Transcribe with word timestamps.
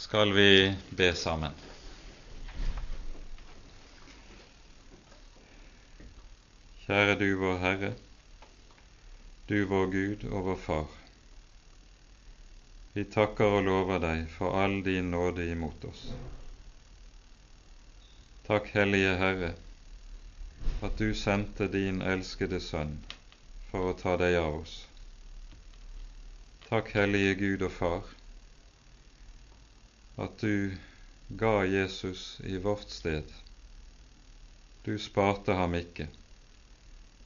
skal 0.00 0.32
vi 0.32 0.76
be 0.96 1.10
sammen. 1.14 1.52
Kjære 6.86 7.16
du 7.20 7.26
vår 7.42 7.58
Herre, 7.64 7.90
du 9.50 9.58
vår 9.68 9.90
Gud 9.92 10.24
og 10.30 10.46
vår 10.46 10.56
Far. 10.62 10.86
Vi 12.94 13.04
takker 13.16 13.58
og 13.58 13.66
lover 13.68 14.00
deg 14.06 14.22
for 14.38 14.56
all 14.62 14.78
din 14.88 15.10
nåde 15.12 15.44
imot 15.52 15.84
oss. 15.90 16.06
Takk, 18.48 18.70
Hellige 18.78 19.12
Herre, 19.20 19.50
at 20.88 20.96
du 20.98 21.12
sendte 21.14 21.68
din 21.76 22.00
elskede 22.14 22.62
Sønn 22.70 22.96
for 23.68 23.92
å 23.92 23.98
ta 24.00 24.16
deg 24.24 24.38
av 24.40 24.62
oss. 24.62 24.78
Takk, 26.70 26.88
Hellige 26.96 27.36
Gud 27.44 27.68
og 27.68 27.76
Far, 27.76 28.10
at 30.16 30.38
du 30.38 30.76
ga 31.28 31.64
Jesus 31.64 32.40
i 32.44 32.58
vårt 32.58 32.90
sted. 32.90 33.24
Du 34.82 34.98
sparte 34.98 35.52
ham 35.52 35.74
ikke, 35.74 36.08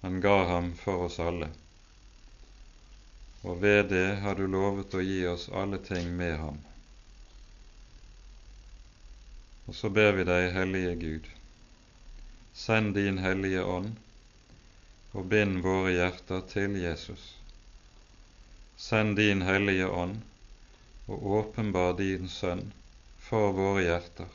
men 0.00 0.20
ga 0.20 0.44
ham 0.44 0.74
for 0.76 1.06
oss 1.06 1.20
alle. 1.20 1.48
Og 3.42 3.62
ved 3.62 3.88
det 3.92 4.16
har 4.24 4.34
du 4.34 4.46
lovet 4.46 4.94
å 4.94 5.04
gi 5.04 5.20
oss 5.28 5.48
alle 5.48 5.78
ting 5.78 6.10
med 6.16 6.38
ham. 6.40 6.58
Og 9.66 9.74
så 9.74 9.88
ber 9.88 10.12
vi 10.18 10.24
deg, 10.28 10.50
Hellige 10.52 10.94
Gud, 11.00 11.28
send 12.52 12.94
din 12.94 13.18
Hellige 13.24 13.64
Ånd 13.64 13.94
og 15.14 15.28
bind 15.30 15.62
våre 15.64 15.92
hjerter 15.94 16.42
til 16.50 16.76
Jesus. 16.82 17.34
Send 18.76 19.16
din 19.16 19.44
Hellige 19.46 19.88
Ånd 19.88 20.20
og 21.06 21.26
åpenbar 21.38 21.92
din 21.98 22.28
Sønn 22.28 22.72
for 23.20 23.52
våre 23.56 23.82
hjerter, 23.84 24.28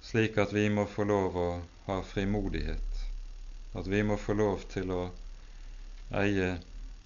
slik 0.00 0.38
at 0.40 0.52
vi 0.56 0.68
må 0.72 0.86
få 0.88 1.04
lov 1.08 1.36
å 1.36 1.48
ha 1.86 1.98
frimodighet, 2.04 3.02
at 3.76 3.90
vi 3.92 4.02
må 4.02 4.16
få 4.20 4.36
lov 4.38 4.64
til 4.72 4.92
å 4.94 5.02
eie 6.22 6.56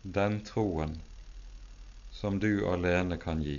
den 0.03 0.41
troen 0.47 0.99
som 2.13 2.39
du 2.39 2.67
alene 2.69 3.19
kan 3.21 3.43
gi. 3.43 3.59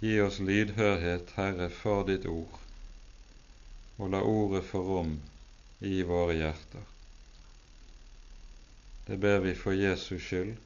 Gi 0.00 0.18
oss 0.20 0.38
lydhørhet, 0.38 1.30
Herre, 1.38 1.70
for 1.70 2.04
ditt 2.10 2.26
ord, 2.28 2.58
og 3.96 4.10
la 4.12 4.20
ordet 4.26 4.64
få 4.66 4.82
rom 4.84 5.16
i 5.80 6.02
våre 6.02 6.34
hjerter. 6.36 6.84
Det 9.06 9.16
ber 9.20 9.42
vi 9.44 9.54
for 9.56 9.76
Jesus 9.76 10.22
skyld, 10.24 10.56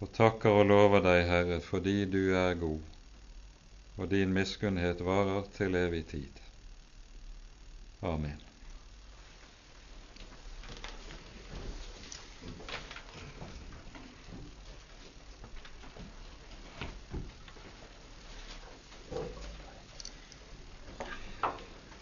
og 0.00 0.12
takker 0.16 0.60
og 0.62 0.68
lover 0.70 1.02
deg, 1.04 1.24
Herre, 1.28 1.58
fordi 1.60 2.04
du 2.08 2.32
er 2.36 2.54
god, 2.60 2.80
og 4.00 4.10
din 4.12 4.32
miskunnhet 4.32 5.02
varer 5.04 5.44
til 5.56 5.76
evig 5.76 6.06
tid. 6.12 6.40
Amen. 8.02 8.38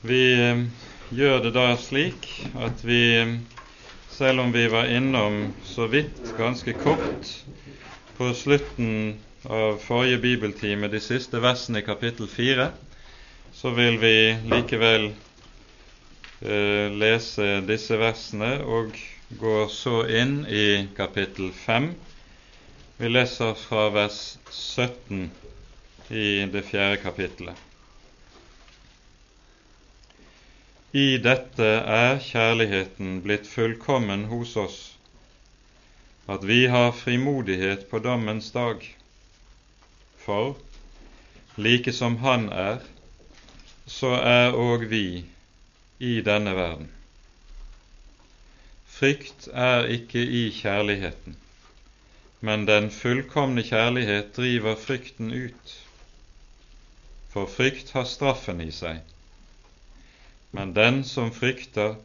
Vi 0.09 0.23
eh, 0.33 0.61
gjør 1.11 1.43
det 1.43 1.51
da 1.57 1.73
slik 1.83 2.29
at 2.63 2.85
vi 2.87 3.03
selv 4.19 4.41
om 4.41 4.53
vi 4.55 4.69
var 4.71 4.87
innom 4.87 5.53
så 5.65 5.87
vidt, 5.87 6.23
ganske 6.39 6.73
kort, 6.73 7.29
på 8.19 8.33
slutten 8.34 9.19
av 9.47 9.77
forrige 9.78 10.19
bibeltime, 10.19 10.88
de 10.91 10.98
siste 11.00 11.38
versene 11.41 11.78
i 11.78 11.86
kapittel 11.86 12.27
fire, 12.28 12.72
så 13.55 13.70
vil 13.77 13.98
vi 14.02 14.14
likevel 14.50 15.05
eh, 16.42 16.90
lese 16.98 17.61
disse 17.68 17.98
versene 18.01 18.57
og 18.67 18.98
går 19.39 19.70
så 19.70 20.01
inn 20.11 20.40
i 20.51 20.89
kapittel 20.96 21.52
fem. 21.55 21.92
Vi 22.98 23.08
leser 23.14 23.55
fra 23.55 23.86
vers 23.95 24.18
17 24.51 25.30
i 26.11 26.28
det 26.51 26.64
fjerde 26.67 26.98
kapittelet. 27.02 27.64
I 30.96 31.18
dette 31.23 31.67
er 31.95 32.18
kjærligheten 32.24 33.18
blitt 33.23 33.46
fullkommen 33.46 34.24
hos 34.30 34.57
oss, 34.57 34.78
at 36.28 36.44
vi 36.44 36.66
har 36.66 36.92
frimodighet 36.92 37.86
på 37.90 37.98
dommens 38.05 38.50
dag. 38.52 38.84
For 40.24 40.56
like 41.56 41.92
som 41.92 42.16
Han 42.24 42.48
er, 42.52 42.78
så 43.86 44.12
er 44.20 44.55
òg 44.55 44.86
vi 44.92 45.24
i 45.98 46.14
denne 46.20 46.55
verden. 46.55 46.92
Frykt 48.98 49.48
er 49.55 49.89
ikke 49.94 50.22
i 50.22 50.48
kjærligheten, 50.52 51.36
men 52.40 52.66
den 52.66 52.90
fullkomne 52.90 53.62
kjærlighet 53.62 54.34
driver 54.36 54.74
frykten 54.77 55.30
ut, 55.33 55.77
for 57.33 57.46
frykt 57.46 57.95
har 57.95 58.05
straffen 58.05 58.60
i 58.60 58.72
seg 58.74 59.06
men 60.50 60.72
den 60.74 61.02
som 61.05 61.33
frykter, 61.33 61.96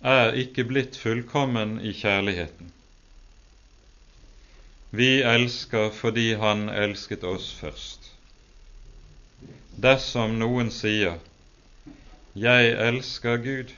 er 0.00 0.36
ikke 0.36 0.64
blitt 0.68 0.96
fullkommen 1.00 1.76
i 1.80 1.92
kjærligheten. 1.96 2.70
Vi 4.94 5.22
elsker 5.22 5.90
fordi 5.90 6.34
Han 6.38 6.68
elsket 6.68 7.24
oss 7.24 7.48
først. 7.58 8.10
Dersom 9.82 10.36
noen 10.38 10.68
sier 10.70 11.16
'Jeg 12.34 12.68
elsker 12.88 13.36
Gud', 13.36 13.72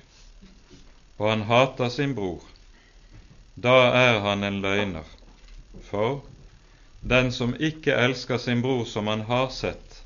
og 1.18 1.30
han 1.30 1.42
hater 1.48 1.88
sin 1.88 2.14
bror, 2.14 2.42
da 3.56 3.76
er 4.00 4.20
han 4.20 4.44
en 4.44 4.60
løgner. 4.60 5.04
For 5.88 6.20
den 7.00 7.32
som 7.32 7.54
ikke 7.60 7.96
elsker 7.96 8.36
sin 8.38 8.62
bror 8.62 8.84
som 8.84 9.06
han 9.06 9.20
har 9.30 9.48
sett, 9.48 10.02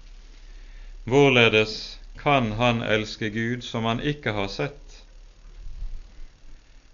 hvorledes 1.05 1.99
kan 2.23 2.53
han 2.53 2.83
elske 2.83 3.31
Gud 3.31 3.63
som 3.63 3.85
han 3.85 4.01
ikke 4.01 4.33
har 4.33 4.49
sett. 4.49 5.03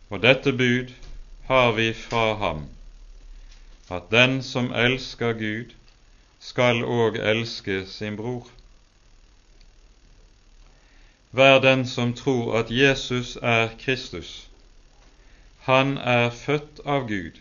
Og 0.08 0.22
dette 0.22 0.52
bud 0.52 0.92
har 1.48 1.72
vi 1.72 1.92
fra 1.92 2.34
ham, 2.34 2.66
at 3.90 4.10
den 4.10 4.42
som 4.42 4.72
elsker 4.74 5.32
Gud, 5.32 5.74
skal 6.40 6.84
òg 6.84 7.16
elske 7.18 7.86
sin 7.86 8.16
bror. 8.16 8.48
Vær 11.32 11.58
den 11.60 11.86
som 11.86 12.14
tror 12.14 12.58
at 12.58 12.70
Jesus 12.70 13.36
er 13.42 13.68
Kristus. 13.78 14.48
Han 15.66 15.96
er 15.98 16.30
født 16.30 16.80
av 16.84 17.08
Gud. 17.08 17.40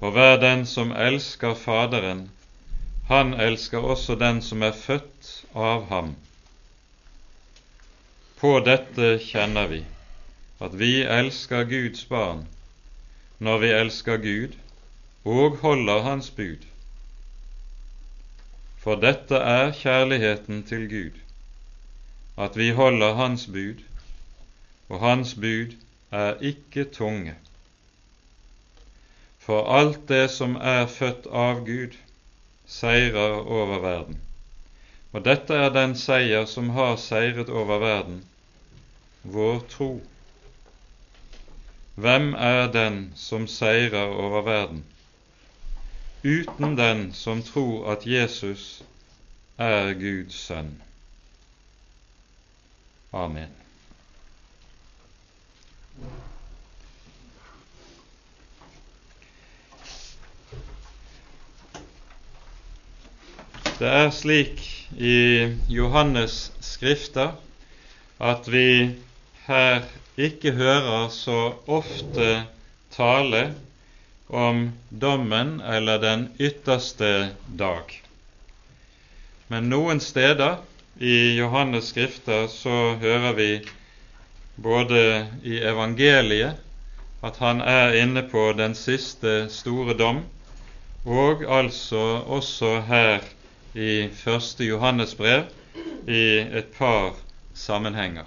Og 0.00 0.14
vær 0.14 0.36
den 0.40 0.66
som 0.66 0.92
elsker 0.92 1.54
Faderen, 1.54 2.30
han 3.08 3.34
elsker 3.34 3.78
også 3.78 4.14
den 4.14 4.42
som 4.42 4.62
er 4.62 4.72
født 4.72 5.44
av 5.54 5.88
ham. 5.88 6.14
På 8.40 8.60
dette 8.64 9.18
kjenner 9.18 9.66
vi 9.68 9.84
at 10.60 10.76
vi 10.78 11.02
elsker 11.02 11.64
Guds 11.64 12.04
barn 12.04 12.46
når 13.38 13.58
vi 13.58 13.70
elsker 13.76 14.16
Gud 14.16 14.54
og 15.24 15.56
holder 15.56 16.02
Hans 16.02 16.30
bud. 16.30 16.64
For 18.80 18.96
dette 18.96 19.36
er 19.36 19.72
kjærligheten 19.76 20.62
til 20.64 20.88
Gud, 20.88 21.18
at 22.38 22.56
vi 22.56 22.70
holder 22.70 23.14
Hans 23.14 23.46
bud, 23.46 23.82
og 24.88 25.00
Hans 25.00 25.34
bud 25.34 25.76
er 26.10 26.34
ikke 26.40 26.84
tunge. 26.84 27.34
For 29.38 29.68
alt 29.76 30.08
det 30.08 30.30
som 30.30 30.56
er 30.56 30.86
født 30.86 31.26
av 31.26 31.60
Gud, 31.66 31.96
seirer 32.66 33.42
over 33.44 33.78
verden. 33.78 34.20
Og 35.12 35.24
dette 35.24 35.54
er 35.54 35.72
den 35.74 35.96
seier 35.98 36.46
som 36.46 36.70
har 36.70 36.96
seiret 36.96 37.48
over 37.48 37.78
verden, 37.82 38.24
vår 39.22 39.60
tro. 39.68 39.90
Hvem 41.94 42.34
er 42.34 42.70
den 42.72 43.12
som 43.16 43.46
seirer 43.46 44.06
over 44.06 44.42
verden? 44.46 44.84
Uten 46.22 46.76
den 46.76 47.12
som 47.12 47.42
tror 47.42 47.92
at 47.92 48.06
Jesus 48.06 48.82
er 49.58 49.94
Guds 49.96 50.36
sønn. 50.36 50.74
Amen. 53.12 53.48
Det 63.80 63.88
er 63.88 64.10
slik 64.12 64.60
i 65.00 65.16
Johannes' 65.72 66.50
skrifter 66.60 67.32
at 68.20 68.52
vi 68.52 68.92
her 69.46 69.88
ikke 70.20 70.52
hører 70.52 71.08
så 71.08 71.54
ofte 71.66 72.28
tale 72.92 73.54
om 74.30 74.72
dommen 74.88 75.60
eller 75.60 75.98
den 75.98 76.28
ytterste 76.38 77.28
dag. 77.46 78.02
Men 79.48 79.68
noen 79.70 80.00
steder 80.00 80.60
i 80.98 81.36
Johannes' 81.38 81.90
skrifter 81.90 82.46
så 82.46 82.94
hører 83.00 83.32
vi 83.34 83.50
både 84.54 85.26
i 85.42 85.58
evangeliet 85.58 86.60
at 87.26 87.36
han 87.42 87.60
er 87.60 87.96
inne 88.00 88.22
på 88.22 88.52
den 88.56 88.74
siste 88.74 89.48
store 89.52 89.96
dom, 89.98 90.22
og 91.04 91.42
altså 91.44 92.00
også 92.26 92.80
her 92.88 93.26
i 93.74 94.08
første 94.14 94.64
Johannes 94.64 95.14
brev 95.14 95.50
i 96.08 96.22
et 96.60 96.70
par 96.78 97.18
sammenhenger. 97.54 98.24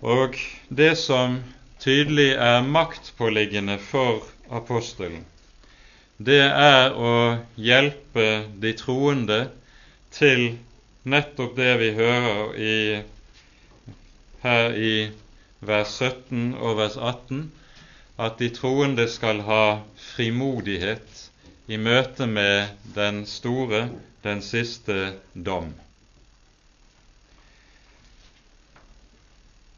Og 0.00 0.36
det 0.68 0.96
som 0.98 1.40
tydelig 1.80 2.30
er 2.36 2.62
maktpåliggende 2.62 3.78
for 3.82 4.26
apostelen, 4.50 5.24
det 6.20 6.42
er 6.44 6.92
å 6.92 7.12
hjelpe 7.56 8.26
de 8.60 8.74
troende 8.76 9.38
til 10.12 10.42
nettopp 11.08 11.54
det 11.56 11.70
vi 11.80 11.88
hører 11.96 12.58
i, 12.60 12.76
her 14.42 14.76
i 14.76 14.94
vers 15.64 15.94
17 15.96 16.54
og 16.60 16.76
vers 16.82 16.98
18, 17.00 17.46
at 18.20 18.36
de 18.40 18.50
troende 18.52 19.08
skal 19.08 19.40
ha 19.48 19.64
frimodighet 20.10 21.24
i 21.72 21.80
møte 21.80 22.28
med 22.28 22.76
den 22.96 23.24
store, 23.24 23.86
den 24.24 24.44
siste 24.44 25.14
dom. 25.32 25.72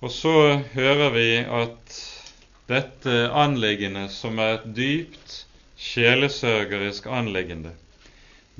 Og 0.03 0.11
så 0.11 0.35
hører 0.75 1.13
vi 1.15 1.27
at 1.47 1.97
dette 2.71 3.15
anliggende, 3.39 4.09
som 4.11 4.41
er 4.43 4.57
et 4.57 4.65
dypt 4.77 5.35
sjelesørgerisk 5.79 7.07
anliggende, 7.07 7.71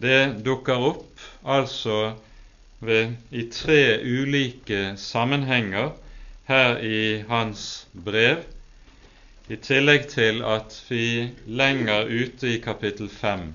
det 0.03 0.45
dukker 0.47 0.87
opp 0.93 1.25
altså 1.43 2.15
ved, 2.81 3.17
i 3.31 3.49
tre 3.51 3.99
ulike 4.03 4.95
sammenhenger 4.99 5.91
her 6.49 6.79
i 6.79 7.23
hans 7.29 7.87
brev, 7.93 8.45
i 9.51 9.59
tillegg 9.59 10.07
til 10.15 10.41
at 10.47 10.79
vi 10.89 11.31
lenger 11.47 12.07
ute 12.07 12.55
i 12.55 12.61
kapittel 12.63 13.11
5 13.11 13.51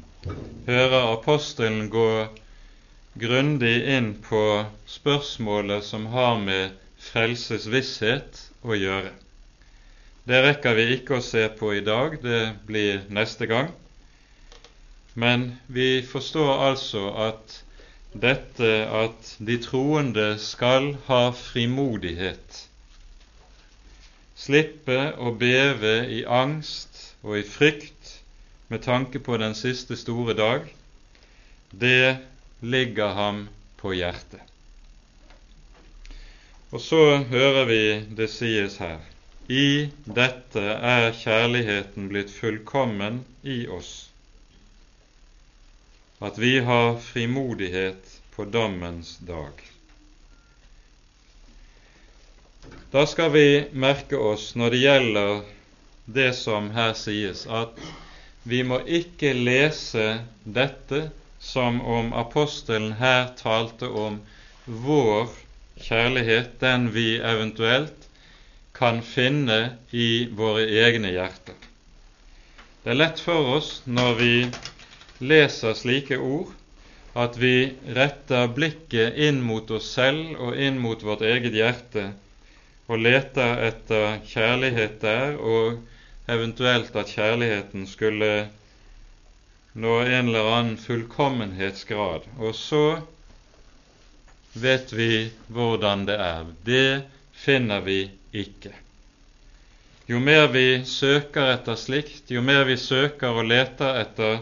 hører 0.67 1.13
apostelen 1.13 1.87
gå 1.93 2.09
grundig 3.21 3.75
inn 3.95 4.11
på 4.27 4.41
spørsmålet 4.89 5.85
som 5.87 6.09
har 6.11 6.35
med 6.43 6.75
frelsesvisshet 7.11 8.41
å 8.63 8.77
gjøre. 8.77 9.13
Det 10.27 10.41
rekker 10.43 10.75
vi 10.75 10.85
ikke 10.97 11.17
å 11.17 11.23
se 11.23 11.45
på 11.55 11.71
i 11.77 11.83
dag, 11.85 12.17
det 12.23 12.41
blir 12.67 13.05
neste 13.15 13.47
gang. 13.47 13.71
Men 15.15 15.45
vi 15.71 16.03
forstår 16.05 16.65
altså 16.67 17.05
at 17.29 17.61
dette 18.11 18.71
at 18.99 19.31
de 19.39 19.55
troende 19.63 20.27
skal 20.41 20.91
ha 21.07 21.21
frimodighet, 21.35 22.59
slippe 24.37 24.99
å 25.17 25.31
beve 25.39 25.95
i 26.13 26.21
angst 26.27 27.01
og 27.23 27.39
i 27.39 27.45
frykt 27.47 28.13
med 28.67 28.83
tanke 28.85 29.19
på 29.23 29.39
den 29.41 29.55
siste 29.57 29.97
store 29.97 30.35
dag, 30.37 30.67
det 31.71 32.17
ligger 32.61 33.15
ham 33.17 33.47
på 33.81 33.95
hjertet. 33.97 34.46
Og 36.71 36.81
så 36.83 37.03
hører 37.29 37.65
vi 37.65 37.83
det 38.17 38.27
sies 38.31 38.79
her 38.83 38.99
i 39.47 39.87
dette 40.03 40.63
er 40.89 41.13
kjærligheten 41.15 42.09
blitt 42.11 42.33
fullkommen 42.35 43.21
i 43.47 43.61
oss, 43.71 44.09
at 46.19 46.35
vi 46.41 46.57
har 46.67 46.97
frimodighet 46.99 48.11
på 48.35 48.45
dommens 48.51 49.13
dag. 49.23 49.63
Da 52.91 53.05
skal 53.07 53.31
vi 53.31 53.47
merke 53.71 54.19
oss 54.19 54.51
når 54.59 54.75
det 54.75 54.83
gjelder 54.83 55.33
det 56.19 56.29
som 56.35 56.69
her 56.75 56.91
sies, 56.99 57.45
at 57.47 57.79
vi 58.43 58.63
må 58.67 58.81
ikke 58.83 59.31
lese 59.31 60.09
dette 60.43 61.05
som 61.39 61.79
om 61.79 62.11
apostelen 62.11 62.97
her 62.99 63.29
talte 63.39 63.87
om 63.87 64.19
vår 64.65 65.31
kjærlighet, 65.81 66.57
den 66.61 66.89
vi 66.93 67.17
eventuelt 67.19 68.07
kan 68.77 69.01
finne 69.01 69.77
i 69.91 70.27
våre 70.37 70.65
egne 70.85 71.11
hjerter. 71.15 71.55
Det 72.83 72.93
er 72.93 73.01
lett 73.01 73.19
for 73.19 73.55
oss 73.57 73.71
når 73.85 74.13
vi 74.19 74.33
leser 75.19 75.73
slike 75.75 76.19
ord, 76.21 76.53
at 77.17 77.37
vi 77.41 77.73
retter 77.97 78.45
blikket 78.53 79.17
inn 79.27 79.41
mot 79.41 79.71
oss 79.73 79.89
selv 79.97 80.37
og 80.37 80.59
inn 80.61 80.77
mot 80.79 81.01
vårt 81.03 81.25
eget 81.25 81.57
hjerte 81.57 82.11
og 82.87 83.01
leter 83.01 83.63
etter 83.67 84.21
kjærlighet 84.29 85.01
der, 85.01 85.35
og 85.35 85.81
eventuelt 86.31 86.95
at 86.95 87.11
kjærligheten 87.11 87.87
skulle 87.89 88.31
nå 89.77 89.97
en 90.05 90.29
eller 90.29 90.51
annen 90.53 90.77
fullkommenhetsgrad. 90.79 92.29
Og 92.39 92.55
så 92.55 92.83
vet 94.53 94.93
vi 94.93 95.31
hvordan 95.47 96.05
det 96.07 96.17
er. 96.21 96.45
Det 96.63 97.01
finner 97.31 97.81
vi 97.81 98.01
ikke. 98.31 98.73
Jo 100.07 100.19
mer 100.23 100.47
vi 100.47 100.85
søker 100.85 101.51
etter 101.51 101.75
slikt, 101.75 102.31
jo 102.31 102.41
mer 102.41 102.63
vi 102.69 102.77
søker 102.79 103.35
og 103.41 103.49
leter 103.49 103.99
etter 104.05 104.39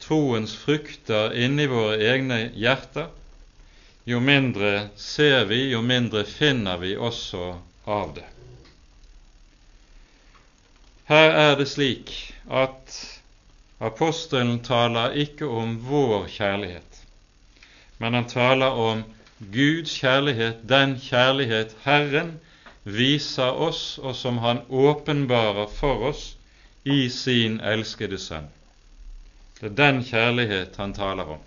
troens 0.00 0.54
frukter 0.56 1.34
inni 1.36 1.66
våre 1.68 1.98
egne 2.00 2.38
hjerter, 2.56 3.10
jo 4.08 4.20
mindre 4.22 4.88
ser 4.96 5.44
vi, 5.50 5.66
jo 5.72 5.82
mindre 5.82 6.24
finner 6.24 6.78
vi 6.80 6.94
også 6.96 7.56
av 7.84 8.14
det. 8.16 8.24
Her 11.10 11.36
er 11.42 11.58
det 11.58 11.68
slik 11.70 12.12
at 12.48 12.96
apostelen 13.78 14.60
taler 14.64 15.14
ikke 15.26 15.46
om 15.46 15.76
vår 15.86 16.24
kjærlighet, 16.38 17.02
men 17.98 18.16
han 18.16 18.30
taler 18.30 18.80
om 18.88 19.04
Guds 19.38 19.98
kjærlighet, 20.00 20.62
den 20.68 20.96
kjærlighet 21.00 21.76
Herren 21.84 22.38
viser 22.84 23.52
oss, 23.52 23.98
og 23.98 24.14
som 24.16 24.38
Han 24.38 24.62
åpenbarer 24.68 25.66
for 25.68 26.08
oss 26.08 26.36
i 26.84 27.08
sin 27.12 27.60
elskede 27.60 28.18
Sønn. 28.18 28.46
Det 29.60 29.70
er 29.70 29.76
den 29.76 30.00
kjærlighet 30.04 30.76
han 30.76 30.94
taler 30.94 31.36
om. 31.36 31.42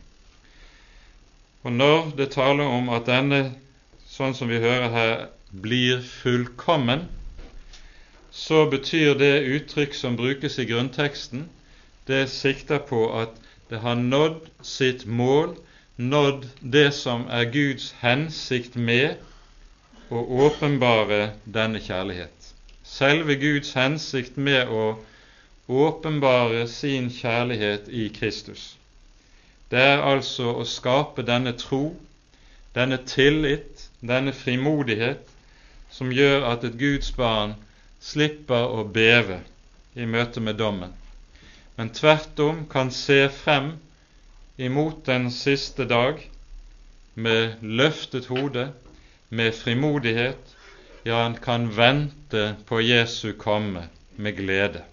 Og 1.64 1.72
når 1.72 2.12
det 2.18 2.32
taler 2.32 2.64
om 2.64 2.90
at 2.94 3.08
denne, 3.10 3.40
sånn 4.10 4.36
som 4.38 4.50
vi 4.50 4.62
hører 4.62 4.90
her, 4.94 5.16
blir 5.50 6.04
fullkommen, 6.06 7.08
så 8.32 8.68
betyr 8.70 9.18
det 9.18 9.46
uttrykk 9.56 9.98
som 9.98 10.18
brukes 10.18 10.60
i 10.62 10.68
grunnteksten, 10.70 11.48
det 12.08 12.28
sikter 12.30 12.82
på 12.86 13.08
at 13.18 13.34
det 13.70 13.82
har 13.82 13.98
nådd 13.98 14.46
sitt 14.66 15.06
mål 15.06 15.58
nådd 16.00 16.48
det 16.60 16.92
som 16.96 17.28
er 17.28 17.50
Guds 17.52 17.92
hensikt 18.00 18.76
med 18.76 19.20
å 20.10 20.22
åpenbare 20.46 21.34
denne 21.44 21.82
kjærlighet. 21.84 22.54
Selve 22.88 23.36
Guds 23.36 23.74
hensikt 23.76 24.38
med 24.40 24.72
å 24.72 24.86
åpenbare 25.68 26.68
sin 26.72 27.10
kjærlighet 27.12 27.90
i 27.92 28.08
Kristus. 28.16 28.78
Det 29.70 29.82
er 29.82 30.02
altså 30.02 30.54
å 30.56 30.64
skape 30.66 31.26
denne 31.28 31.52
tro, 31.60 31.92
denne 32.74 33.02
tillit, 33.06 33.90
denne 34.00 34.32
frimodighet, 34.34 35.28
som 35.92 36.16
gjør 36.16 36.48
at 36.54 36.64
et 36.64 36.80
Guds 36.80 37.12
barn 37.18 37.58
slipper 38.00 38.72
å 38.72 38.88
beve 38.88 39.42
i 40.00 40.08
møte 40.08 40.40
med 40.40 40.56
dommen, 40.56 40.96
men 41.76 41.92
tvert 41.92 42.40
om 42.40 42.64
kan 42.72 42.92
se 42.96 43.26
frem 43.44 43.74
imot 44.60 45.06
den 45.06 45.32
siste 45.32 45.86
dag 45.88 46.20
med 47.14 47.62
løftet 47.62 48.28
hode, 48.28 48.72
med 49.30 49.54
frimodighet, 49.56 50.56
ja, 51.06 51.22
han 51.24 51.38
kan 51.40 51.70
vente 51.78 52.56
på 52.68 52.82
Jesu 52.82 53.32
komme 53.40 53.88
med 54.16 54.36
glede. 54.36 54.84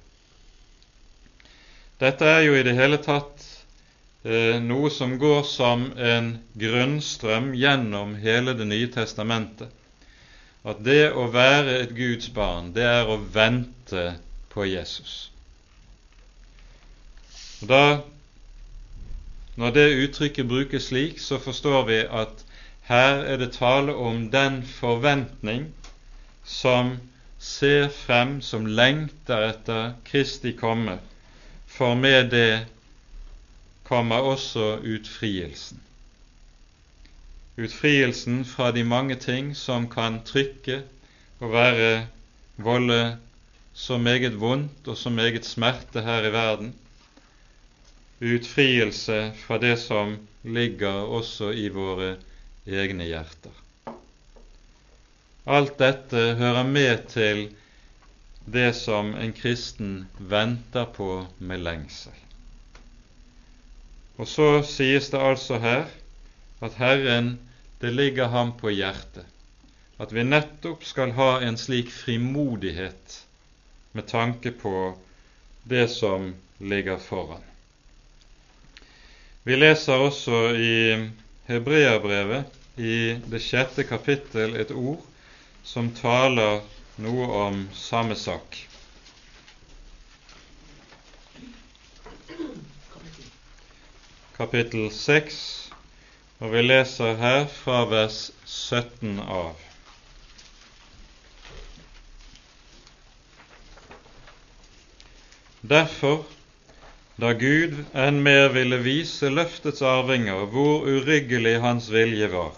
Dette 1.98 2.28
er 2.28 2.44
jo 2.44 2.54
i 2.54 2.62
det 2.62 2.76
hele 2.76 3.00
tatt 3.02 3.42
eh, 4.22 4.60
noe 4.62 4.90
som 4.92 5.16
går 5.18 5.42
som 5.48 5.88
en 5.96 6.34
grunnstrøm 6.54 7.54
gjennom 7.56 8.14
hele 8.22 8.54
Det 8.54 8.68
nye 8.68 8.90
testamentet. 8.92 9.72
At 10.66 10.82
det 10.84 11.12
å 11.14 11.26
være 11.32 11.80
et 11.80 11.94
Guds 11.96 12.28
barn, 12.34 12.72
det 12.74 12.84
er 12.84 13.08
å 13.08 13.18
vente 13.18 14.12
på 14.52 14.66
Jesus. 14.66 15.30
Og 17.62 17.70
Da 17.70 17.82
når 19.56 19.70
det 19.70 19.86
uttrykket 20.04 20.48
brukes 20.48 20.90
slik, 20.90 21.18
så 21.18 21.38
forstår 21.38 21.84
vi 21.88 22.00
at 22.04 22.44
her 22.86 23.22
er 23.24 23.36
det 23.40 23.52
tale 23.56 23.94
om 23.94 24.28
den 24.30 24.60
forventning 24.62 25.70
som 26.44 26.96
ser 27.38 27.88
frem, 27.88 28.40
som 28.40 28.66
lengter 28.66 29.48
etter 29.48 29.96
Kristi 30.04 30.52
komme, 30.56 30.98
for 31.66 31.94
med 31.94 32.30
det 32.30 32.66
kommer 33.84 34.16
også 34.16 34.76
utfrielsen. 34.82 35.80
Utfrielsen 37.56 38.44
fra 38.44 38.70
de 38.70 38.84
mange 38.84 39.14
ting 39.14 39.54
som 39.56 39.88
kan 39.90 40.20
trykke 40.24 40.82
og 41.40 41.52
være 41.52 42.06
volde 42.56 43.16
så 43.74 43.98
meget 43.98 44.40
vondt 44.40 44.88
og 44.88 44.96
så 44.96 45.10
meget 45.10 45.44
smerte 45.44 46.02
her 46.02 46.28
i 46.28 46.32
verden. 46.32 46.74
Utfrielse 48.20 49.32
fra 49.36 49.58
det 49.58 49.76
som 49.76 50.16
ligger 50.42 51.04
også 51.18 51.50
i 51.52 51.68
våre 51.68 52.14
egne 52.66 53.04
hjerter. 53.04 53.52
Alt 55.46 55.76
dette 55.78 56.22
hører 56.38 56.64
med 56.66 57.04
til 57.12 57.42
det 58.46 58.70
som 58.78 59.12
en 59.14 59.34
kristen 59.36 60.06
venter 60.18 60.86
på 60.96 61.26
med 61.38 61.60
lengsel. 61.66 62.14
Og 64.16 64.28
så 64.30 64.48
sies 64.64 65.10
det 65.12 65.20
altså 65.20 65.58
her 65.60 65.84
at 66.64 66.78
Herren, 66.80 67.34
det 67.80 67.92
ligger 67.92 68.32
ham 68.32 68.54
på 68.56 68.72
hjertet, 68.72 69.26
at 70.00 70.14
vi 70.16 70.24
nettopp 70.24 70.86
skal 70.88 71.12
ha 71.18 71.42
en 71.44 71.58
slik 71.60 71.92
frimodighet 71.92 73.18
med 73.92 74.08
tanke 74.08 74.54
på 74.56 74.94
det 75.68 75.90
som 75.92 76.32
ligger 76.58 76.96
foran. 76.96 77.44
Vi 79.46 79.54
leser 79.54 80.02
også 80.02 80.38
i 80.58 80.70
Hebreabrevet, 81.46 82.48
i 82.82 83.14
det 83.30 83.38
sjette 83.44 83.84
kapittel, 83.86 84.56
et 84.58 84.72
ord 84.74 85.04
som 85.62 85.92
taler 85.94 86.64
noe 86.98 87.28
om 87.44 87.60
samme 87.78 88.16
sak. 88.18 88.58
Kapittel 94.34 94.90
6, 94.90 95.38
og 96.42 96.50
vi 96.56 96.66
leser 96.66 97.14
her 97.22 97.46
fra 97.62 97.84
vers 97.86 98.18
17 98.42 99.20
av. 99.22 99.54
Derfor, 105.62 106.26
da 107.16 107.32
Gud 107.32 107.78
enn 107.96 108.20
mer 108.24 108.50
ville 108.52 108.76
vise 108.84 109.30
løftets 109.32 109.80
arvinger 109.80 110.44
hvor 110.52 110.84
uryggelig 110.84 111.54
hans 111.64 111.88
vilje 111.92 112.28
var, 112.32 112.52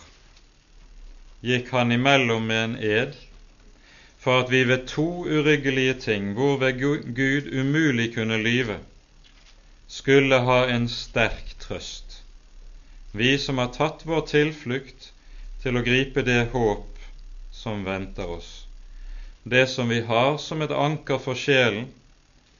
gikk 1.46 1.70
han 1.76 1.94
imellom 1.94 2.48
med 2.50 2.64
en 2.64 2.76
ed 2.82 3.14
for 4.18 4.42
at 4.42 4.50
vi 4.50 4.64
ved 4.66 4.88
to 4.90 5.06
uryggelige 5.24 5.94
ting, 5.94 6.32
hvorved 6.34 6.80
Gud 7.14 7.52
umulig 7.54 8.14
kunne 8.14 8.40
lyve, 8.42 8.80
skulle 9.86 10.40
ha 10.48 10.64
en 10.74 10.88
sterk 10.90 11.54
trøst, 11.62 12.18
vi 13.12 13.36
som 13.38 13.62
har 13.62 13.70
tatt 13.76 14.02
vår 14.04 14.26
tilflukt 14.26 15.12
til 15.62 15.78
å 15.78 15.84
gripe 15.86 16.26
det 16.26 16.48
håp 16.52 16.98
som 17.54 17.86
venter 17.86 18.26
oss, 18.26 18.50
det 19.46 19.68
som 19.70 19.88
vi 19.88 20.02
har 20.10 20.36
som 20.42 20.66
et 20.66 20.74
anker 20.74 21.22
for 21.22 21.38
sjelen, 21.38 21.86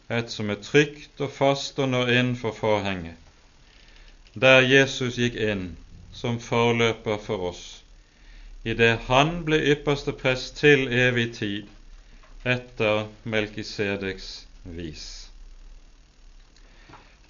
et 0.09 0.31
som 0.33 0.51
er 0.51 0.61
trygt 0.65 1.21
og 1.21 1.33
fast 1.37 1.79
og 1.79 1.91
når 1.93 2.13
inn 2.17 2.33
for 2.41 2.57
forhenget, 2.57 3.17
der 4.35 4.65
Jesus 4.65 5.19
gikk 5.21 5.37
inn 5.37 5.65
som 6.15 6.41
forløper 6.41 7.21
for 7.21 7.51
oss, 7.51 7.65
idet 8.65 9.07
han 9.09 9.43
ble 9.45 9.61
ypperste 9.75 10.15
prest 10.17 10.57
til 10.63 10.89
evig 10.89 11.29
tid, 11.37 11.69
etter 12.49 13.07
Melkisedeks 13.29 14.29
vis. 14.65 15.07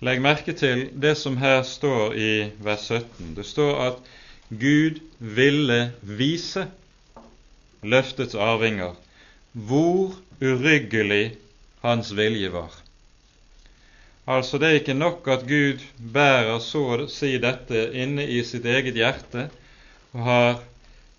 Legg 0.04 0.23
merke 0.23 0.54
til 0.54 0.85
det 0.94 1.16
som 1.18 1.40
her 1.42 1.64
står 1.66 2.14
i 2.14 2.32
vers 2.62 2.87
17. 2.87 3.35
Det 3.35 3.47
står 3.47 3.80
at 3.88 4.11
Gud 4.49 5.00
ville 5.18 5.78
vise 6.02 6.68
løftets 7.82 8.38
arvinger 8.38 8.94
hvor 9.52 10.14
uryggelig 10.38 11.35
hans 11.82 12.12
vilje 12.16 12.52
var. 12.52 12.73
Altså, 14.28 14.58
det 14.58 14.68
er 14.68 14.80
ikke 14.80 14.94
nok 14.94 15.28
at 15.32 15.47
Gud 15.49 15.85
bærer 16.12 16.58
så 16.61 16.82
å 16.94 17.06
si 17.08 17.37
dette 17.40 17.87
inne 17.97 18.26
i 18.28 18.42
sitt 18.44 18.66
eget 18.68 18.99
hjerte 18.99 19.47
og 20.12 20.25
har 20.26 20.58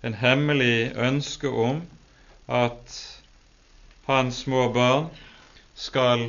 en 0.06 0.14
hemmelig 0.14 0.92
ønske 0.94 1.50
om 1.50 1.80
at 2.46 2.94
hans 4.06 4.44
små 4.44 4.68
barn 4.74 5.08
skal 5.74 6.28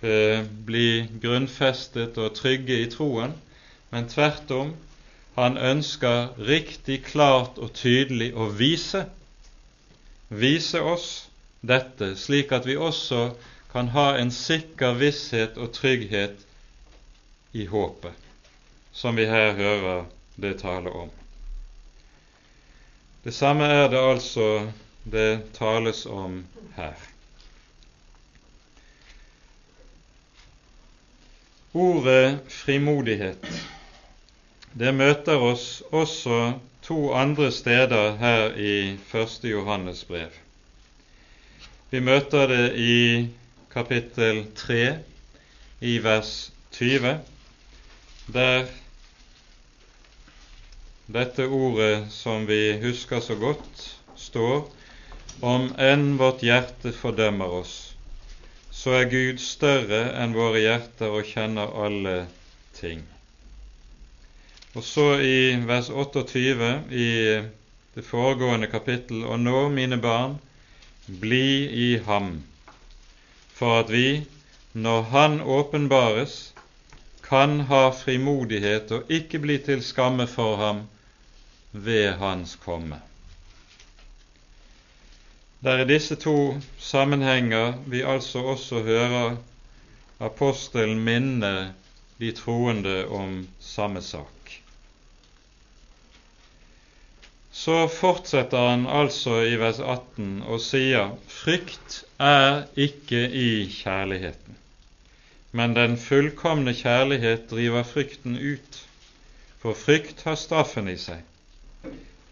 eh, 0.00 0.40
bli 0.66 1.04
grunnfestet 1.22 2.18
og 2.18 2.32
trygge 2.38 2.80
i 2.80 2.88
troen, 2.90 3.36
men 3.92 4.08
tvert 4.08 4.50
om, 4.56 4.72
han 5.36 5.58
ønsker 5.58 6.32
riktig 6.48 7.00
klart 7.10 7.58
og 7.58 7.72
tydelig 7.74 8.30
å 8.38 8.48
vise, 8.54 9.04
vise 10.30 10.80
oss 10.80 11.08
dette, 11.66 12.14
slik 12.16 12.52
at 12.52 12.66
vi 12.68 12.76
også 12.76 13.30
kan 13.72 13.90
ha 13.94 14.14
en 14.18 14.30
sikker 14.30 14.94
visshet 15.00 15.58
og 15.58 15.72
trygghet 15.74 16.44
i 17.52 17.66
håpet, 17.70 18.14
som 18.92 19.16
vi 19.16 19.26
her 19.30 19.54
hører 19.58 20.04
det 20.36 20.58
tale 20.62 20.90
om. 20.90 21.10
Det 23.24 23.34
samme 23.34 23.64
er 23.64 23.88
det 23.88 24.00
altså 24.00 24.48
det 25.04 25.54
tales 25.56 26.04
om 26.06 26.42
her. 26.76 26.98
Ordet 31.74 32.38
frimodighet 32.48 33.48
det 34.74 34.90
møter 34.94 35.38
oss 35.38 35.82
også 35.94 36.38
to 36.82 37.12
andre 37.14 37.52
steder 37.54 38.16
her 38.18 38.56
i 38.58 38.98
1. 39.14 39.44
Johannes 39.46 40.04
brev. 40.04 40.43
Vi 41.94 42.00
møter 42.02 42.48
det 42.50 42.62
i 42.82 42.94
kapittel 43.70 44.40
3 44.58 44.78
i 45.86 45.92
vers 46.02 46.30
20, 46.74 47.10
der 48.34 48.64
dette 51.06 51.44
ordet 51.46 52.08
som 52.10 52.48
vi 52.48 52.72
husker 52.82 53.20
så 53.22 53.36
godt, 53.38 53.84
står 54.18 54.64
om 55.52 55.68
enn 55.78 56.16
vårt 56.18 56.42
hjerte 56.42 56.90
fordømmer 56.98 57.54
oss, 57.60 57.76
så 58.74 58.96
er 58.98 59.06
Gud 59.12 59.38
større 59.44 60.00
enn 60.24 60.34
våre 60.34 60.64
hjerter 60.64 61.14
og 61.14 61.28
kjenner 61.30 61.76
alle 61.84 62.16
ting. 62.80 63.04
Og 64.74 64.82
så 64.82 65.12
i 65.22 65.54
vers 65.70 65.92
28 65.94 66.72
i 66.90 67.06
det 67.94 68.04
foregående 68.10 68.66
kapittel, 68.74 69.22
og 69.22 69.38
nå, 69.46 69.68
mine 69.78 70.00
barn, 70.02 70.34
bli 71.06 71.68
i 71.68 71.98
ham, 72.06 72.42
for 73.54 73.80
at 73.80 73.92
vi, 73.92 74.24
når 74.72 75.02
Han 75.02 75.40
åpenbares, 75.40 76.54
kan 77.24 77.60
ha 77.60 77.88
frimodighet 77.90 78.92
og 78.92 79.10
ikke 79.12 79.38
bli 79.40 79.58
til 79.64 79.82
skamme 79.84 80.26
for 80.28 80.56
ham 80.60 80.82
ved 81.72 82.12
Hans 82.20 82.56
komme. 82.60 83.00
Det 85.64 85.72
er 85.72 85.84
i 85.84 85.88
disse 85.88 86.16
to 86.20 86.60
sammenhenger 86.78 87.72
vi 87.88 88.02
altså 88.04 88.42
også 88.52 88.82
hører 88.84 89.36
apostelen 90.20 91.00
minne 91.00 91.72
de 92.20 92.32
troende 92.36 93.06
om 93.08 93.46
samme 93.60 94.02
sak. 94.02 94.33
Så 97.54 97.88
fortsetter 97.88 98.68
han 98.68 98.86
altså 98.90 99.36
i 99.46 99.54
vers 99.60 99.78
18 99.78 100.42
og 100.42 100.58
sier 100.62 101.12
frykt 101.30 102.00
er 102.18 102.64
ikke 102.74 103.20
i 103.30 103.50
kjærligheten, 103.70 104.56
men 105.54 105.76
den 105.76 105.94
fullkomne 106.02 106.74
kjærlighet 106.74 107.46
driver 107.52 107.86
frykten 107.86 108.34
ut, 108.40 108.80
for 109.62 109.78
frykt 109.78 110.24
har 110.26 110.34
straffen 110.40 110.90
i 110.90 110.96
seg. 110.98 111.22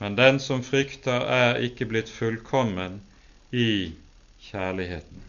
Men 0.02 0.18
den 0.18 0.40
som 0.42 0.64
frykter, 0.66 1.22
er 1.30 1.62
ikke 1.62 1.86
blitt 1.86 2.10
fullkommen 2.10 2.98
i 3.54 3.92
kjærligheten. 4.48 5.22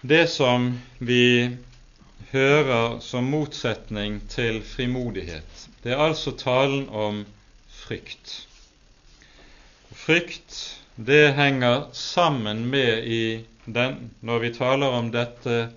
Det 0.00 0.24
som 0.32 0.70
vi 0.98 1.26
hører 2.32 2.98
som 3.04 3.28
motsetning 3.28 4.22
til 4.32 4.62
frimodighet. 4.64 5.68
Det 5.82 5.92
er 5.92 5.98
altså 5.98 6.30
talen 6.38 6.88
om 6.88 7.24
frykt. 7.74 8.46
Frykt, 9.92 10.78
det 10.96 11.34
henger 11.34 11.88
sammen 11.92 12.66
med 12.70 13.04
i 13.04 13.24
den 13.64 14.10
Når 14.20 14.38
vi 14.38 14.50
taler 14.54 14.94
om 14.94 15.10
dette 15.14 15.72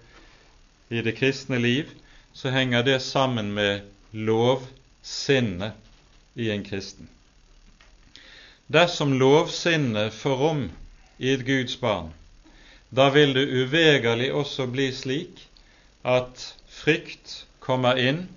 i 0.89 1.01
det 1.01 1.15
kristne 1.17 1.57
liv, 1.59 1.89
så 2.33 2.49
henger 2.49 2.83
det 2.83 3.01
sammen 3.01 3.51
med 3.53 3.81
lovsinnet 4.11 5.73
i 6.35 6.49
en 6.49 6.63
kristen. 6.63 7.09
dersom 8.67 9.13
lovsinnet 9.13 10.13
får 10.13 10.35
rom 10.35 10.63
i 11.17 11.29
et 11.33 11.45
Guds 11.45 11.77
barn, 11.77 12.13
da 12.89 13.09
vil 13.09 13.33
det 13.33 13.45
uvegerlig 13.45 14.31
også 14.33 14.65
bli 14.67 14.91
slik 14.93 15.43
at 16.03 16.53
frykt 16.69 17.45
kommer 17.59 17.97
inn, 18.01 18.27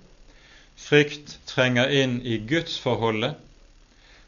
frykt 0.89 1.37
trenger 1.45 1.91
inn 1.93 2.17
i 2.25 2.39
gudsforholdet, 2.49 3.37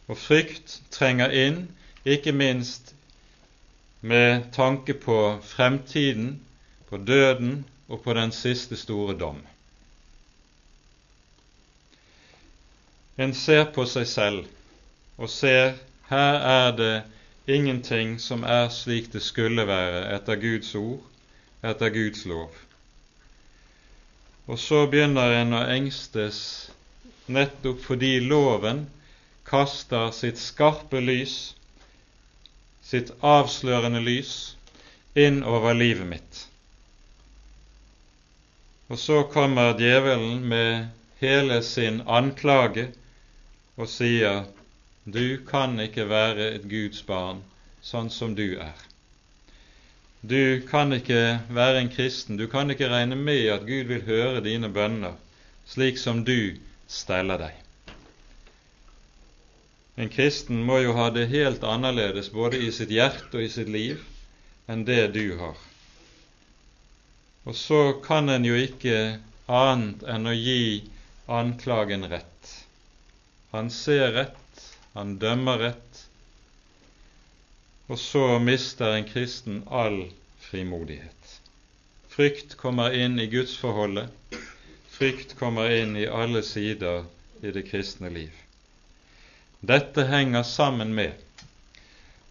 og 0.08 0.18
frykt 0.18 0.76
trenger 0.94 1.34
inn 1.34 1.64
ikke 2.06 2.34
minst 2.38 2.94
med 4.02 4.52
tanke 4.54 4.94
på 4.94 5.18
fremtiden, 5.46 6.36
på 6.90 6.98
døden 6.98 7.64
og 7.88 8.04
på 8.04 8.14
den 8.14 8.34
siste 8.36 8.78
store 8.78 9.16
dom. 9.18 9.40
En 13.18 13.34
ser 13.38 13.66
på 13.74 13.86
seg 13.86 14.08
selv 14.10 15.22
og 15.22 15.30
ser 15.30 15.78
her 16.10 16.42
er 16.52 16.72
det 16.78 16.96
ingenting 17.48 18.18
som 18.20 18.44
er 18.44 18.70
slik 18.74 19.12
det 19.14 19.22
skulle 19.24 19.66
være 19.68 20.10
etter 20.16 20.40
Guds 20.42 20.76
ord, 20.76 21.00
etter 21.64 21.94
Guds 21.94 22.26
lov. 22.26 22.52
Og 24.52 24.60
så 24.60 24.84
begynner 24.92 25.38
en 25.40 25.56
å 25.56 25.64
engstes 25.72 26.42
nettopp 27.32 27.80
fordi 27.86 28.18
loven 28.26 28.86
kaster 29.48 30.12
sitt 30.16 30.40
skarpe 30.42 31.00
lys 31.00 31.38
sitt 32.92 33.12
avslørende 33.24 34.02
lys 34.04 34.32
inn 35.16 35.40
over 35.48 35.76
livet 35.78 36.08
mitt. 36.08 36.40
Og 38.92 39.00
så 39.00 39.22
kommer 39.32 39.78
djevelen 39.80 40.42
med 40.52 40.90
hele 41.22 41.62
sin 41.64 42.02
anklage 42.20 42.90
og 43.80 43.88
sier 43.88 44.44
du 45.08 45.40
kan 45.48 45.80
ikke 45.80 46.10
være 46.12 46.52
et 46.58 46.68
Guds 46.74 47.06
barn 47.08 47.40
sånn 47.82 48.12
som 48.12 48.36
du 48.36 48.60
er. 48.60 48.91
Du 50.22 50.62
kan 50.70 50.94
ikke 50.94 51.40
være 51.50 51.80
en 51.82 51.90
kristen, 51.90 52.38
du 52.38 52.46
kan 52.48 52.70
ikke 52.70 52.90
regne 52.92 53.16
med 53.18 53.48
at 53.50 53.66
Gud 53.66 53.90
vil 53.90 54.04
høre 54.06 54.44
dine 54.46 54.70
bønner 54.70 55.18
slik 55.66 55.98
som 55.98 56.22
du 56.28 56.58
steller 56.90 57.42
deg. 57.42 57.58
En 59.98 60.10
kristen 60.14 60.62
må 60.66 60.78
jo 60.82 60.94
ha 60.98 61.10
det 61.14 61.28
helt 61.32 61.66
annerledes 61.66 62.30
både 62.34 62.60
i 62.62 62.70
sitt 62.76 62.94
hjerte 62.94 63.38
og 63.38 63.46
i 63.46 63.52
sitt 63.54 63.70
liv 63.72 64.02
enn 64.70 64.86
det 64.88 65.12
du 65.16 65.38
har. 65.40 65.58
Og 67.50 67.58
så 67.58 67.82
kan 68.06 68.30
en 68.30 68.46
jo 68.46 68.54
ikke 68.58 69.18
annet 69.50 70.06
enn 70.06 70.30
å 70.30 70.38
gi 70.38 70.84
anklagen 71.32 72.06
rett. 72.12 72.54
Han 73.52 73.74
ser 73.74 74.14
rett, 74.16 74.66
han 74.94 75.18
dømmer 75.20 75.66
rett, 75.66 76.06
og 77.92 78.00
så 78.00 78.40
mister 78.40 78.96
en 78.96 79.08
kristen 79.08 79.64
all 79.68 80.06
frimodighet. 80.40 81.34
Frykt 82.12 82.56
kommer 82.60 82.96
inn 82.96 83.20
i 83.20 83.26
gudsforholdet, 83.32 84.38
frykt 84.92 85.36
kommer 85.40 85.74
inn 85.76 85.98
i 86.00 86.08
alle 86.08 86.40
sider 86.48 87.04
i 87.44 87.52
det 87.52 87.66
kristne 87.68 88.12
liv. 88.14 88.32
Dette 89.60 90.08
henger 90.08 90.48
sammen 90.48 90.96
med 90.96 91.20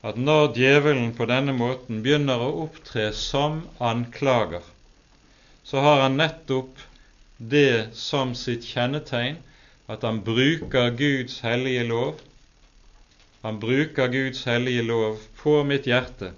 at 0.01 0.17
når 0.17 0.57
djevelen 0.57 1.13
på 1.17 1.29
denne 1.29 1.53
måten 1.53 2.01
begynner 2.05 2.41
å 2.41 2.55
opptre 2.65 3.11
som 3.13 3.61
anklager, 3.85 4.65
så 5.63 5.85
har 5.85 6.07
han 6.07 6.17
nettopp 6.23 6.81
det 7.37 7.93
som 7.97 8.33
sitt 8.35 8.65
kjennetegn 8.65 9.37
at 9.93 10.09
han 10.09 10.23
bruker 10.25 10.97
Guds 10.97 11.43
hellige 11.45 11.85
lov. 11.93 12.17
Han 13.43 13.61
bruker 13.61 14.09
Guds 14.09 14.45
hellige 14.45 14.83
lov 14.83 15.21
på 15.37 15.55
mitt 15.65 15.87
hjerte, 15.89 16.33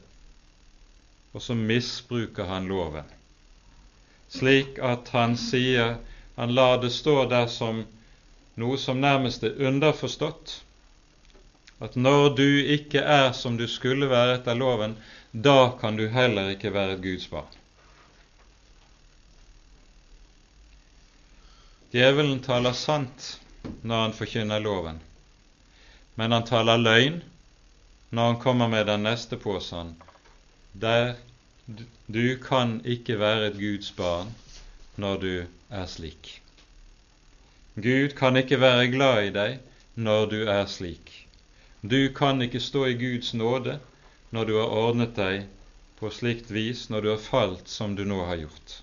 og 1.33 1.43
så 1.43 1.57
misbruker 1.59 2.47
han 2.47 2.69
loven, 2.71 3.09
slik 4.31 4.79
at 4.79 5.11
han 5.17 5.37
sier 5.41 5.99
Han 6.37 6.55
lar 6.57 6.79
det 6.81 6.89
stå 6.95 7.27
der 7.29 7.47
som 7.53 7.83
noe 8.57 8.79
som 8.81 9.03
nærmest 9.03 9.43
er 9.45 9.59
underforstått, 9.69 10.55
at 11.85 11.97
når 11.97 12.31
du 12.39 12.47
ikke 12.73 13.03
er 13.05 13.35
som 13.37 13.59
du 13.61 13.67
skulle 13.69 14.09
være 14.09 14.39
etter 14.39 14.57
loven, 14.57 14.95
da 15.33 15.75
kan 15.81 15.99
du 15.99 16.07
heller 16.09 16.55
ikke 16.55 16.73
være 16.73 16.97
et 16.97 17.05
Guds 17.05 17.29
barn. 17.29 17.51
Djevelen 21.93 22.41
taler 22.41 22.73
sant 22.73 23.35
når 23.83 24.07
han 24.07 24.15
forkynner 24.17 24.63
loven, 24.65 25.03
men 26.15 26.33
han 26.33 26.45
taler 26.49 26.81
løgn 26.81 27.21
når 28.11 28.31
han 28.31 28.41
kommer 28.41 28.69
med 28.69 28.87
den 28.87 29.07
neste 29.09 29.37
påstand, 29.41 29.95
der 30.73 31.15
du 32.07 32.37
kan 32.43 32.81
ikke 32.85 33.19
være 33.19 33.47
et 33.51 33.59
Guds 33.61 33.93
barn 33.97 34.33
når 34.97 35.21
du 35.23 35.35
er 35.71 35.87
slik. 35.87 36.43
Gud 37.75 38.13
kan 38.19 38.37
ikke 38.37 38.61
være 38.61 38.91
glad 38.93 39.25
i 39.25 39.33
deg 39.33 39.59
når 39.95 40.27
du 40.33 40.41
er 40.45 40.67
slik. 40.69 41.13
Du 41.83 42.13
kan 42.15 42.43
ikke 42.43 42.61
stå 42.61 42.85
i 42.91 42.99
Guds 42.99 43.33
nåde 43.35 43.79
når 44.31 44.45
du 44.45 44.55
har 44.59 44.75
ordnet 44.83 45.17
deg 45.17 45.47
på 46.01 46.11
slikt 46.11 46.51
vis, 46.51 46.89
når 46.91 47.01
du 47.01 47.09
har 47.15 47.23
falt 47.23 47.69
som 47.69 47.97
du 47.97 48.05
nå 48.05 48.25
har 48.27 48.43
gjort. 48.43 48.77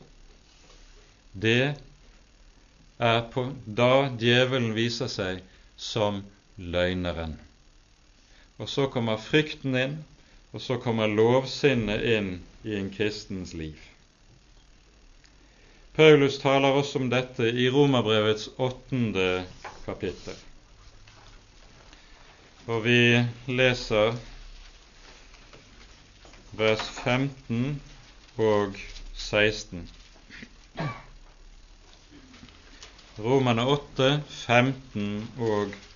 Det 1.34 1.76
er 2.98 3.22
på, 3.34 3.46
da 3.66 4.10
djevelen 4.20 4.74
viser 4.76 5.12
seg 5.12 5.44
som 5.78 6.24
løgneren. 6.60 7.40
Og 8.60 8.70
så 8.70 8.88
kommer 8.92 9.22
frykten 9.22 9.76
inn, 9.80 9.96
og 10.52 10.62
så 10.62 10.80
kommer 10.84 11.08
lovsinnet 11.08 12.04
inn 12.04 12.32
i 12.68 12.76
en 12.76 12.90
kristens 12.92 13.54
liv. 13.56 13.78
Paulus 15.96 16.40
taler 16.40 16.76
også 16.76 17.00
om 17.00 17.10
dette 17.12 17.48
i 17.48 17.70
Romerbrevets 17.72 18.50
åttende 18.58 19.46
kapittel. 19.86 20.36
Og 22.70 22.84
vi 22.86 23.00
leser 23.48 24.16
vers 26.60 26.86
15 27.04 27.82
og 28.38 28.80
16. 29.16 29.90
Romerne 33.20 33.66
8, 33.68 34.10
15 34.30 35.30
og 35.40 35.72
16. 35.74 35.89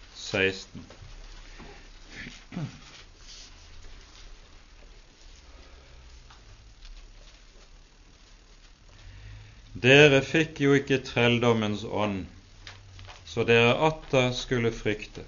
Dere 9.74 10.22
fikk 10.26 10.64
jo 10.64 10.74
ikke 10.80 11.04
trelldommens 11.06 11.84
ånd, 11.86 12.26
så 13.26 13.46
dere 13.46 13.78
atter 13.92 14.32
skulle 14.38 14.74
frykte 14.74 15.28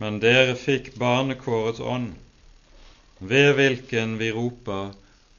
men 0.00 0.16
dere 0.20 0.54
fikk 0.56 0.94
barnekårets 0.96 1.80
ånd, 1.84 2.14
ved 3.32 3.50
hvilken 3.58 4.14
vi 4.20 4.30
roper 4.32 4.94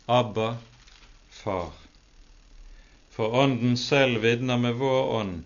Abba, 0.06 0.50
Far. 1.34 1.71
For 3.10 3.34
Ånden 3.41 3.74
selv 3.82 4.21
vitner 4.21 4.62
med 4.62 4.78
vår 4.78 5.10
ånd 5.17 5.39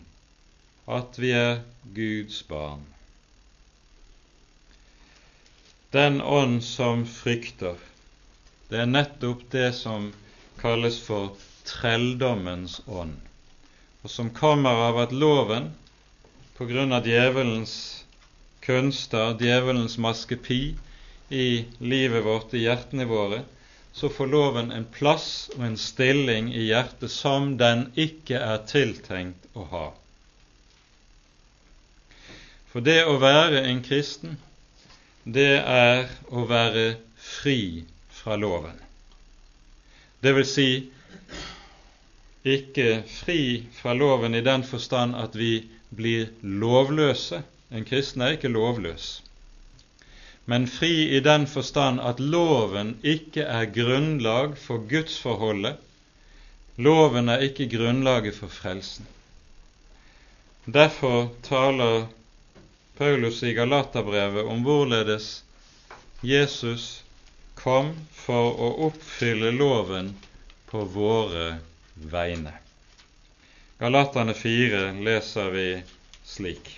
at 0.98 1.16
vi 1.22 1.32
er 1.32 1.62
Guds 1.96 2.42
barn. 2.50 2.84
Den 5.96 6.22
ånd 6.22 6.64
som 6.64 7.06
frykter, 7.08 7.78
det 8.68 8.82
er 8.84 8.90
nettopp 8.90 9.46
det 9.54 9.70
som 9.78 10.10
kalles 10.60 10.98
for 11.00 11.30
trelldommens 11.64 12.82
ånd, 12.84 13.14
og 14.04 14.12
som 14.12 14.34
kommer 14.36 14.82
av 14.90 15.00
at 15.06 15.14
loven, 15.16 15.70
på 16.58 16.68
grunn 16.68 16.92
av 16.98 17.08
djevelens 17.08 17.78
kunster, 18.66 19.38
djevelens 19.40 19.96
maskepi, 19.96 20.76
i 21.32 21.48
livet 21.80 22.26
vårt, 22.28 22.52
i 22.52 22.66
hjertene 22.66 23.08
våre, 23.08 23.46
så 23.96 24.12
får 24.12 24.34
loven 24.34 24.74
en 24.76 24.90
plass 24.98 25.48
og 25.56 25.64
en 25.70 25.78
stilling 25.80 26.52
i 26.52 26.66
hjertet 26.74 27.14
som 27.14 27.54
den 27.62 27.88
ikke 27.96 28.44
er 28.44 28.66
tiltenkt 28.68 29.48
å 29.56 29.64
ha. 29.72 29.86
For 32.74 32.84
det 32.84 33.06
å 33.08 33.16
være 33.24 33.64
en 33.70 33.80
kristen, 33.88 34.36
det 35.26 35.58
er 35.60 36.06
å 36.30 36.46
være 36.50 36.96
fri 37.18 37.84
fra 38.14 38.38
loven. 38.38 38.78
Det 40.22 40.34
vil 40.38 40.48
si 40.48 40.70
ikke 42.46 43.02
fri 43.10 43.40
fra 43.74 43.96
loven 43.98 44.38
i 44.38 44.44
den 44.46 44.64
forstand 44.66 45.18
at 45.18 45.36
vi 45.38 45.66
blir 45.90 46.30
lovløse, 46.42 47.42
en 47.74 47.86
kristen 47.86 48.22
er 48.22 48.36
ikke 48.36 48.54
lovløs, 48.54 49.08
men 50.46 50.68
fri 50.70 51.18
i 51.18 51.24
den 51.26 51.48
forstand 51.50 52.00
at 52.06 52.22
loven 52.22 52.94
ikke 53.02 53.48
er 53.50 53.72
grunnlag 53.74 54.54
for 54.62 54.86
gudsforholdet. 54.90 55.80
Loven 56.78 57.32
er 57.34 57.42
ikke 57.48 57.66
grunnlaget 57.72 58.36
for 58.38 58.52
frelsen. 58.52 59.08
Derfor 60.66 61.32
taler 61.48 62.06
Paulus 62.98 63.44
i 63.44 63.54
Galaterbrevet 63.54 64.46
om 64.46 64.62
hvorledes 64.64 65.44
Jesus 66.24 67.04
kom 67.60 67.90
for 68.16 68.56
å 68.56 68.70
oppfylle 68.88 69.50
loven 69.52 70.14
på 70.70 70.86
våre 70.94 71.58
vegne. 72.14 72.54
Galaterne 73.84 74.32
4 74.40 74.94
leser 75.04 75.52
vi 75.52 75.66
slik. 76.24 76.70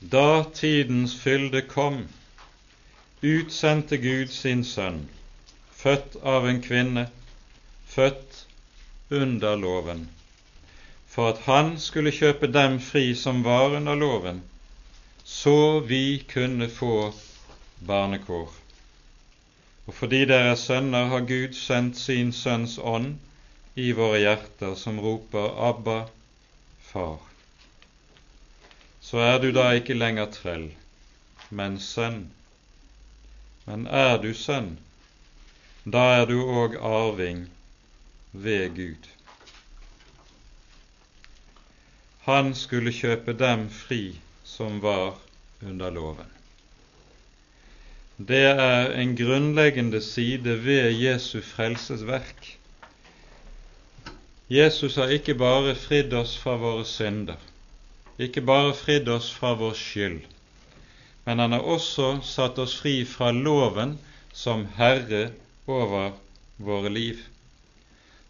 Da 0.00 0.42
tidens 0.54 1.14
fylde 1.22 1.62
kom, 1.70 2.02
utsendte 3.22 4.02
Gud 4.02 4.34
sin 4.34 4.66
sønn, 4.66 5.04
født 5.70 6.18
av 6.26 6.50
en 6.50 6.60
kvinne, 6.66 7.06
født 7.94 8.42
under 9.10 9.54
loven, 9.56 10.08
for 11.16 11.32
at 11.32 11.42
han 11.48 11.74
skulle 11.80 12.12
kjøpe 12.12 12.52
dem 12.52 12.78
fri 12.84 13.14
som 13.16 13.42
var 13.42 13.74
under 13.80 13.98
loven, 13.98 14.42
så 15.24 15.80
vi 15.80 16.20
kunne 16.30 16.68
få 16.70 17.12
barnekår. 17.88 18.50
Og 19.86 19.94
fordi 19.94 20.24
dere 20.28 20.52
er 20.52 20.60
sønner, 20.60 21.08
har 21.10 21.24
Gud 21.26 21.56
sendt 21.56 21.96
sin 21.98 22.34
Sønns 22.36 22.76
ånd 22.78 23.16
i 23.74 23.92
våre 23.96 24.20
hjerter, 24.22 24.76
som 24.76 25.00
roper 25.00 25.56
Abba, 25.70 26.02
Far 26.92 27.16
så 29.06 29.20
er 29.22 29.36
du 29.38 29.52
da 29.54 29.68
ikke 29.78 29.94
lenger 29.94 30.26
trell, 30.34 30.64
men 31.54 31.76
sønn. 31.78 32.24
Men 33.66 33.84
er 33.86 34.16
du 34.22 34.32
sønn, 34.34 34.72
da 35.96 36.02
er 36.16 36.26
du 36.30 36.40
òg 36.42 36.74
arving 36.88 37.44
ved 38.46 38.74
Gud. 38.74 39.06
Han 42.26 42.54
skulle 42.58 42.94
kjøpe 42.94 43.32
dem 43.38 43.66
fri 43.70 44.00
som 44.44 44.80
var 44.82 45.16
under 45.62 45.90
loven. 45.94 46.30
Det 48.18 48.44
er 48.52 48.92
en 49.00 49.16
grunnleggende 49.16 50.00
side 50.02 50.56
ved 50.64 50.92
Jesu 51.00 51.40
frelsesverk. 51.40 52.54
Jesus 54.50 54.96
har 54.96 55.12
ikke 55.18 55.34
bare 55.34 55.74
fridd 55.74 56.14
oss 56.14 56.36
fra 56.38 56.56
våre 56.60 56.86
synder 56.86 57.42
ikke 58.18 58.40
bare 58.48 58.72
fridd 58.76 59.08
oss 59.12 59.28
fra 59.32 59.52
vår 59.60 59.74
skyld, 59.76 60.20
men 61.26 61.40
han 61.42 61.52
har 61.52 61.64
også 61.74 62.16
satt 62.24 62.58
oss 62.62 62.76
fri 62.80 63.02
fra 63.08 63.28
loven 63.34 63.96
som 64.32 64.64
herre 64.78 65.30
over 65.66 66.14
våre 66.56 66.92
liv. 66.92 67.20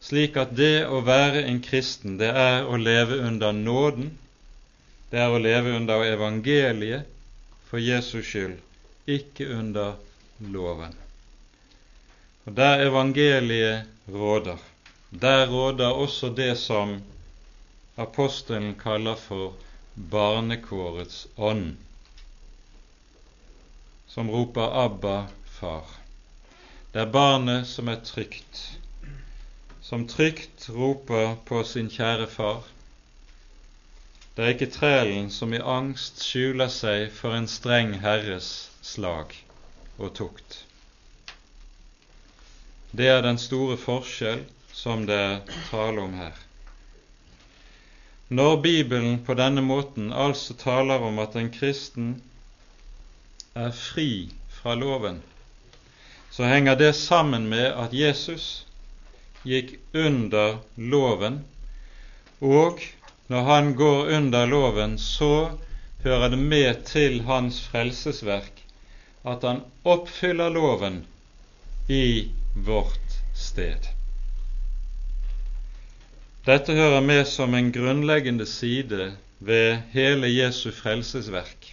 Slik 0.06 0.36
at 0.38 0.52
det 0.54 0.84
å 0.86 1.00
være 1.02 1.40
en 1.50 1.56
kristen, 1.64 2.14
det 2.20 2.28
er 2.30 2.68
å 2.70 2.76
leve 2.78 3.16
under 3.26 3.56
nåden, 3.56 4.12
det 5.10 5.18
er 5.18 5.32
å 5.34 5.40
leve 5.42 5.72
under 5.74 6.04
evangeliet 6.06 7.08
for 7.66 7.82
Jesus 7.82 8.28
skyld, 8.28 8.60
ikke 9.10 9.48
under 9.56 9.96
loven. 10.38 10.94
Og 12.46 12.54
Der 12.54 12.84
evangeliet 12.86 13.90
råder, 14.06 14.62
der 15.10 15.46
råder 15.50 15.98
også 16.04 16.30
det 16.30 16.52
som 16.62 17.00
apostelen 17.96 18.76
kaller 18.78 19.18
for 19.18 19.58
barnekårets 19.96 21.26
ånd, 21.36 21.74
som 24.06 24.30
roper 24.30 24.70
'Abba, 24.70 25.26
far'. 25.58 25.98
Det 26.92 27.00
er 27.00 27.12
barnet 27.12 27.66
som 27.66 27.88
er 27.88 27.98
trygt, 28.04 28.78
som 29.86 30.08
trygt 30.08 30.68
roper 30.68 31.36
på 31.46 31.60
sin 31.64 31.86
kjære 31.86 32.26
far. 32.26 32.64
Det 34.34 34.42
er 34.42 34.56
ikke 34.56 34.72
trelen 34.74 35.28
som 35.30 35.54
i 35.54 35.60
angst 35.62 36.24
skjuler 36.26 36.72
seg 36.74 37.12
for 37.14 37.36
en 37.36 37.46
streng 37.46 37.92
herres 38.02 38.48
slag 38.82 39.30
og 40.00 40.10
tukt. 40.18 40.58
Det 42.90 43.06
er 43.12 43.22
den 43.22 43.38
store 43.38 43.78
forskjell 43.78 44.42
som 44.74 45.06
det 45.06 45.20
er 45.28 45.56
tale 45.70 46.02
om 46.02 46.18
her. 46.18 46.34
Når 48.28 48.60
Bibelen 48.66 49.22
på 49.22 49.38
denne 49.38 49.62
måten 49.62 50.10
altså 50.10 50.58
taler 50.58 50.98
om 50.98 51.22
at 51.22 51.38
en 51.38 51.54
kristen 51.54 52.14
er 53.54 53.70
fri 53.70 54.32
fra 54.50 54.74
loven, 54.74 55.22
så 56.34 56.50
henger 56.50 56.74
det 56.74 56.96
sammen 56.98 57.46
med 57.46 57.70
at 57.70 57.94
Jesus 57.94 58.65
gikk 59.46 59.76
under 59.94 60.58
loven, 60.76 61.40
og 62.42 62.82
når 63.30 63.42
han 63.50 63.72
går 63.78 64.12
under 64.18 64.46
loven, 64.46 64.98
så 64.98 65.58
hører 66.04 66.34
det 66.34 66.38
med 66.38 66.84
til 66.86 67.20
hans 67.26 67.60
frelsesverk 67.70 68.62
at 69.26 69.42
han 69.42 69.62
oppfyller 69.82 70.52
loven 70.54 71.00
i 71.90 72.30
vårt 72.54 73.16
sted. 73.34 73.88
Dette 76.46 76.76
hører 76.78 77.02
med 77.02 77.24
som 77.26 77.54
en 77.58 77.72
grunnleggende 77.74 78.46
side 78.46 79.16
ved 79.38 79.80
hele 79.90 80.30
Jesu 80.30 80.70
frelsesverk, 80.70 81.72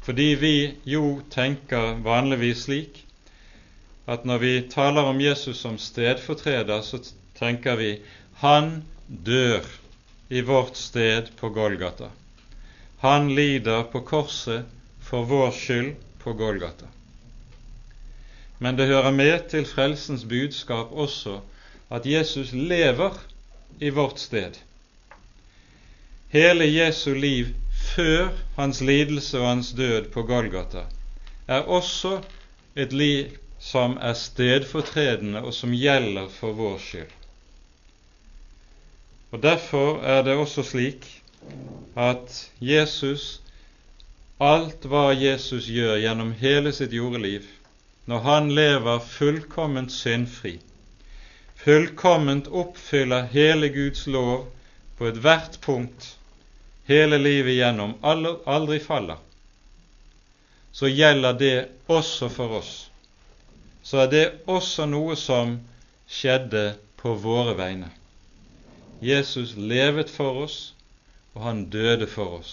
fordi 0.00 0.30
vi 0.40 0.54
jo 0.88 1.18
tenker 1.30 2.00
vanligvis 2.04 2.64
slik 2.64 3.02
at 4.08 4.24
når 4.24 4.38
vi 4.40 4.52
taler 4.72 5.04
om 5.04 5.20
Jesus 5.20 5.60
som 5.60 5.76
stedfortreder, 5.78 6.80
så 6.82 7.00
tenker 7.38 7.76
vi 7.76 7.90
han 8.40 8.82
dør 9.06 9.66
i 10.28 10.40
vårt 10.40 10.76
sted 10.76 11.28
på 11.36 11.50
Golgata. 11.52 12.08
Han 13.04 13.28
lider 13.34 13.84
på 13.92 14.00
korset 14.00 14.64
for 15.04 15.28
vår 15.28 15.50
skyld 15.52 15.92
på 16.22 16.32
Golgata. 16.32 16.88
Men 18.58 18.76
det 18.76 18.88
hører 18.90 19.12
med 19.14 19.50
til 19.52 19.66
frelsens 19.68 20.24
budskap 20.24 20.92
også 20.92 21.40
at 21.94 22.06
Jesus 22.06 22.52
lever 22.52 23.14
i 23.80 23.90
vårt 23.94 24.18
sted. 24.20 24.56
Hele 26.28 26.66
Jesu 26.66 27.14
liv 27.14 27.52
før 27.94 28.32
hans 28.56 28.80
lidelse 28.80 29.38
og 29.40 29.48
hans 29.48 29.72
død 29.72 30.10
på 30.12 30.22
Golgata 30.22 30.84
er 31.46 31.60
også 31.60 32.18
et 32.76 32.92
liv 32.92 33.36
som 33.58 33.96
er 33.98 34.14
stedfortredende, 34.14 35.42
og 35.42 35.54
som 35.54 35.74
gjelder 35.74 36.28
for 36.32 36.54
vår 36.58 36.78
skyld. 36.82 37.14
Og 39.30 39.42
Derfor 39.42 40.00
er 40.02 40.22
det 40.22 40.36
også 40.36 40.62
slik 40.62 41.04
at 41.96 42.50
Jesus, 42.60 43.40
alt 44.40 44.86
hva 44.88 45.10
Jesus 45.12 45.68
gjør 45.68 45.98
gjennom 46.00 46.32
hele 46.40 46.72
sitt 46.72 46.94
jordeliv, 46.96 47.44
når 48.08 48.24
han 48.24 48.50
lever 48.54 49.02
fullkomment 49.04 49.92
syndfri, 49.92 50.58
fullkomment 51.58 52.48
oppfyller 52.48 53.28
hele 53.34 53.68
Guds 53.74 54.06
lov 54.06 54.46
på 54.96 55.10
ethvert 55.10 55.58
punkt 55.60 56.14
hele 56.88 57.18
livet 57.18 57.58
gjennom, 57.58 57.98
aldri 58.02 58.78
faller, 58.80 59.18
så 60.72 60.88
gjelder 60.88 61.32
det 61.32 61.56
også 61.86 62.30
for 62.32 62.62
oss. 62.62 62.87
Så 63.88 64.02
er 64.04 64.08
det 64.12 64.24
også 64.44 64.84
noe 64.84 65.14
som 65.16 65.54
skjedde 66.12 66.74
på 67.00 67.14
våre 67.22 67.54
vegne. 67.56 67.86
Jesus 69.00 69.54
levet 69.56 70.10
for 70.12 70.42
oss, 70.42 70.56
og 71.32 71.46
han 71.46 71.62
døde 71.72 72.08
for 72.12 72.34
oss. 72.42 72.52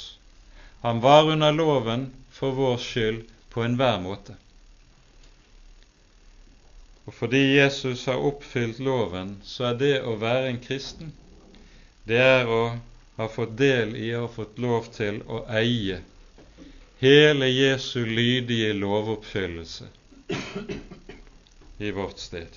Han 0.85 1.01
var 1.03 1.27
under 1.33 1.51
loven 1.51 2.05
for 2.31 2.55
vår 2.55 2.77
skyld 2.79 3.17
på 3.51 3.65
enhver 3.65 3.99
måte. 4.05 4.37
Og 7.03 7.17
fordi 7.19 7.43
Jesus 7.57 8.05
har 8.07 8.23
oppfylt 8.31 8.79
loven, 8.79 9.35
så 9.43 9.73
er 9.73 9.77
det 9.83 9.93
å 10.07 10.15
være 10.21 10.53
en 10.53 10.63
kristen, 10.63 11.11
det 12.07 12.23
er 12.23 12.47
å 12.47 12.63
ha 13.19 13.29
fått 13.35 13.59
del 13.59 13.91
i 13.99 14.13
og 14.15 14.31
fått 14.37 14.63
lov 14.69 14.87
til 14.95 15.19
å 15.27 15.43
eie 15.59 15.99
hele 17.03 17.51
Jesu 17.51 18.05
lydige 18.07 18.71
lovoppfyllelse 18.79 19.91
i 21.77 21.91
vårt 21.91 22.19
sted. 22.19 22.47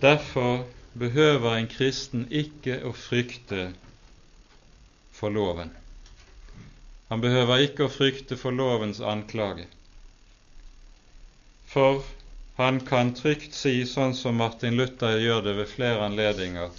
Derfor 0.00 0.64
behøver 0.92 1.56
en 1.56 1.68
kristen 1.70 2.26
ikke 2.30 2.80
å 2.84 2.92
frykte 2.92 3.70
for 5.12 5.32
loven. 5.34 5.70
Han 7.08 7.22
behøver 7.22 7.64
ikke 7.64 7.86
å 7.86 7.92
frykte 7.92 8.36
for 8.36 8.54
lovens 8.54 9.00
anklage. 9.00 9.66
For 11.74 12.04
han 12.56 12.80
kan 12.86 13.14
trygt 13.18 13.56
si, 13.56 13.80
sånn 13.86 14.14
som 14.14 14.38
Martin 14.38 14.76
Luther 14.78 15.18
gjør 15.18 15.42
det 15.48 15.56
ved 15.58 15.70
flere 15.72 16.04
anledninger, 16.06 16.70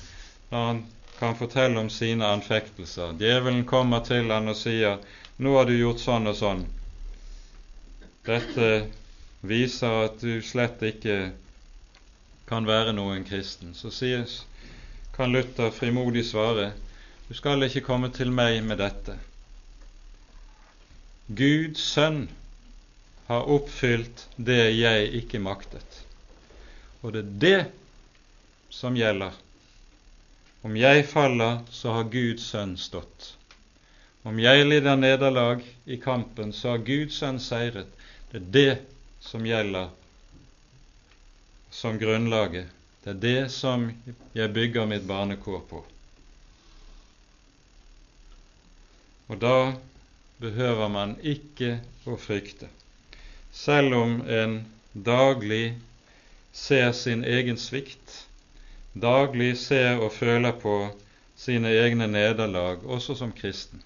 når 0.52 0.68
han 0.70 0.84
kan 1.20 1.36
fortelle 1.40 1.80
om 1.80 1.90
sine 1.92 2.28
anfektelser. 2.38 3.16
Djevelen 3.20 3.66
kommer 3.68 4.04
til 4.08 4.32
han 4.32 4.48
og 4.52 4.56
sier 4.60 5.00
'Nå 5.38 5.58
har 5.58 5.66
du 5.66 5.76
gjort 5.76 6.00
sånn 6.00 6.28
og 6.32 6.36
sånn'. 6.40 6.64
Dette 8.26 8.70
viser 9.46 10.00
at 10.08 10.18
du 10.22 10.42
slett 10.42 10.82
ikke 10.86 11.18
kan 12.50 12.66
være 12.66 12.94
noen 12.98 13.26
kristen, 13.26 13.74
så 13.78 13.92
sies, 13.94 14.44
kan 15.16 15.32
Luther 15.32 15.72
frimodig 15.72 16.26
svare 16.28 16.72
du 17.28 17.34
skal 17.34 17.66
ikke 17.66 17.82
komme 17.86 18.12
til 18.14 18.30
meg 18.34 18.60
med 18.66 18.78
dette. 18.78 19.16
Guds 21.26 21.82
sønn 21.82 22.28
har 23.26 23.48
oppfylt 23.50 24.28
det 24.38 24.60
jeg 24.78 25.08
ikke 25.22 25.42
maktet. 25.42 26.04
Og 27.02 27.16
det 27.16 27.24
er 27.24 27.32
det 27.46 27.62
som 28.70 28.98
gjelder. 28.98 29.34
Om 30.66 30.78
jeg 30.78 31.08
faller, 31.10 31.64
så 31.74 31.96
har 31.98 32.12
Guds 32.14 32.46
sønn 32.52 32.76
stått. 32.78 33.32
Om 34.26 34.38
jeg 34.42 34.66
lider 34.70 34.98
nederlag 34.98 35.66
i 35.86 35.98
kampen, 36.02 36.54
så 36.54 36.76
har 36.76 36.86
Guds 36.86 37.18
sønn 37.22 37.42
seiret. 37.42 37.90
Det 38.36 38.42
er 38.42 38.52
det 38.52 38.78
som 39.24 39.46
gjelder 39.48 39.90
som 41.72 41.96
grunnlaget. 42.00 42.66
Det 43.04 43.10
er 43.10 43.20
det 43.22 43.52
som 43.54 43.86
jeg 44.36 44.52
bygger 44.52 44.90
mitt 44.92 45.06
barnekår 45.08 45.62
på. 45.70 45.80
Og 49.32 49.40
da 49.40 49.54
behøver 50.44 50.92
man 50.92 51.14
ikke 51.24 51.78
å 52.04 52.18
frykte. 52.20 52.68
Selv 53.56 53.96
om 54.02 54.18
en 54.28 54.58
daglig 54.92 55.78
ser 56.52 56.92
sin 56.92 57.24
egen 57.24 57.56
svikt, 57.56 58.26
daglig 58.92 59.54
ser 59.64 60.04
og 60.04 60.12
føler 60.18 60.58
på 60.60 60.76
sine 61.40 61.72
egne 61.72 62.10
nederlag, 62.12 62.84
også 62.84 63.16
som 63.16 63.32
kristen. 63.32 63.80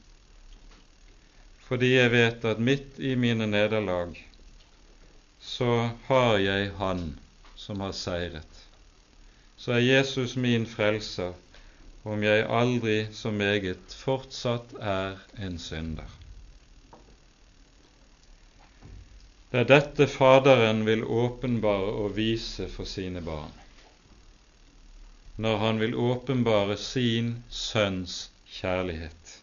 Fordi 1.70 1.94
jeg 2.00 2.16
vet 2.18 2.50
at 2.50 2.58
midt 2.58 2.98
i 2.98 3.14
mine 3.14 3.46
nederlag 3.46 4.18
så 5.50 5.90
har 6.08 6.38
jeg 6.38 6.72
Han 6.78 7.20
som 7.56 7.80
har 7.84 7.92
seiret. 7.92 8.60
Så 9.58 9.74
er 9.76 9.84
Jesus 9.84 10.36
min 10.36 10.66
frelser, 10.70 11.34
om 12.08 12.24
jeg 12.24 12.46
aldri 12.48 13.00
så 13.14 13.32
meget 13.32 13.96
fortsatt 14.04 14.76
er 14.80 15.18
en 15.46 15.58
synder. 15.60 16.08
Det 19.52 19.64
er 19.64 19.68
dette 19.72 20.08
Faderen 20.08 20.86
vil 20.86 21.04
åpenbare 21.04 21.92
og 22.04 22.16
vise 22.16 22.70
for 22.70 22.86
sine 22.86 23.22
barn, 23.26 23.52
når 25.38 25.58
han 25.66 25.80
vil 25.82 25.98
åpenbare 25.98 26.78
sin 26.78 27.34
Sønns 27.50 28.30
kjærlighet. 28.60 29.36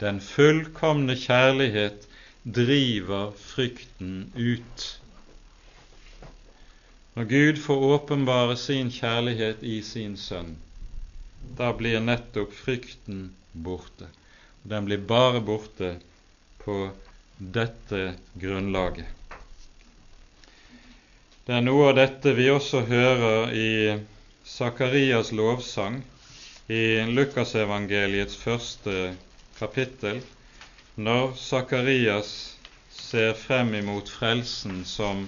Den 0.00 0.20
fullkomne 0.20 1.16
kjærlighet 1.16 2.08
driver 2.46 3.32
frykten 3.36 4.30
ut. 4.34 5.00
Når 7.14 7.24
Gud 7.24 7.58
får 7.58 7.84
åpenbare 7.94 8.56
sin 8.56 8.92
kjærlighet 8.94 9.64
i 9.66 9.80
sin 9.82 10.14
sønn, 10.20 10.52
da 11.58 11.72
blir 11.74 11.98
nettopp 12.04 12.54
frykten 12.54 13.32
borte. 13.52 14.06
Og 14.62 14.70
den 14.70 14.86
blir 14.86 15.02
bare 15.10 15.40
borte 15.40 15.96
på 16.62 16.76
dette 17.38 18.14
grunnlaget. 18.38 19.08
Det 21.46 21.54
er 21.54 21.66
noe 21.66 21.90
av 21.90 21.98
dette 21.98 22.34
vi 22.34 22.46
også 22.50 22.84
hører 22.86 23.52
i 23.54 23.70
Sakarias 24.46 25.32
lovsang 25.34 25.98
i 26.70 27.02
Lukasevangeliets 27.10 28.38
første 28.38 29.14
kapittel, 29.58 30.22
når 30.96 31.34
Sakarias 31.36 32.56
ser 32.88 33.34
frem 33.36 33.74
imot 33.76 34.08
frelsen 34.08 34.84
som 34.88 35.26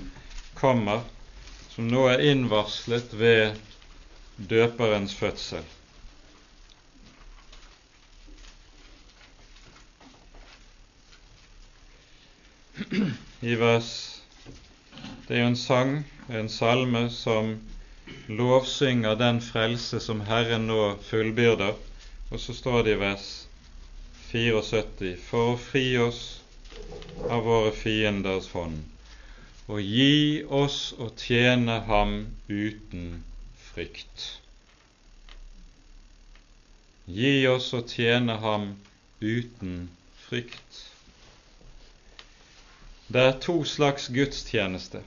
kommer 0.56 1.02
som 1.74 1.86
nå 1.92 2.06
er 2.10 2.22
innvarslet 2.24 3.12
ved 3.14 3.58
døperens 4.50 5.12
fødsel. 5.14 5.66
I 13.42 13.54
vers 13.60 13.90
Det 15.28 15.36
er 15.36 15.42
jo 15.42 15.50
en 15.52 15.56
sang, 15.56 15.92
en 16.32 16.48
salme, 16.48 17.10
som 17.10 17.58
lovsynger 18.28 19.14
den 19.20 19.42
frelse 19.44 20.00
som 20.00 20.24
Herren 20.24 20.66
nå 20.66 20.96
fullbyrder. 21.10 21.76
Og 22.30 22.40
så 22.40 22.54
står 22.56 22.82
det 22.86 22.96
i 22.96 23.00
vers 23.00 23.47
74.: 24.32 25.16
For 25.30 25.54
å 25.54 25.56
fri 25.56 25.86
oss 26.04 26.22
av 27.28 27.46
våre 27.48 27.72
fienders 27.72 28.52
hånd 28.52 28.84
og 29.68 29.80
gi 29.84 30.44
oss 30.48 30.94
å 30.96 31.10
tjene 31.20 31.74
ham 31.88 32.12
uten 32.48 33.08
frykt. 33.68 34.24
Gi 37.18 37.32
oss 37.48 37.68
å 37.76 37.82
tjene 37.88 38.38
ham 38.40 38.70
uten 39.20 39.76
frykt. 40.24 40.80
Det 43.08 43.24
er 43.28 43.36
to 43.44 43.60
slags 43.64 44.08
gudstjeneste. 44.12 45.04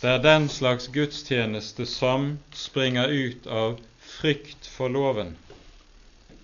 Det 0.00 0.12
er 0.12 0.24
den 0.24 0.48
slags 0.52 0.88
gudstjeneste 0.92 1.88
som 1.88 2.34
springer 2.52 3.12
ut 3.12 3.46
av 3.46 3.80
frykt 4.00 4.68
for 4.72 4.92
loven. 4.92 5.36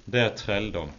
Det 0.05 0.21
er 0.21 0.37
trelldom. 0.37 0.93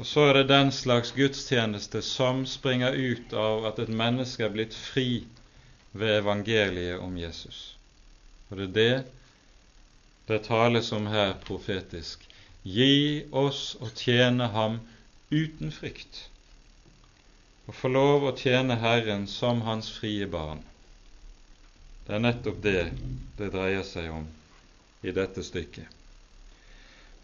Og 0.00 0.06
så 0.08 0.22
er 0.30 0.38
det 0.38 0.48
den 0.48 0.70
slags 0.72 1.10
gudstjeneste 1.12 2.00
som 2.00 2.46
springer 2.48 2.96
ut 2.96 3.34
av 3.36 3.66
at 3.68 3.82
et 3.82 3.90
menneske 3.92 4.46
er 4.46 4.52
blitt 4.54 4.72
fri 4.72 5.26
ved 5.92 6.22
evangeliet 6.22 7.02
om 7.04 7.18
Jesus. 7.20 7.74
Og 8.48 8.62
det 8.62 8.68
er 8.70 8.76
det 8.78 8.94
det 10.30 10.44
tales 10.46 10.88
om 10.96 11.10
her 11.10 11.34
profetisk. 11.44 12.22
Gi 12.62 13.26
oss 13.34 13.74
å 13.82 13.90
tjene 13.98 14.46
Ham 14.54 14.78
uten 15.30 15.72
frykt, 15.74 16.22
og 17.66 17.76
få 17.76 17.90
lov 17.92 18.24
å 18.30 18.34
tjene 18.38 18.78
Herren 18.80 19.26
som 19.28 19.60
Hans 19.66 19.90
frie 19.98 20.28
barn. 20.30 20.62
Det 22.06 22.16
er 22.16 22.24
nettopp 22.24 22.62
det 22.62 22.86
det 23.36 23.52
dreier 23.52 23.84
seg 23.86 24.08
om 24.14 24.24
i 25.02 25.12
dette 25.12 25.44
stykket. 25.44 25.86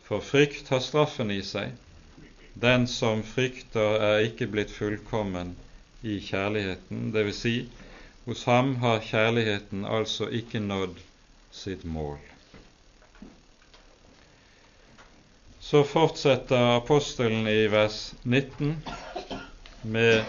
For 0.07 0.21
frykt 0.23 0.69
har 0.75 0.85
straffen 0.85 1.33
i 1.35 1.41
seg, 1.47 1.73
den 2.61 2.87
som 2.89 3.23
frykter, 3.23 3.99
er 4.01 4.23
ikke 4.31 4.47
blitt 4.49 4.71
fullkommen 4.73 5.51
i 6.03 6.17
kjærligheten, 6.25 7.11
dvs. 7.13 7.41
Si, 7.45 7.55
hos 8.25 8.45
ham 8.49 8.75
har 8.81 9.03
kjærligheten 9.05 9.85
altså 9.85 10.29
ikke 10.41 10.61
nådd 10.65 10.97
sitt 11.53 11.85
mål. 11.85 12.17
Så 15.67 15.83
fortsetter 15.85 16.77
apostelen 16.79 17.47
i 17.51 17.67
vers 17.73 17.99
19 18.23 18.73
med 19.83 20.25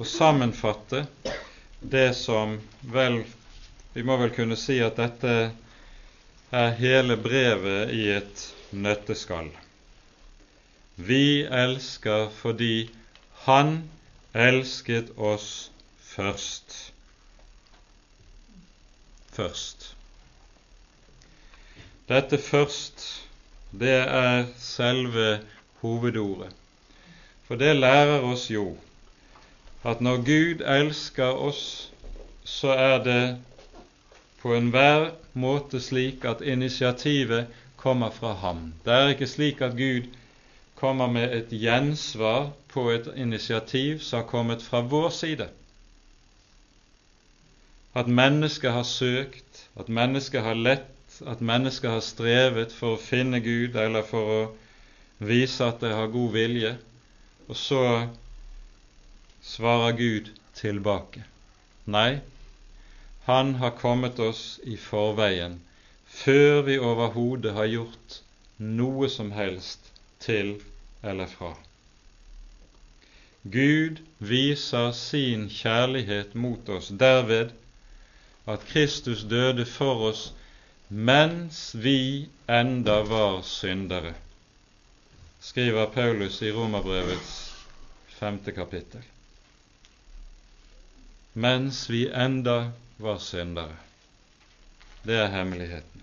å 0.00 0.06
sammenfatte 0.06 1.04
det 1.80 2.08
som 2.14 2.56
vel 2.94 3.22
Vi 3.92 4.04
må 4.06 4.14
vel 4.20 4.30
kunne 4.30 4.54
si 4.54 4.76
at 4.86 5.00
dette 5.02 5.32
er 6.54 6.76
hele 6.78 7.16
brevet 7.18 7.90
i 7.90 8.04
et 8.14 8.44
nøtteskall. 8.70 9.48
Vi 11.06 11.42
elsker 11.42 12.28
fordi 12.28 12.90
Han 13.46 13.90
elsket 14.34 15.10
oss 15.16 15.70
først. 15.98 16.92
Først. 19.32 19.96
Dette 22.08 22.38
først, 22.38 23.26
det 23.72 23.96
er 24.02 24.46
selve 24.58 25.40
hovedordet. 25.80 26.52
For 27.46 27.56
det 27.56 27.76
lærer 27.76 28.20
oss 28.20 28.50
jo 28.50 28.76
at 29.84 30.00
når 30.00 30.16
Gud 30.26 30.64
elsker 30.66 31.32
oss, 31.48 31.92
så 32.44 32.74
er 32.76 32.98
det 33.04 33.24
på 34.42 34.54
enhver 34.54 35.10
måte 35.32 35.80
slik 35.80 36.24
at 36.24 36.42
initiativet 36.44 37.46
kommer 37.76 38.10
fra 38.10 38.34
ham. 38.42 38.74
Det 38.84 38.92
er 38.92 39.14
ikke 39.14 39.26
slik 39.26 39.60
at 39.64 39.72
Gud 39.78 40.10
kommer 40.80 41.10
med 41.12 41.34
et 41.36 41.50
gjensvar 41.52 42.50
på 42.72 42.86
et 42.90 43.08
initiativ 43.16 43.98
som 44.00 44.22
har 44.22 44.28
kommet 44.28 44.62
fra 44.64 44.80
vår 44.80 45.10
side. 45.12 45.48
At 47.94 48.08
mennesket 48.08 48.72
har 48.72 48.86
søkt, 48.88 49.66
at 49.76 49.88
mennesket 49.88 50.42
har 50.42 50.54
lett, 50.54 51.20
at 51.26 51.40
mennesket 51.40 51.90
har 51.90 52.00
strevet 52.00 52.72
for 52.72 52.96
å 52.96 53.02
finne 53.02 53.42
Gud 53.44 53.76
eller 53.76 54.06
for 54.08 54.32
å 54.36 54.40
vise 55.18 55.66
at 55.66 55.82
det 55.84 55.92
har 55.92 56.08
god 56.14 56.32
vilje, 56.32 56.72
og 57.48 57.58
så 57.58 57.82
svarer 59.44 59.98
Gud 59.98 60.32
tilbake. 60.56 61.24
Nei, 61.84 62.20
Han 63.28 63.54
har 63.60 63.76
kommet 63.76 64.18
oss 64.18 64.58
i 64.64 64.76
forveien 64.80 65.60
før 66.06 66.62
vi 66.66 66.78
overhodet 66.80 67.52
har 67.54 67.68
gjort 67.68 68.16
noe 68.58 69.10
som 69.12 69.30
helst 69.36 69.89
til 70.20 70.54
eller 71.02 71.26
fra. 71.26 71.54
Gud 73.42 74.02
viser 74.18 74.90
sin 74.92 75.48
kjærlighet 75.48 76.34
mot 76.34 76.68
oss 76.68 76.90
derved 77.00 77.54
at 78.46 78.66
Kristus 78.68 79.24
døde 79.24 79.64
for 79.66 80.10
oss 80.10 80.26
mens 80.90 81.70
vi 81.74 82.28
enda 82.50 82.98
var 83.06 83.42
syndere, 83.46 84.14
skriver 85.40 85.86
Paulus 85.94 86.42
i 86.42 86.50
Romerbrevets 86.52 87.54
femte 88.18 88.52
kapittel. 88.52 89.04
Mens 91.34 91.86
vi 91.90 92.08
enda 92.10 92.72
var 92.98 93.18
syndere. 93.18 93.76
Det 95.06 95.14
er 95.14 95.30
hemmeligheten. 95.30 96.02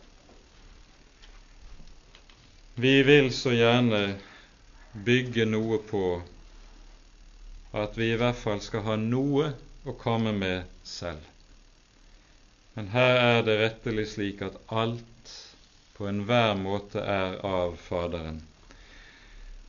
Vi 2.79 3.03
vil 3.03 3.31
så 3.33 3.55
gjerne 3.57 4.19
bygge 4.93 5.47
noe 5.49 5.79
på 5.89 6.01
at 7.73 7.97
vi 7.97 8.11
i 8.13 8.19
hvert 8.21 8.37
fall 8.37 8.59
skal 8.61 8.83
ha 8.85 8.97
noe 9.01 9.47
å 9.81 9.95
komme 9.97 10.29
med 10.37 10.67
selv. 10.85 11.23
Men 12.75 12.91
her 12.93 13.15
er 13.23 13.41
det 13.47 13.55
rettelig 13.63 14.05
slik 14.11 14.45
at 14.45 14.61
alt 14.69 15.33
på 15.97 16.05
enhver 16.05 16.53
måte 16.61 17.01
er 17.01 17.39
av 17.41 17.81
Faderen. 17.87 18.43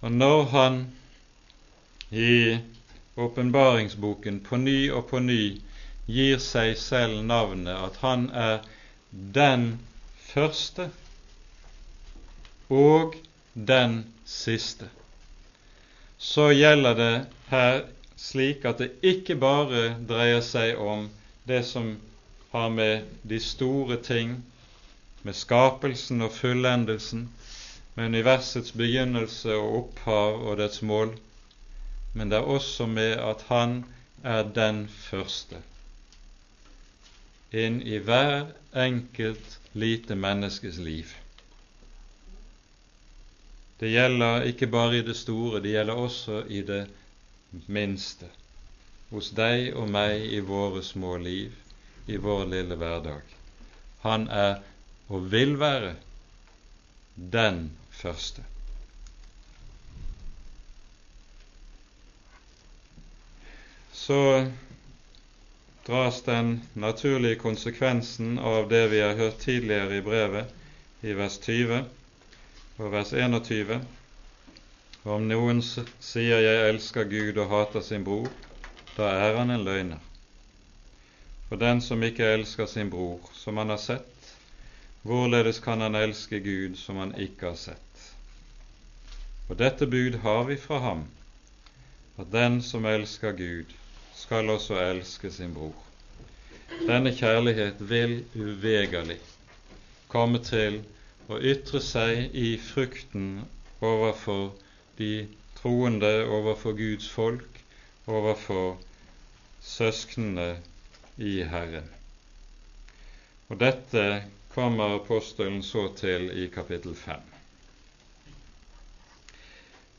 Og 0.04 0.12
når 0.12 0.44
Han 0.52 0.78
i 2.12 2.60
åpenbaringsboken 3.16 4.44
på 4.44 4.60
ny 4.68 4.78
og 4.92 5.08
på 5.08 5.24
ny 5.24 5.42
gir 6.04 6.44
seg 6.44 6.76
selv 6.76 7.24
navnet 7.24 7.72
at 7.88 8.00
Han 8.04 8.28
er 8.36 8.58
den 9.40 9.70
første 10.28 10.92
og 12.68 13.14
den 13.54 14.00
siste, 14.24 14.88
så 16.18 16.50
gjelder 16.52 16.94
det 16.98 17.14
her 17.48 17.80
slik 18.18 18.64
at 18.68 18.82
det 18.82 18.90
ikke 19.06 19.36
bare 19.38 19.82
dreier 20.08 20.42
seg 20.44 20.78
om 20.82 21.06
det 21.48 21.62
som 21.66 21.94
har 22.52 22.68
med 22.74 23.06
de 23.22 23.38
store 23.40 23.98
ting, 24.02 24.38
med 25.22 25.36
skapelsen 25.36 26.22
og 26.24 26.32
fullendelsen, 26.32 27.28
med 27.94 28.12
universets 28.12 28.72
begynnelse 28.72 29.54
og 29.54 29.78
opphav 29.82 30.42
og 30.42 30.58
dets 30.60 30.82
mål, 30.82 31.14
men 32.14 32.30
det 32.30 32.38
er 32.38 32.52
også 32.56 32.86
med 32.86 33.16
at 33.22 33.44
Han 33.48 33.84
er 34.24 34.42
den 34.42 34.88
første 34.88 35.62
inn 37.52 37.80
i 37.80 37.96
hver 38.04 38.50
enkelt 38.76 39.58
lite 39.72 40.14
menneskes 40.14 40.76
liv. 40.78 41.06
Det 43.78 43.88
gjelder 43.92 44.48
ikke 44.50 44.66
bare 44.66 44.98
i 44.98 45.04
det 45.06 45.14
store, 45.16 45.60
det 45.62 45.70
gjelder 45.76 46.00
også 46.02 46.42
i 46.50 46.62
det 46.66 46.82
minste. 47.70 48.26
Hos 49.12 49.30
deg 49.36 49.70
og 49.78 49.86
meg 49.94 50.24
i 50.34 50.40
våre 50.44 50.82
små 50.82 51.14
liv, 51.22 51.54
i 52.10 52.18
vår 52.18 52.46
lille 52.50 52.76
hverdag. 52.80 53.22
Han 54.02 54.26
er 54.28 54.58
og 55.08 55.30
vil 55.32 55.54
være 55.60 55.94
den 57.16 57.70
første. 57.94 58.42
Så 63.92 64.20
dras 65.86 66.22
den 66.26 66.62
naturlige 66.74 67.38
konsekvensen 67.40 68.38
av 68.38 68.68
det 68.68 68.86
vi 68.92 69.00
har 69.04 69.16
hørt 69.16 69.38
tidligere 69.44 69.98
i 69.98 70.04
brevet, 70.04 70.52
i 71.02 71.14
vers 71.16 71.38
20 71.46 71.84
og 72.78 72.92
vers 72.92 73.10
21. 73.12 73.80
Om 75.04 75.24
noen 75.26 75.62
sier 75.62 76.40
'jeg 76.40 76.68
elsker 76.68 77.08
Gud' 77.10 77.38
og 77.42 77.48
hater 77.50 77.82
sin 77.82 78.04
bror, 78.04 78.28
da 78.96 79.08
er 79.22 79.36
han 79.36 79.50
en 79.50 79.64
løgner. 79.64 79.98
For 81.48 81.56
den 81.56 81.80
som 81.80 82.02
ikke 82.02 82.28
elsker 82.34 82.66
sin 82.66 82.90
bror, 82.90 83.30
som 83.34 83.56
han 83.56 83.68
har 83.68 83.76
sett, 83.82 84.34
hvorledes 85.02 85.58
kan 85.58 85.80
han 85.80 85.94
elske 85.94 86.40
Gud 86.40 86.76
som 86.76 86.96
han 86.96 87.14
ikke 87.18 87.46
har 87.46 87.56
sett? 87.56 88.12
Og 89.48 89.58
dette 89.58 89.86
bud 89.86 90.18
har 90.22 90.44
vi 90.44 90.56
fra 90.56 90.78
ham, 90.78 91.04
at 92.18 92.30
den 92.32 92.62
som 92.62 92.84
elsker 92.84 93.32
Gud, 93.32 93.74
skal 94.14 94.50
også 94.50 94.74
elske 94.74 95.30
sin 95.30 95.54
bror. 95.54 95.74
Denne 96.86 97.10
kjærlighet 97.14 97.74
vil 97.80 98.24
uvegerlig 98.34 99.18
komme 100.08 100.38
til 100.38 100.82
å 101.28 101.38
ytre 101.52 101.80
seg 101.84 102.34
i 102.36 102.56
frukten 102.60 103.44
overfor 103.84 104.50
de 105.00 105.26
troende, 105.60 106.12
overfor 106.24 106.76
Guds 106.78 107.08
folk, 107.12 107.60
overfor 108.06 108.78
søsknene 109.60 110.50
i 111.18 111.38
Herren. 111.52 111.88
Og 113.48 113.60
dette 113.60 114.04
kommer 114.54 114.96
apostelen 114.96 115.60
så 115.62 115.88
til 115.96 116.30
i 116.32 116.48
kapittel 116.52 116.96
5. 116.96 117.20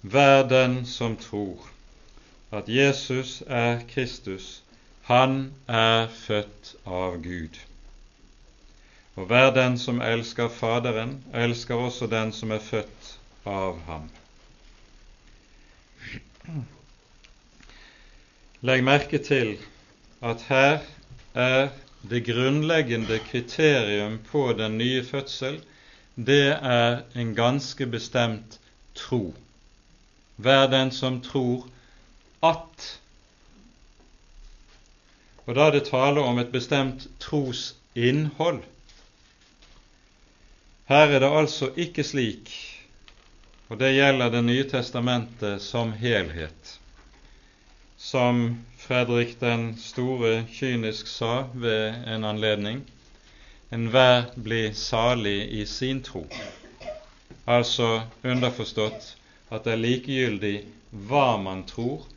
Vær 0.01 0.47
den 0.47 0.85
som 0.85 1.17
tror 1.19 1.69
at 2.51 2.69
Jesus 2.69 3.41
er 3.47 3.83
Kristus, 3.89 4.63
han 5.09 5.51
er 5.67 6.07
født 6.07 6.75
av 6.85 7.21
Gud. 7.23 7.59
Og 9.15 9.26
hver 9.26 9.50
den 9.54 9.78
som 9.78 10.02
elsker 10.02 10.50
Faderen, 10.50 11.24
elsker 11.34 11.76
også 11.76 12.08
den 12.08 12.32
som 12.34 12.52
er 12.52 12.60
født 12.60 13.10
av 13.45 13.80
ham. 13.88 14.10
Legg 18.62 18.84
merke 18.84 19.17
til 19.24 19.58
at 20.22 20.41
her 20.50 20.80
er 21.34 21.69
det 22.10 22.26
grunnleggende 22.28 23.19
kriterium 23.19 24.19
på 24.32 24.54
den 24.54 24.78
nye 24.78 25.04
fødsel, 25.06 25.62
det 26.15 26.58
er 26.62 27.02
en 27.15 27.36
ganske 27.36 27.86
bestemt 27.86 28.60
tro. 28.95 29.34
Hver 30.36 30.67
den 30.67 30.91
som 30.91 31.22
tror 31.22 31.67
at 32.43 33.00
Og 35.50 35.56
da 35.56 35.65
er 35.65 35.72
det 35.72 35.88
tale 35.88 36.22
om 36.22 36.38
et 36.38 36.52
bestemt 36.52 37.08
trosinnhold. 37.19 38.60
Her 40.89 41.12
er 41.13 41.19
det 41.21 41.28
altså 41.30 41.67
ikke 41.78 42.02
slik, 42.02 42.47
og 43.69 43.78
det 43.78 43.91
gjelder 43.93 44.32
Det 44.34 44.39
nye 44.41 44.63
testamentet 44.65 45.62
som 45.62 45.91
helhet, 45.93 46.80
som 47.97 48.58
Fredrik 48.82 49.36
den 49.39 49.75
store 49.78 50.47
kynisk 50.49 51.08
sa 51.08 51.43
ved 51.54 51.93
en 52.10 52.25
anledning, 52.25 52.82
enhver 53.71 54.34
blir 54.34 54.73
salig 54.73 55.52
i 55.62 55.65
sin 55.69 56.02
tro. 56.02 56.25
Altså 57.45 58.02
underforstått 58.23 59.13
at 59.52 59.63
det 59.63 59.75
er 59.75 59.84
likegyldig 59.86 60.56
hva 60.89 61.38
man 61.38 61.67
tror, 61.69 62.08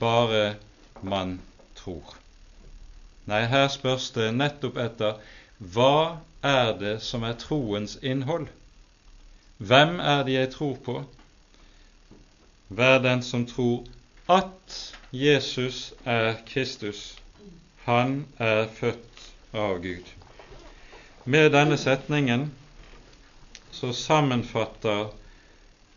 bare 0.00 0.54
man 1.02 1.42
tror. 1.76 2.16
Nei, 3.28 3.44
her 3.52 3.68
spørs 3.68 4.14
det 4.16 4.32
nettopp 4.32 4.80
etter 4.80 5.20
hva 5.58 6.22
er 6.44 6.74
det 6.78 6.98
som 7.02 7.24
er 7.24 7.38
troens 7.40 7.96
innhold? 8.02 8.46
Hvem 9.58 10.00
er 10.00 10.24
det 10.26 10.36
jeg 10.36 10.50
tror 10.52 10.76
på? 10.84 10.96
Vær 12.68 12.98
den 13.02 13.22
som 13.22 13.46
tror 13.46 13.84
at 14.28 14.94
Jesus 15.12 15.92
er 16.04 16.34
Kristus. 16.46 17.16
Han 17.84 18.26
er 18.38 18.66
født 18.66 19.24
av 19.54 19.78
Gud. 19.82 20.04
Med 21.24 21.52
denne 21.52 21.76
setningen 21.80 22.50
så 23.70 23.92
sammenfatter 23.92 25.06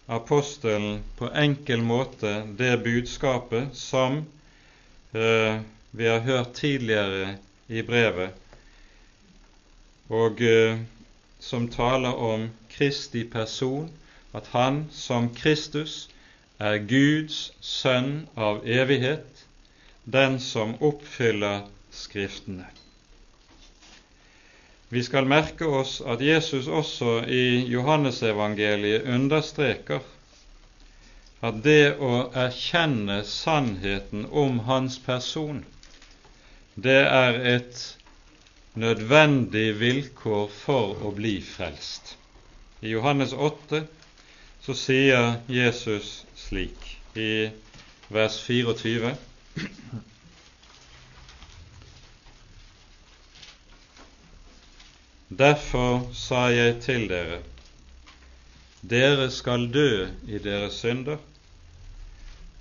apostelen 0.08 1.02
på 1.18 1.30
enkel 1.36 1.82
måte 1.84 2.44
det 2.60 2.78
budskapet 2.84 3.76
som 3.76 4.22
eh, 5.12 5.60
vi 5.92 6.08
har 6.08 6.20
hørt 6.20 6.54
tidligere 6.54 7.38
i 7.68 7.82
brevet, 7.82 8.32
og 10.10 10.42
eh, 10.42 10.80
som 11.40 11.68
taler 11.70 12.14
om 12.14 12.50
Kristi 12.72 13.24
person, 13.24 13.90
at 14.34 14.48
han 14.54 14.86
som 14.92 15.30
Kristus 15.36 16.08
er 16.60 16.80
Guds 16.90 17.52
sønn 17.62 18.28
av 18.36 18.64
evighet, 18.66 19.46
den 20.06 20.40
som 20.40 20.76
oppfyller 20.82 21.68
Skriftene. 21.92 22.68
Vi 24.90 25.02
skal 25.04 25.26
merke 25.28 25.66
oss 25.66 25.98
at 26.06 26.22
Jesus 26.22 26.68
også 26.68 27.24
i 27.28 27.66
Johannesevangeliet 27.68 29.08
understreker 29.10 30.06
at 31.44 31.58
det 31.66 31.98
å 32.00 32.30
erkjenne 32.38 33.20
sannheten 33.28 34.26
om 34.32 34.62
hans 34.70 35.00
person, 35.04 35.64
det 36.76 37.02
er 37.04 37.42
et 37.56 37.97
nødvendig 38.78 39.80
vilkår 39.80 40.50
for 40.54 41.02
å 41.02 41.12
bli 41.18 41.38
frelst. 41.42 42.16
I 42.82 42.94
Johannes 42.94 43.34
8 43.34 43.82
så 44.62 44.76
sier 44.78 45.40
Jesus 45.50 46.22
slik 46.38 46.92
i 47.18 47.50
vers 48.14 48.38
24 48.46 49.16
Derfor 55.28 56.06
sa 56.16 56.48
jeg 56.54 56.78
til 56.86 57.10
dere, 57.10 57.42
dere 58.82 59.28
skal 59.34 59.66
dø 59.74 60.06
i 60.28 60.40
deres 60.40 60.78
synder. 60.80 61.18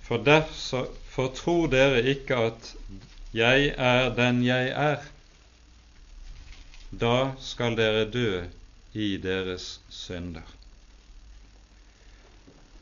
For, 0.03 0.19
derfor, 0.19 0.89
for 1.13 1.31
tror 1.37 1.69
dere 1.71 2.03
ikke 2.11 2.41
at 2.49 2.73
jeg 3.37 3.71
er 3.77 4.11
den 4.17 4.43
jeg 4.45 4.73
er, 4.75 5.07
da 6.91 7.33
skal 7.41 7.77
dere 7.77 8.05
dø 8.11 8.45
i 8.95 9.17
deres 9.17 9.81
synder. 9.91 10.47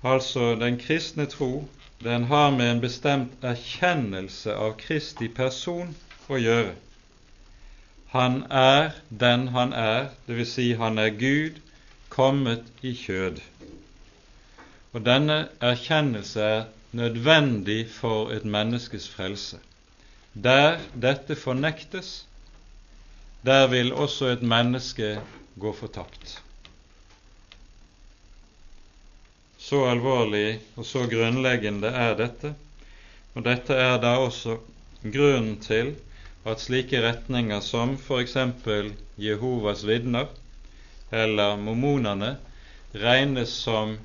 Altså, 0.05 0.55
den 0.61 0.79
kristne 0.79 1.27
tro, 1.27 1.69
den 2.05 2.25
har 2.25 2.51
med 2.51 2.71
en 2.71 2.81
bestemt 2.81 3.45
erkjennelse 3.45 4.53
av 4.53 4.75
Kristi 4.77 5.29
person 5.29 5.95
å 6.29 6.37
gjøre. 6.37 6.75
Han 8.13 8.43
er 8.51 8.93
den 9.09 9.49
han 9.55 9.73
er, 9.73 10.11
dvs. 10.29 10.53
Si 10.55 10.67
han 10.79 10.99
er 10.99 11.17
Gud 11.19 11.57
kommet 12.13 12.69
i 12.83 12.93
kjød. 12.95 13.41
Og 14.93 15.07
denne 15.07 15.39
erkjennelse 15.61 16.45
er 16.51 16.63
nødvendig 16.93 17.89
for 17.91 18.31
et 18.31 18.45
menneskes 18.45 19.09
frelse. 19.11 19.59
Der 20.35 20.79
dette 20.95 21.35
fornektes, 21.35 22.27
der 23.45 23.67
vil 23.69 23.93
også 23.93 24.31
et 24.33 24.43
menneske 24.43 25.19
gå 25.61 25.73
fortapt. 25.77 26.39
Så 29.59 29.83
alvorlig 29.89 30.61
og 30.77 30.87
så 30.89 31.05
grunnleggende 31.09 31.89
er 31.89 32.17
dette, 32.17 32.55
og 33.35 33.45
dette 33.45 33.77
er 33.77 33.99
da 34.01 34.15
også 34.23 34.57
grunnen 35.05 35.59
til 35.61 35.95
at 36.45 36.61
slike 36.61 37.01
retninger 37.05 37.61
som 37.65 37.97
f.eks. 38.01 38.37
Jehovas 39.21 39.85
vitner 39.87 40.27
eller 41.13 41.57
mormonene 41.61 42.35
regnes 42.95 43.53
som 43.65 43.97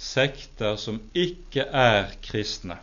sekter 0.00 0.76
som 0.80 0.98
ikke 1.14 1.66
er 1.66 2.10
kristne, 2.24 2.78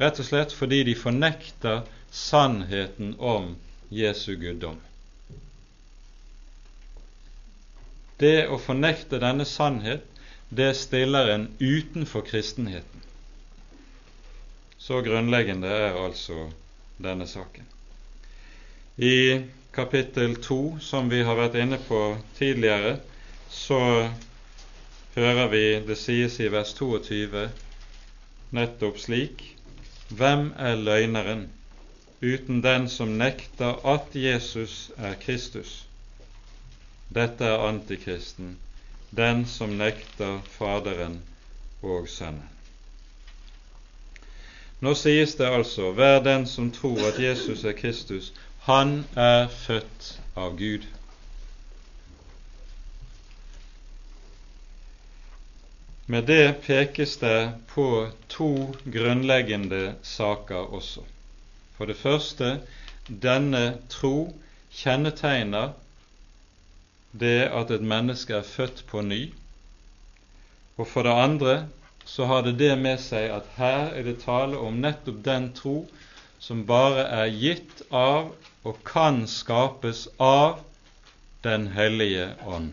rett 0.00 0.20
og 0.22 0.28
slett 0.28 0.56
fordi 0.56 0.82
de 0.88 0.96
fornekter 0.98 1.84
sannheten 2.14 3.14
om 3.18 3.54
Jesu 3.90 4.34
guddom. 4.40 4.80
Det 8.20 8.46
å 8.46 8.58
fornekte 8.62 9.18
denne 9.22 9.46
sannhet 9.48 10.06
det 10.54 10.74
stiller 10.78 11.32
en 11.34 11.48
utenfor 11.58 12.22
kristenheten. 12.28 13.00
Så 14.78 15.00
grunnleggende 15.02 15.68
er 15.68 15.96
altså 15.98 16.50
denne 17.02 17.26
saken. 17.26 17.64
I 18.96 19.40
kapittel 19.74 20.36
2, 20.36 20.78
som 20.78 21.08
vi 21.10 21.22
har 21.26 21.34
vært 21.38 21.56
inne 21.58 21.80
på 21.88 22.00
tidligere, 22.38 22.98
så 23.50 23.80
hører 25.16 25.48
vi 25.50 25.64
det 25.88 25.96
sies 25.98 26.38
i 26.42 26.50
vers 26.52 26.74
22 26.78 27.48
nettopp 28.54 29.00
slik 29.02 29.42
Hvem 30.14 30.52
er 30.60 30.76
løgneren 30.78 31.48
uten 32.20 32.60
den 32.62 32.86
som 32.92 33.16
nekter 33.18 33.80
at 33.88 34.14
Jesus 34.14 34.92
er 34.98 35.16
Kristus? 35.22 35.84
Dette 37.14 37.46
er 37.46 37.68
antikristen, 37.68 38.56
den 39.10 39.44
som 39.46 39.76
nekter 39.78 40.40
Faderen 40.56 41.20
og 41.82 42.08
Sønnen. 42.10 42.50
Nå 44.82 44.92
sies 44.98 45.36
det 45.38 45.46
altså 45.46 45.92
hver 45.96 46.18
den 46.24 46.42
som 46.50 46.72
tror 46.74 46.98
at 47.08 47.20
Jesus 47.22 47.62
er 47.64 47.72
Kristus, 47.78 48.32
han 48.66 49.04
er 49.16 49.46
født 49.48 50.08
av 50.36 50.58
Gud. 50.58 50.84
Med 56.06 56.26
det 56.28 56.56
pekes 56.66 57.16
det 57.22 57.54
på 57.70 57.86
to 58.28 58.50
grunnleggende 58.84 59.94
saker 60.02 60.74
også. 60.76 61.06
For 61.78 61.88
det 61.88 61.96
første 61.96 62.58
denne 63.08 63.78
tro 63.88 64.34
kjennetegner 64.74 65.72
det 67.20 67.48
at 67.54 67.70
et 67.70 67.82
menneske 67.82 68.34
er 68.34 68.46
født 68.46 68.84
på 68.90 69.02
ny. 69.06 69.22
Og 70.76 70.88
for 70.90 71.06
det 71.06 71.14
andre 71.14 71.56
så 72.04 72.26
har 72.28 72.42
det 72.44 72.58
det 72.58 72.74
med 72.78 72.98
seg 73.00 73.30
at 73.32 73.46
her 73.56 73.92
er 73.94 74.06
det 74.06 74.20
tale 74.24 74.58
om 74.58 74.80
nettopp 74.82 75.22
den 75.24 75.52
tro 75.56 75.76
som 76.42 76.66
bare 76.68 77.06
er 77.22 77.30
gitt 77.32 77.84
av 77.94 78.34
og 78.64 78.80
kan 78.84 79.24
skapes 79.30 80.06
av 80.20 80.62
Den 81.44 81.66
hellige 81.76 82.30
ånd. 82.48 82.70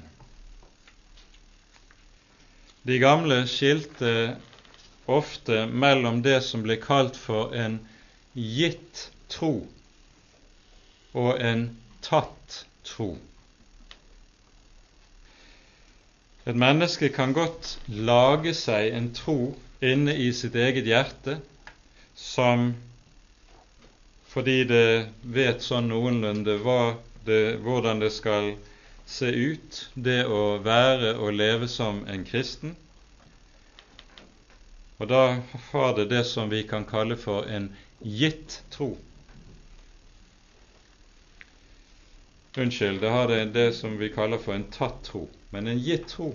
De 2.87 2.99
gamle 3.03 3.41
skilte 3.51 4.37
ofte 5.11 5.65
mellom 5.67 6.21
det 6.23 6.37
som 6.47 6.63
ble 6.63 6.77
kalt 6.79 7.19
for 7.19 7.51
en 7.51 7.75
gitt 8.31 9.09
tro 9.27 9.67
og 11.11 11.33
en 11.35 11.65
tatt 11.99 12.61
tro. 12.87 13.09
Et 16.49 16.55
menneske 16.57 17.11
kan 17.13 17.33
godt 17.37 17.75
lage 17.87 18.53
seg 18.57 18.95
en 18.97 19.11
tro 19.13 19.53
inne 19.81 20.15
i 20.17 20.31
sitt 20.33 20.55
eget 20.57 20.87
hjerte 20.89 21.35
som 22.17 22.71
fordi 24.31 24.63
det 24.63 25.11
vet 25.35 25.61
sånn 25.61 25.89
noenlunde 25.91 26.55
det, 27.27 27.41
hvordan 27.61 27.99
det 27.99 28.13
skal 28.15 28.53
se 29.05 29.27
ut, 29.27 29.81
det 29.93 30.23
å 30.25 30.57
være 30.63 31.17
og 31.19 31.33
leve 31.35 31.67
som 31.67 31.99
en 32.07 32.23
kristen. 32.25 32.77
Og 35.01 35.09
da 35.11 35.41
har 35.73 35.95
det 35.97 36.07
det 36.13 36.23
som 36.29 36.49
vi 36.49 36.63
kan 36.69 36.87
kalle 36.87 37.17
for 37.19 37.49
en 37.49 37.67
gitt 37.99 38.61
tro. 38.71 38.93
Unnskyld, 42.55 43.01
det 43.03 43.11
har 43.11 43.27
det 43.27 43.43
det 43.53 43.67
som 43.75 43.99
vi 43.99 44.09
kaller 44.15 44.39
for 44.39 44.55
en 44.55 44.69
tatt 44.71 45.03
tro. 45.11 45.25
Men 45.51 45.67
en 45.67 45.79
gitt 45.79 46.07
tro, 46.07 46.33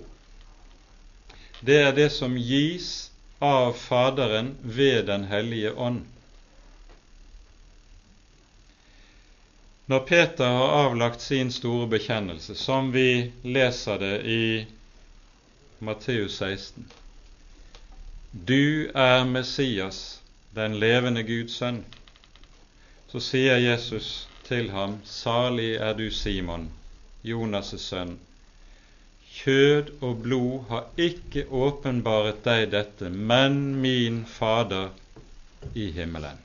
det 1.59 1.77
er 1.81 1.95
det 1.97 2.09
som 2.13 2.35
gis 2.37 3.09
av 3.39 3.73
Faderen 3.73 4.55
ved 4.61 5.05
Den 5.05 5.23
hellige 5.23 5.73
ånd. 5.73 6.05
Når 9.85 9.99
Peter 9.99 10.45
har 10.45 10.75
avlagt 10.85 11.21
sin 11.21 11.51
store 11.51 11.87
bekjennelse, 11.87 12.55
som 12.55 12.91
vi 12.91 13.31
leser 13.43 13.99
det 13.99 14.15
i 14.27 14.65
Matteus 15.79 16.37
16 16.37 16.85
Du 18.31 18.91
er 18.93 19.23
Messias, 19.25 20.19
den 20.51 20.79
levende 20.79 21.23
Guds 21.23 21.55
sønn, 21.57 21.85
så 23.07 23.23
sier 23.23 23.57
Jesus 23.57 24.27
til 24.43 24.69
ham, 24.75 24.99
Salig 25.05 25.75
er 25.75 25.93
du, 25.93 26.11
Simon, 26.11 26.69
Jonas' 27.23 27.77
sønn. 27.77 28.17
Kjød 29.37 29.89
og 30.01 30.21
blod 30.23 30.63
har 30.69 30.85
ikke 30.97 31.43
åpenbaret 31.53 32.39
deg 32.45 32.71
dette, 32.73 33.09
men 33.09 33.75
min 33.83 34.23
Fader 34.25 34.89
i 35.77 35.91
himmelen. 35.93 36.39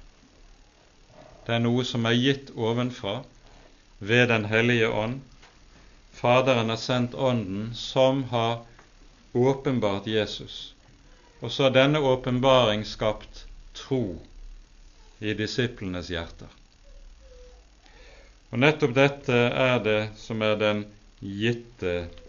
Det 1.46 1.56
er 1.56 1.62
noe 1.64 1.84
som 1.88 2.04
er 2.06 2.18
gitt 2.18 2.52
ovenfra 2.54 3.22
ved 3.98 4.28
Den 4.28 4.44
hellige 4.50 4.90
ånd. 4.92 5.20
Faderen 6.12 6.68
har 6.68 6.78
sendt 6.78 7.14
Ånden 7.14 7.72
som 7.74 8.24
har 8.34 8.60
åpenbart 9.32 10.06
Jesus. 10.06 10.74
Og 11.40 11.50
så 11.50 11.66
har 11.66 11.74
denne 11.74 11.98
åpenbaring 11.98 12.84
skapt 12.86 13.46
tro 13.74 14.20
i 15.18 15.34
disiplenes 15.34 16.12
hjerter. 16.12 16.50
Og 18.52 18.60
nettopp 18.60 18.92
dette 18.94 19.38
er 19.48 19.78
det 19.82 20.00
som 20.20 20.42
er 20.44 20.60
den 20.60 20.84
gitte 21.20 22.02
tro. 22.10 22.21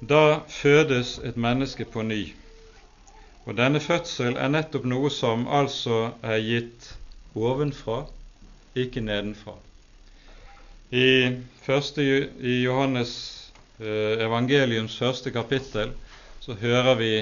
Da 0.00 0.40
fødes 0.48 1.18
et 1.24 1.36
menneske 1.36 1.84
på 1.84 2.02
ny, 2.02 2.22
og 3.46 3.56
denne 3.56 3.80
fødsel 3.80 4.36
er 4.36 4.50
nettopp 4.52 4.84
noe 4.84 5.10
som 5.10 5.46
altså 5.48 6.12
er 6.22 6.38
gitt 6.44 6.92
ovenfra, 7.34 8.04
ikke 8.76 9.00
nedenfra. 9.00 9.54
I, 10.90 11.08
første, 11.62 12.04
i 12.40 12.62
Johannes 12.62 13.12
eh, 13.80 14.20
evangeliums 14.24 14.98
første 14.98 15.30
kapittel 15.30 15.92
så 16.40 16.54
hører 16.60 16.94
vi 17.00 17.12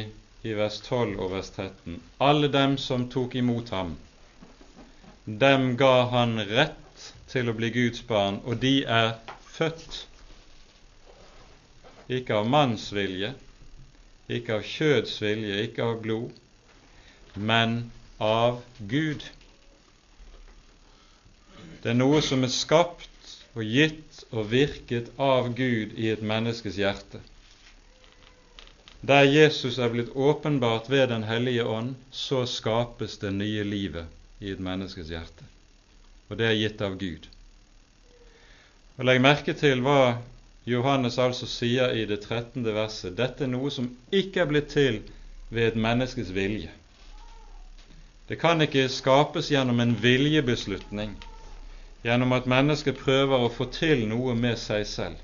i 0.46 0.52
vers 0.54 0.80
12 0.86 1.16
og 1.18 1.32
vers 1.32 1.50
13 1.56 1.96
alle 2.22 2.50
dem 2.52 2.76
som 2.78 3.08
tok 3.10 3.34
imot 3.40 3.72
ham, 3.74 3.96
dem 5.26 5.72
ga 5.80 5.94
han 6.12 6.38
rett 6.50 7.08
til 7.32 7.50
å 7.50 7.56
bli 7.58 7.72
Guds 7.74 8.04
barn, 8.06 8.38
og 8.44 8.60
de 8.62 8.84
er 8.84 9.16
født 9.56 10.04
ikke 12.12 12.36
av 12.38 12.46
manns 12.48 12.90
vilje, 12.94 13.32
ikke 14.30 14.58
av 14.58 14.66
kjøds 14.66 15.16
vilje, 15.22 15.62
ikke 15.66 15.86
av 15.86 16.00
blod, 16.02 16.34
men 17.34 17.78
av 18.22 18.62
Gud. 18.78 19.24
Det 21.82 21.92
er 21.92 21.98
noe 21.98 22.22
som 22.24 22.46
er 22.46 22.52
skapt 22.54 23.32
og 23.56 23.64
gitt 23.64 24.22
og 24.30 24.50
virket 24.52 25.10
av 25.22 25.52
Gud 25.58 25.96
i 25.98 26.10
et 26.12 26.22
menneskes 26.22 26.78
hjerte. 26.80 27.20
Der 29.06 29.26
Jesus 29.28 29.78
er 29.78 29.92
blitt 29.92 30.14
åpenbart 30.16 30.88
ved 30.90 31.08
Den 31.08 31.22
hellige 31.28 31.64
ånd, 31.64 31.94
så 32.10 32.46
skapes 32.46 33.18
det 33.22 33.32
nye 33.36 33.64
livet 33.64 34.06
i 34.40 34.50
et 34.50 34.60
menneskes 34.60 35.10
hjerte. 35.12 35.46
Og 36.28 36.40
det 36.40 36.48
er 36.48 36.58
gitt 36.58 36.82
av 36.82 36.96
Gud. 36.98 37.28
Og 38.96 39.04
Legg 39.04 39.20
merke 39.20 39.52
til 39.52 39.82
hva 39.84 40.16
Johannes 40.66 41.18
altså 41.20 41.46
sier 41.46 41.92
i 41.92 42.06
det 42.08 42.22
13. 42.24 42.64
verset. 42.64 43.12
Dette 43.18 43.44
er 43.44 43.50
noe 43.52 43.68
som 43.70 43.90
ikke 44.08 44.40
er 44.42 44.48
blitt 44.48 44.70
til 44.72 45.02
ved 45.50 45.66
et 45.68 45.76
menneskes 45.76 46.30
vilje. 46.34 46.70
Det 48.26 48.38
kan 48.40 48.62
ikke 48.64 48.88
skapes 48.90 49.52
gjennom 49.52 49.78
en 49.84 49.92
viljebeslutning, 50.02 51.12
gjennom 52.02 52.32
at 52.34 52.48
mennesket 52.50 52.96
prøver 52.98 53.44
å 53.44 53.52
få 53.52 53.68
til 53.74 54.06
noe 54.08 54.34
med 54.34 54.56
seg 54.58 54.86
selv. 54.88 55.20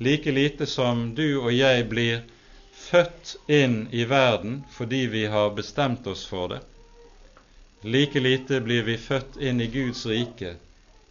Like 0.00 0.32
lite 0.32 0.66
som 0.66 1.14
du 1.14 1.38
og 1.38 1.52
jeg 1.54 1.86
blir 1.88 2.24
født 2.80 3.36
inn 3.52 3.84
i 3.92 4.04
verden 4.10 4.64
fordi 4.74 5.04
vi 5.12 5.26
har 5.32 5.54
bestemt 5.56 6.06
oss 6.08 6.26
for 6.28 6.50
det, 6.52 6.60
like 7.84 8.20
lite 8.20 8.60
blir 8.64 8.82
vi 8.84 8.96
født 9.00 9.38
inn 9.40 9.60
i 9.60 9.68
Guds 9.72 10.02
rike 10.08 10.56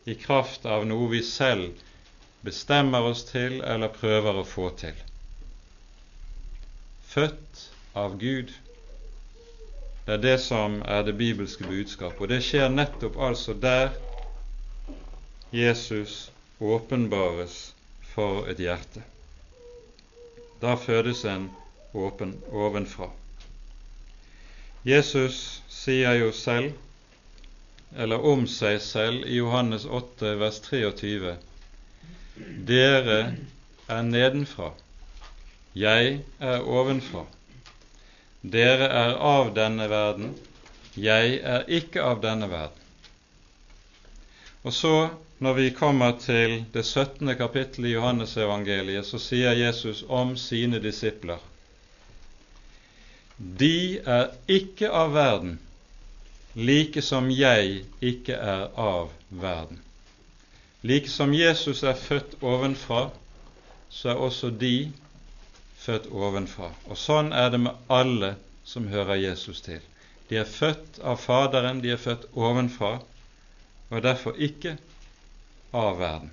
i 0.10 0.16
kraft 0.18 0.66
av 0.66 0.88
noe 0.90 1.10
vi 1.12 1.22
selv 1.26 1.84
bestemmer 2.46 3.06
oss 3.12 3.26
til 3.28 3.60
eller 3.62 3.92
prøver 3.94 4.40
å 4.42 4.48
få 4.48 4.70
til. 4.80 4.96
Født 7.10 7.64
av 8.00 8.18
Gud. 8.22 8.54
Det 10.06 10.16
er 10.18 10.24
det 10.24 10.38
som 10.42 10.80
er 10.82 11.04
det 11.06 11.18
bibelske 11.20 11.68
budskap, 11.70 12.18
og 12.18 12.32
det 12.32 12.42
skjer 12.46 12.72
nettopp 12.74 13.20
altså 13.30 13.54
der 13.54 13.92
Jesus 15.54 16.32
åpenbares 16.60 17.60
for 18.16 18.50
et 18.50 18.60
hjerte. 18.62 19.04
Da 20.62 20.76
fødes 20.76 21.24
en 21.30 21.50
åpen 21.94 22.36
ovenfra. 22.52 23.12
Jesus 24.86 25.62
sier 25.70 26.18
jo 26.20 26.32
selv, 26.36 26.74
eller 27.98 28.26
om 28.26 28.48
seg 28.48 28.82
selv, 28.82 29.26
i 29.26 29.40
Johannes 29.42 29.86
8, 29.86 30.36
vers 30.40 30.60
23 30.66 31.38
dere 32.70 33.36
er 33.90 34.04
nedenfra, 34.08 34.72
jeg 35.76 36.20
er 36.40 36.62
ovenfra. 36.64 37.26
Dere 38.42 38.88
er 38.88 39.16
av 39.30 39.52
denne 39.58 39.90
verden, 39.92 40.30
jeg 40.96 41.40
er 41.44 41.66
ikke 41.80 42.04
av 42.04 42.22
denne 42.24 42.48
verden. 42.52 42.86
Og 44.64 44.74
så, 44.76 44.94
når 45.40 45.54
vi 45.58 45.70
kommer 45.76 46.16
til 46.20 46.64
det 46.74 46.86
17. 46.86 47.36
kapittelet 47.40 47.92
i 47.92 47.94
Johannesevangeliet, 47.96 49.08
så 49.08 49.20
sier 49.24 49.56
Jesus 49.56 50.04
om 50.08 50.36
sine 50.38 50.82
disipler 50.84 51.40
De 53.38 54.00
er 54.04 54.34
ikke 54.52 54.90
av 54.92 55.14
verden, 55.16 55.60
like 56.56 57.02
som 57.02 57.30
jeg 57.32 57.84
ikke 58.02 58.34
er 58.34 58.70
av 58.80 59.12
verden. 59.30 59.82
Like 60.82 61.10
som 61.10 61.34
Jesus 61.34 61.84
er 61.84 61.94
født 62.00 62.38
ovenfra, 62.42 63.10
så 63.90 64.10
er 64.10 64.16
også 64.16 64.50
de 64.50 64.92
født 65.80 66.08
ovenfra. 66.12 66.72
Og 66.88 66.98
sånn 66.98 67.34
er 67.34 67.50
det 67.52 67.60
med 67.66 67.92
alle 67.92 68.36
som 68.64 68.88
hører 68.88 69.20
Jesus 69.20 69.62
til. 69.66 69.82
De 70.30 70.38
er 70.38 70.50
født 70.50 71.00
av 71.02 71.18
Faderen, 71.22 71.82
de 71.82 71.92
er 71.94 72.02
født 72.02 72.30
ovenfra, 72.38 73.00
og 73.90 73.98
er 73.98 74.06
derfor 74.06 74.38
ikke 74.38 74.78
av 75.74 75.98
verden. 76.00 76.32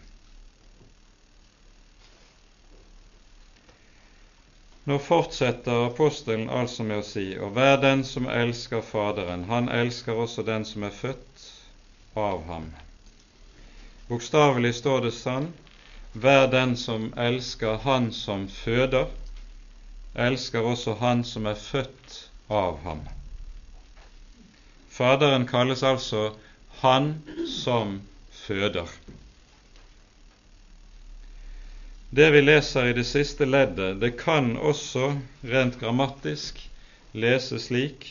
Nå 4.87 4.99
fortsetter 5.03 5.87
apostelen 5.89 6.47
altså 6.47 6.85
med 6.87 7.01
å 7.03 7.07
si, 7.07 7.25
og 7.43 7.57
hver 7.57 7.81
den 7.83 8.05
som 8.07 8.29
elsker 8.31 8.85
Faderen, 8.87 9.49
han 9.51 9.67
elsker 9.67 10.15
også 10.15 10.45
den 10.47 10.67
som 10.69 10.85
er 10.87 10.95
født 10.95 11.47
av 12.15 12.45
ham. 12.47 12.69
Bokstavelig 14.07 14.77
står 14.79 15.09
det 15.09 15.13
sånn 15.17 15.49
Vær 16.27 16.47
den 16.53 16.77
som 16.79 17.09
elsker 17.19 17.83
Han 17.83 18.13
som 18.15 18.47
føder, 18.49 19.11
elsker 20.15 20.71
også 20.71 20.95
Han 21.03 21.27
som 21.27 21.51
er 21.51 21.59
født 21.59 22.21
av 22.49 22.79
ham. 22.87 23.03
Faderen 24.97 25.51
kalles 25.51 25.83
altså 25.83 26.29
Han 26.85 27.11
som 27.59 27.99
føder. 28.47 28.87
Det 32.11 32.31
vi 32.31 32.41
leser 32.41 32.87
i 32.87 32.93
det 32.93 33.05
siste 33.05 33.45
leddet, 33.45 34.01
det 34.01 34.13
kan 34.19 34.55
også 34.57 35.17
rent 35.43 35.81
grammatisk 35.81 36.61
leses 37.13 37.67
slik 37.67 38.07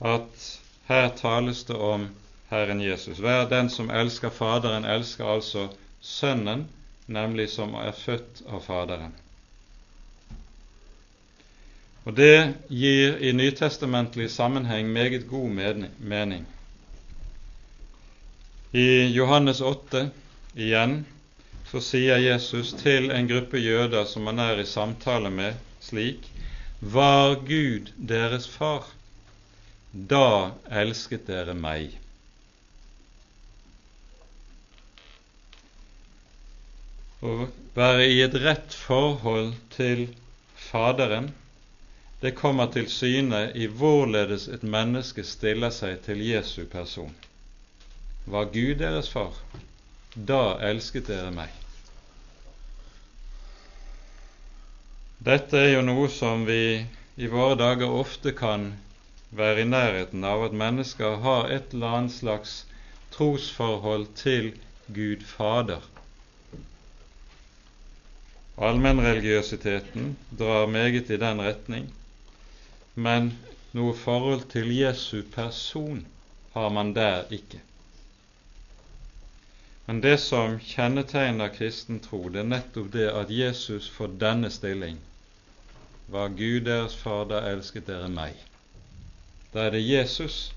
at 0.00 0.46
her 0.86 1.08
tales 1.18 1.64
det 1.66 1.76
om 1.76 2.08
Herren 2.50 2.80
Jesus. 2.80 3.18
Hver 3.18 3.48
den 3.50 3.70
som 3.70 3.90
elsker 3.90 4.30
Faderen, 4.30 4.84
elsker 4.84 5.26
altså 5.26 5.68
Sønnen, 6.00 6.68
nemlig 7.06 7.48
som 7.50 7.74
er 7.74 7.92
født 7.92 8.44
av 8.46 8.62
Faderen. 8.62 9.14
Og 12.06 12.14
Det 12.16 12.54
gir 12.70 13.16
i 13.18 13.32
nytestamentlig 13.32 14.30
sammenheng 14.30 14.92
meget 14.92 15.26
god 15.28 15.50
mening. 15.98 16.46
I 18.72 19.10
Johannes 19.10 19.60
8 19.60 20.10
igjen 20.54 21.00
så 21.70 21.82
sier 21.82 22.20
Jesus 22.22 22.72
til 22.78 23.10
en 23.10 23.28
gruppe 23.30 23.58
jøder 23.58 24.06
som 24.06 24.28
han 24.30 24.38
er 24.42 24.62
i 24.62 24.66
samtale 24.68 25.30
med, 25.34 25.56
slik 25.82 26.28
Var 26.80 27.34
Gud 27.48 27.90
deres 27.96 28.46
far, 28.46 28.84
da 29.90 30.52
elsket 30.82 31.26
dere 31.26 31.54
meg. 31.56 31.96
Å 37.24 37.48
være 37.74 38.06
i 38.12 38.20
et 38.22 38.36
rett 38.44 38.76
forhold 38.76 39.54
til 39.74 40.06
Faderen, 40.66 41.32
det 42.20 42.34
kommer 42.36 42.68
til 42.72 42.86
syne 42.92 43.46
i 43.54 43.66
hvorledes 43.66 44.46
et 44.52 44.62
menneske 44.62 45.24
stiller 45.24 45.72
seg 45.74 46.02
til 46.06 46.22
Jesu 46.24 46.64
person. 46.70 47.12
Var 48.26 48.52
Gud 48.52 48.76
deres 48.80 49.08
far, 49.12 49.36
da 50.16 50.56
elsket 50.68 51.10
dere 51.12 51.30
meg. 51.34 51.52
Dette 55.26 55.58
er 55.60 55.72
jo 55.74 55.82
noe 55.84 56.08
som 56.12 56.44
vi 56.48 56.60
i 57.16 57.28
våre 57.32 57.56
dager 57.60 57.92
ofte 58.00 58.32
kan 58.36 58.70
være 59.36 59.64
i 59.64 59.68
nærheten 59.68 60.24
av, 60.24 60.46
at 60.48 60.56
mennesker 60.56 61.20
har 61.24 61.50
et 61.52 61.74
eller 61.74 61.98
annet 62.00 62.16
slags 62.16 62.56
trosforhold 63.16 64.08
til 64.20 64.52
Gud 64.92 65.24
Fader 65.26 65.84
Allmennreligiøsiteten 68.56 70.16
drar 70.38 70.66
meget 70.66 71.10
i 71.10 71.16
den 71.20 71.40
retning, 71.44 71.90
men 72.94 73.26
noe 73.76 73.92
forhold 73.92 74.46
til 74.48 74.70
Jesu 74.72 75.18
person 75.34 75.98
har 76.54 76.70
man 76.72 76.94
der 76.96 77.28
ikke. 77.30 77.60
Men 79.86 80.00
det 80.00 80.16
som 80.18 80.58
kjennetegner 80.58 81.52
kristen 81.54 82.00
tro, 82.02 82.24
det 82.28 82.42
er 82.42 82.50
nettopp 82.50 82.90
det 82.94 83.06
at 83.10 83.30
Jesus 83.30 83.86
for 83.90 84.10
denne 84.22 84.50
stilling 84.50 84.98
var 86.10 86.34
Gud 86.38 86.66
deres 86.66 86.96
da 87.30 87.42
elsket 87.50 87.86
dere 87.86 88.08
meg. 88.10 88.34
Da 89.52 89.66
er 89.66 89.76
det 89.76 89.84
Jesus 89.86 90.50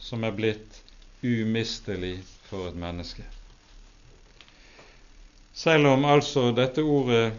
som 0.00 0.24
er 0.24 0.32
blitt 0.36 0.80
umistelig 1.22 2.22
for 2.48 2.68
et 2.68 2.76
menneske. 2.76 3.24
Selv 5.52 5.92
om 5.92 6.04
altså 6.08 6.48
dette 6.56 6.82
ordet 6.82 7.32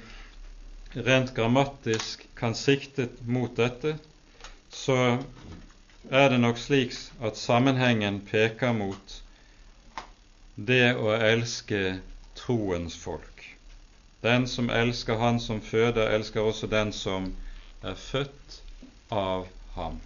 rent 0.93 1.33
grammatisk 1.33 2.27
kan 2.37 2.53
sikte 2.53 3.09
mot 3.25 3.57
dette, 3.57 3.97
så 4.69 5.17
er 6.11 6.29
det 6.29 6.39
nok 6.39 6.61
slik 6.61 6.93
at 7.21 7.41
sammenhengen 7.41 8.21
peker 8.29 8.73
mot 8.77 9.22
det 10.55 10.93
å 10.95 11.13
elske 11.17 11.99
troens 12.37 12.95
folk. 12.97 13.41
Den 14.21 14.47
som 14.47 14.69
elsker 14.69 15.17
Han 15.17 15.39
som 15.39 15.61
føder, 15.61 16.13
elsker 16.13 16.41
også 16.41 16.67
den 16.67 16.93
som 16.93 17.33
er 17.83 17.95
født 17.99 18.61
av 19.11 19.47
ham. 19.75 19.99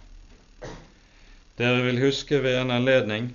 Dere 1.58 1.82
vil 1.84 2.00
huske 2.02 2.40
ved 2.42 2.60
en 2.62 2.70
anledning 2.70 3.32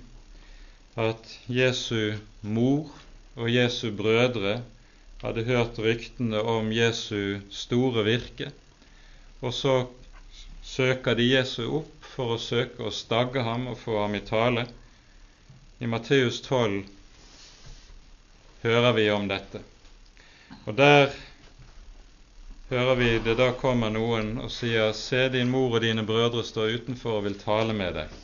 at 0.96 1.38
Jesu 1.48 2.16
mor 2.42 2.90
og 3.36 3.50
Jesu 3.50 3.90
brødre 3.96 4.62
hadde 5.22 5.44
hørt 5.48 5.78
ryktene 5.78 6.42
om 6.42 6.72
Jesu 6.72 7.40
store 7.50 8.04
virke, 8.04 8.50
og 9.40 9.54
så 9.54 9.86
søker 10.62 11.14
de 11.14 11.30
Jesu 11.30 11.62
opp 11.80 12.10
for 12.14 12.34
å 12.34 12.40
søke 12.40 12.84
å 12.84 12.92
stagge 12.94 13.42
ham 13.44 13.66
og 13.72 13.78
få 13.80 13.98
ham 14.02 14.14
i 14.18 14.22
tale. 14.24 14.66
I 15.80 15.88
Matteus 15.90 16.40
12 16.44 16.93
hører 18.64 18.92
vi 18.92 19.10
om 19.10 19.28
dette. 19.28 19.60
Og 20.64 20.74
der 20.74 21.12
hører 22.70 22.94
vi 22.96 23.10
det 23.24 23.36
da 23.36 23.50
kommer 23.60 23.92
noen 23.92 24.38
og 24.40 24.52
sier, 24.52 24.94
Se, 24.96 25.26
din 25.28 25.50
mor 25.52 25.76
og 25.76 25.84
dine 25.84 26.04
brødre 26.08 26.44
står 26.44 26.78
utenfor 26.78 27.18
og 27.18 27.26
vil 27.26 27.36
tale 27.40 27.76
med 27.76 27.98
deg. 27.98 28.14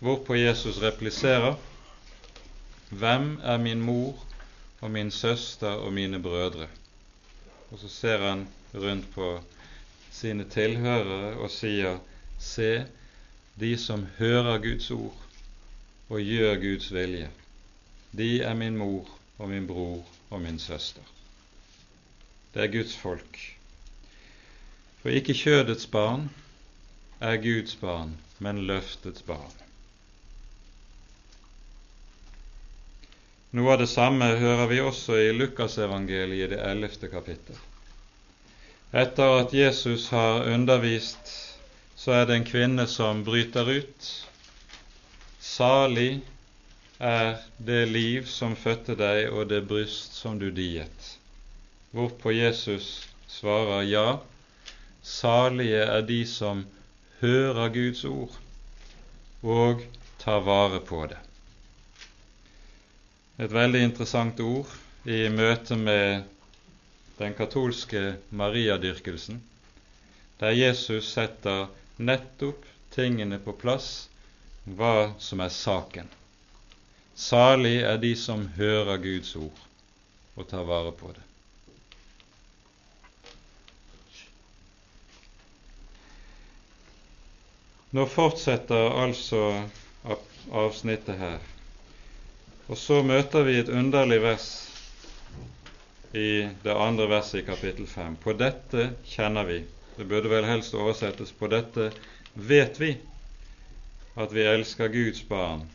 Hvorpå 0.00 0.38
Jesus 0.38 0.80
repliserer, 0.80 1.58
Hvem 2.88 3.34
er 3.44 3.58
min 3.60 3.82
mor 3.84 4.16
og 4.80 4.90
min 4.90 5.10
søster 5.10 5.76
og 5.84 5.92
mine 5.92 6.22
brødre? 6.22 6.70
Og 7.68 7.78
så 7.82 7.88
ser 7.92 8.24
han 8.24 8.46
rundt 8.72 9.10
på 9.12 9.34
sine 10.10 10.48
tilhørere 10.48 11.36
og 11.36 11.52
sier, 11.52 12.00
Se, 12.40 12.86
de 13.60 13.76
som 13.76 14.06
hører 14.16 14.62
Guds 14.64 14.90
ord 14.90 15.26
og 16.08 16.24
gjør 16.24 16.56
Guds 16.62 16.88
vilje, 16.94 17.28
de 18.16 18.40
er 18.40 18.54
min 18.56 18.78
mor 18.78 19.17
og 19.38 19.48
min 19.48 19.66
bror 19.66 20.02
og 20.30 20.42
min 20.42 20.58
søster. 20.58 21.02
Det 22.54 22.62
er 22.62 22.72
Guds 22.72 22.96
folk. 22.96 23.38
For 25.02 25.14
ikke 25.14 25.34
kjødets 25.34 25.86
barn 25.86 26.28
er 27.20 27.36
Guds 27.42 27.76
barn, 27.76 28.16
men 28.38 28.66
løftets 28.66 29.22
barn. 29.22 29.54
Noe 33.56 33.72
av 33.72 33.78
det 33.80 33.88
samme 33.88 34.26
hører 34.36 34.66
vi 34.68 34.80
også 34.84 35.16
i 35.22 35.30
Lukasevangeliet 35.32 36.50
det 36.52 36.58
ellevte 36.68 37.08
kapittel. 37.08 37.56
Etter 38.92 39.38
at 39.38 39.54
Jesus 39.56 40.08
har 40.12 40.44
undervist, 40.52 41.30
så 41.96 42.12
er 42.18 42.26
det 42.28 42.36
en 42.36 42.48
kvinne 42.48 42.86
som 42.88 43.24
bryter 43.24 43.70
ut. 43.80 44.10
Salig 45.40 46.20
er 46.98 47.38
det 47.58 47.86
liv 47.86 48.26
som 48.26 48.56
fødte 48.56 48.96
deg, 48.98 49.28
og 49.30 49.48
det 49.48 49.62
bryst 49.70 50.18
som 50.18 50.38
du 50.38 50.50
diet. 50.50 51.14
Hvorpå 51.94 52.32
Jesus 52.34 53.08
svarer 53.30 53.86
ja, 53.86 54.18
salige 55.02 55.84
er 55.84 56.02
de 56.02 56.24
som 56.26 56.66
hører 57.20 57.70
Guds 57.74 58.04
ord 58.04 58.34
og 59.42 59.84
tar 60.18 60.42
vare 60.42 60.80
på 60.82 61.06
det. 61.06 61.20
Et 63.38 63.52
veldig 63.54 63.82
interessant 63.86 64.40
ord 64.42 64.70
i 65.06 65.28
møte 65.30 65.78
med 65.78 66.26
den 67.18 67.34
katolske 67.38 68.16
mariadyrkelsen, 68.30 69.38
der 70.40 70.58
Jesus 70.58 71.12
setter 71.14 71.68
nettopp 71.98 72.66
tingene 72.94 73.38
på 73.42 73.54
plass, 73.58 74.08
hva 74.66 75.14
som 75.22 75.40
er 75.40 75.54
saken. 75.54 76.17
Salig 77.18 77.80
er 77.82 77.96
de 77.98 78.12
som 78.16 78.44
hører 78.54 79.00
Guds 79.02 79.32
ord 79.36 79.64
og 80.38 80.46
tar 80.46 80.62
vare 80.68 80.92
på 80.94 81.08
det. 81.10 81.24
Nå 87.98 88.04
fortsetter 88.12 88.94
altså 89.02 89.40
avsnittet 90.62 91.18
her, 91.18 91.38
og 92.68 92.78
så 92.78 93.00
møter 93.02 93.46
vi 93.48 93.56
et 93.58 93.72
underlig 93.72 94.20
vers 94.22 94.46
i 96.14 96.46
det 96.62 96.76
andre 96.76 97.08
verset 97.10 97.40
i 97.40 97.46
kapittel 97.48 97.88
5. 97.88 98.20
På 98.22 98.36
dette 98.38 98.92
kjenner 99.08 99.48
vi. 99.48 99.58
Det 99.96 100.06
burde 100.06 100.30
vel 100.30 100.46
helst 100.46 100.76
oversettes 100.78 101.32
på 101.34 101.50
dette 101.50 101.88
vet 102.34 102.78
vi 102.78 102.92
at 104.14 104.30
vi 104.36 104.46
elsker 104.46 104.92
Guds 104.94 105.24
barn 105.26 105.66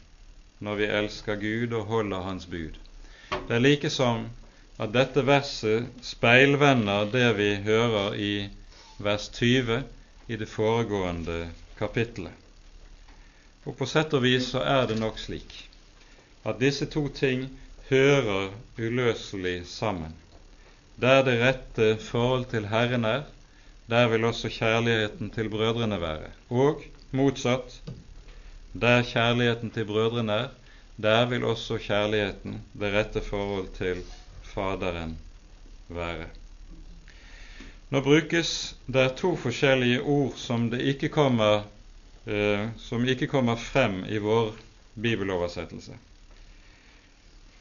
når 0.64 0.80
vi 0.80 0.88
elsker 1.00 1.40
Gud 1.42 1.76
og 1.76 1.90
holder 1.92 2.24
Hans 2.28 2.46
bud. 2.46 2.80
Det 3.34 3.56
er 3.58 3.64
like 3.64 3.90
som 3.92 4.28
at 4.82 4.94
dette 4.96 5.26
verset 5.28 5.90
speilvender 6.02 7.10
det 7.12 7.28
vi 7.38 7.50
hører 7.66 8.16
i 8.16 8.34
vers 9.04 9.28
20 9.36 9.84
i 10.28 10.40
det 10.40 10.48
foregående 10.48 11.50
kapittelet. 11.78 12.32
Og 13.66 13.76
på 13.80 13.88
sett 13.88 14.14
og 14.16 14.24
vis 14.24 14.50
så 14.54 14.64
er 14.64 14.88
det 14.88 15.00
nok 15.00 15.20
slik 15.20 15.54
at 16.44 16.60
disse 16.60 16.86
to 16.92 17.08
ting 17.08 17.46
hører 17.90 18.52
uløselig 18.78 19.62
sammen. 19.68 20.16
Der 21.00 21.24
det 21.24 21.40
rette 21.42 21.98
forhold 22.04 22.46
til 22.52 22.68
Herren 22.68 23.06
er, 23.06 23.24
der 23.90 24.08
vil 24.08 24.26
også 24.26 24.50
kjærligheten 24.50 25.32
til 25.32 25.50
brødrene 25.50 26.02
være. 26.02 26.32
Og 26.50 26.84
motsatt, 27.12 27.82
der 28.74 29.04
kjærligheten 29.06 29.72
til 29.72 29.86
brødrene 29.86 30.34
er, 30.34 30.48
der 30.98 31.26
vil 31.26 31.44
også 31.46 31.78
kjærligheten, 31.78 32.62
det 32.74 32.94
rette 32.94 33.22
forhold 33.22 33.68
til 33.78 34.02
Faderen, 34.44 35.18
være. 35.90 36.26
Nå 37.90 38.02
brukes 38.02 38.76
det 38.88 39.12
to 39.18 39.36
forskjellige 39.36 40.02
ord 40.02 40.34
som, 40.38 40.74
ikke 40.74 41.10
kommer, 41.10 41.64
eh, 42.26 42.68
som 42.78 43.06
ikke 43.06 43.28
kommer 43.28 43.56
frem 43.56 44.04
i 44.10 44.18
vår 44.18 44.56
bibeloversettelse. 45.02 45.94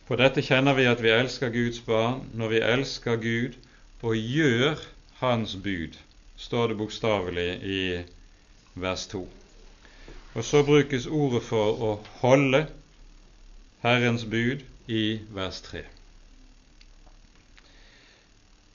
På 0.08 0.16
dette 0.16 0.42
kjenner 0.42 0.74
vi 0.76 0.88
at 0.88 1.02
vi 1.02 1.12
elsker 1.12 1.52
Guds 1.52 1.80
barn 1.80 2.24
når 2.34 2.48
vi 2.48 2.64
elsker 2.64 3.16
Gud 3.16 3.60
og 4.02 4.16
gjør 4.16 4.80
Hans 5.20 5.54
bud, 5.62 5.94
står 6.36 6.68
det 6.68 6.76
bokstavelig 6.76 7.50
i 7.62 7.82
vers 8.74 9.06
2. 9.06 9.41
Og 10.34 10.44
så 10.44 10.62
brukes 10.64 11.06
ordet 11.06 11.42
for 11.44 11.82
å 11.84 11.90
holde 12.22 12.64
Herrens 13.82 14.24
bud 14.24 14.62
i 14.88 15.20
vers 15.36 15.60
3. 15.66 15.82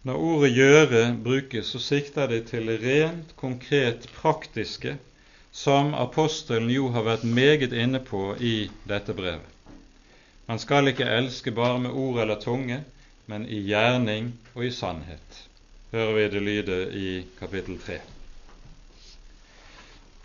Når 0.07 0.23
ordet 0.29 0.51
'gjøre' 0.53 1.23
brukes, 1.23 1.71
så 1.73 1.79
sikter 1.79 2.27
det 2.27 2.43
til 2.51 2.69
det 2.69 2.77
rent 2.83 3.33
konkret 3.35 4.05
praktiske, 4.19 4.97
som 5.51 5.93
apostelen 5.97 6.69
jo 6.69 6.91
har 6.93 7.03
vært 7.07 7.23
meget 7.23 7.73
inne 7.73 7.99
på 7.99 8.35
i 8.39 8.69
dette 8.87 9.13
brevet. 9.13 9.55
Man 10.47 10.59
skal 10.59 10.87
ikke 10.87 11.09
elske 11.17 11.51
bare 11.51 11.79
med 11.79 11.91
ord 11.91 12.21
eller 12.21 12.39
tunge, 12.39 12.83
men 13.25 13.49
i 13.49 13.63
gjerning 13.65 14.29
og 14.53 14.65
i 14.65 14.71
sannhet, 14.71 15.41
hører 15.91 16.13
vi 16.13 16.29
det 16.35 16.45
lyde 16.45 16.79
i 16.93 17.09
kapittel 17.39 17.81
3 17.87 18.16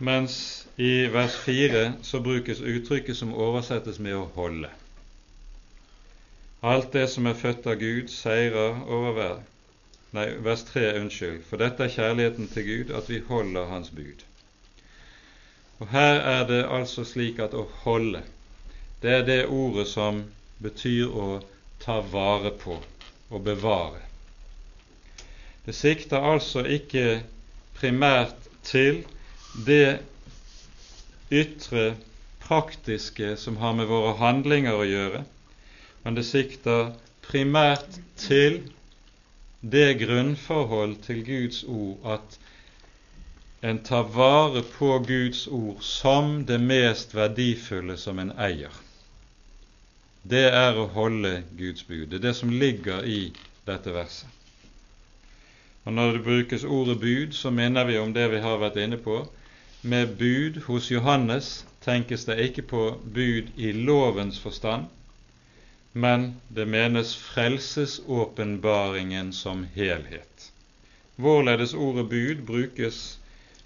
mens 0.03 0.66
i 0.76 1.07
vers 1.14 1.36
4 1.44 1.92
så 2.03 2.20
brukes 2.20 2.61
uttrykket 2.61 3.16
som 3.16 3.34
oversettes 3.34 4.00
med 4.03 4.16
å 4.18 4.26
holde. 4.34 4.70
Alt 6.62 6.92
det 6.94 7.09
som 7.11 7.26
er 7.26 7.38
født 7.38 7.66
av 7.66 7.78
Gud, 7.78 8.11
seirer 8.11 8.82
over 8.86 9.14
verden. 9.16 9.48
Nei, 10.12 10.26
vers 10.44 10.62
3, 10.68 10.92
unnskyld. 11.00 11.40
For 11.48 11.62
dette 11.62 11.86
er 11.86 11.94
kjærligheten 11.94 12.50
til 12.53 12.66
Gud, 12.66 12.92
at 12.94 13.09
vi 13.11 13.22
holder 13.28 13.70
Hans 13.70 13.90
bud. 13.94 14.26
Og 15.80 15.88
Her 15.90 16.20
er 16.34 16.44
det 16.46 16.61
altså 16.68 17.05
slik 17.09 17.40
at 17.42 17.55
å 17.59 17.64
holde, 17.82 18.20
det 19.03 19.11
er 19.11 19.24
det 19.26 19.40
ordet 19.50 19.88
som 19.90 20.20
betyr 20.62 21.11
å 21.11 21.28
ta 21.82 21.98
vare 22.12 22.53
på 22.55 22.76
og 23.32 23.40
bevare. 23.42 24.03
Det 25.66 25.74
sikter 25.74 26.22
altså 26.22 26.62
ikke 26.66 27.22
primært 27.78 28.38
til 28.66 29.03
det 29.53 29.98
ytre, 31.30 31.94
praktiske 32.42 33.36
som 33.36 33.57
har 33.57 33.74
med 33.76 33.86
våre 33.86 34.16
handlinger 34.18 34.76
å 34.76 34.86
gjøre, 34.88 35.24
men 36.03 36.16
det 36.18 36.24
sikter 36.26 36.92
primært 37.24 38.00
til 38.18 38.62
det 39.62 39.98
grunnforhold 40.00 40.96
til 41.07 41.22
Guds 41.26 41.62
ord 41.64 42.09
at 42.16 42.38
en 43.62 43.78
tar 43.86 44.09
vare 44.11 44.64
på 44.74 44.96
Guds 45.07 45.46
ord 45.46 45.84
som 45.86 46.40
det 46.48 46.59
mest 46.59 47.14
verdifulle 47.14 47.96
som 47.96 48.18
en 48.18 48.32
eier. 48.34 48.74
Det 50.22 50.48
er 50.50 50.78
å 50.78 50.88
holde 50.94 51.42
Guds 51.59 51.86
bud. 51.86 52.09
Det 52.11 52.18
er 52.18 52.26
det 52.26 52.34
som 52.38 52.50
ligger 52.50 53.07
i 53.07 53.30
dette 53.66 53.94
verset. 53.94 54.26
Og 55.84 55.92
Når 55.92 56.12
det 56.12 56.24
brukes 56.26 56.64
ordet 56.64 56.98
bud, 57.00 57.32
så 57.34 57.50
minner 57.50 57.84
vi 57.84 57.98
om 57.98 58.12
det 58.14 58.28
vi 58.30 58.42
har 58.42 58.59
vært 58.59 58.78
inne 58.82 58.98
på, 59.03 59.22
med 59.83 60.16
bud 60.16 60.62
hos 60.66 60.91
Johannes 60.91 61.66
tenkes 61.83 62.24
det 62.24 62.41
ikke 62.41 62.62
på 62.62 62.99
bud 63.03 63.43
i 63.57 63.72
lovens 63.72 64.41
forstand, 64.41 64.85
men 65.93 66.37
det 66.49 66.68
menes 66.70 67.16
frelsesåpenbaringen 67.18 69.33
som 69.35 69.66
helhet. 69.74 70.53
Hvorledes 71.16 71.74
ordet 71.74 72.09
bud 72.09 72.37
brukes 72.47 73.18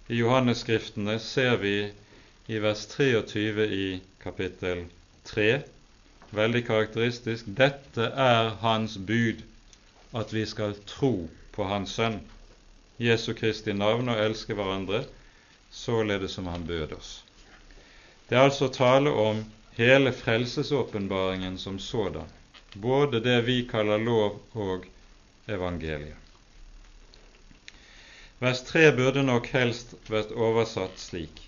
i 0.09 0.15
Johannesskriftene, 0.23 1.19
ser 1.21 1.57
vi 1.61 1.93
i 2.49 2.59
vers 2.65 2.87
23 2.87 3.69
i 3.69 4.01
kapittel 4.23 4.85
3. 5.25 5.63
Veldig 6.33 6.67
karakteristisk. 6.67 7.45
Dette 7.47 8.03
er 8.03 8.51
Hans 8.65 8.99
bud, 8.99 9.43
at 10.17 10.33
vi 10.33 10.47
skal 10.47 10.75
tro 10.87 11.29
på 11.53 11.65
Hans 11.69 11.91
Sønn, 11.99 12.21
Jesu 12.99 13.35
Kristi 13.37 13.73
navn, 13.77 14.09
og 14.09 14.25
elske 14.25 14.55
hverandre 14.57 15.05
således 15.77 16.33
som 16.33 16.47
han 16.47 16.65
bød 16.67 16.93
oss. 16.97 17.13
Det 18.29 18.37
er 18.37 18.49
altså 18.49 18.69
tale 18.73 19.11
om 19.11 19.45
hele 19.77 20.13
frelsesåpenbaringen 20.13 21.59
som 21.59 21.79
sådan. 21.79 22.33
både 22.73 23.21
det 23.21 23.43
vi 23.43 23.63
kaller 23.69 23.99
lov 23.99 24.41
og 24.53 24.85
evangeliet. 25.47 26.17
Vers 28.39 28.63
3 28.69 28.93
burde 28.97 29.23
nok 29.25 29.47
helst 29.49 29.95
vært 30.13 30.35
oversatt 30.37 30.99
slik 31.01 31.41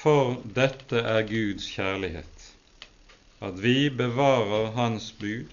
For 0.00 0.36
dette 0.56 1.00
er 1.00 1.24
Guds 1.28 1.68
kjærlighet, 1.72 2.44
at 3.40 3.62
vi 3.62 3.88
bevarer 3.88 4.70
Hans 4.76 5.12
bud, 5.20 5.48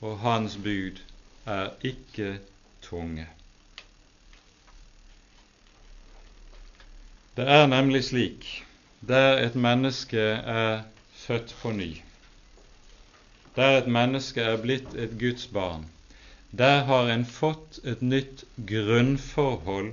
og 0.00 0.18
Hans 0.20 0.56
bud 0.56 1.00
er 1.46 1.72
ikke 1.84 2.38
tunge. 2.84 3.26
Det 7.36 7.44
er 7.44 7.66
nemlig 7.66 8.04
slik 8.04 8.46
der 9.08 9.42
et 9.46 9.54
menneske 9.54 10.20
er 10.20 10.82
født 11.12 11.50
på 11.60 11.72
ny, 11.72 11.90
der 13.56 13.76
et 13.78 13.90
menneske 13.92 14.40
er 14.40 14.56
blitt 14.62 14.94
et 14.94 15.18
Guds 15.20 15.44
barn, 15.46 15.84
der 16.58 16.84
har 16.88 17.12
en 17.12 17.26
fått 17.26 17.78
et 17.84 18.00
nytt 18.02 18.46
grunnforhold 18.70 19.92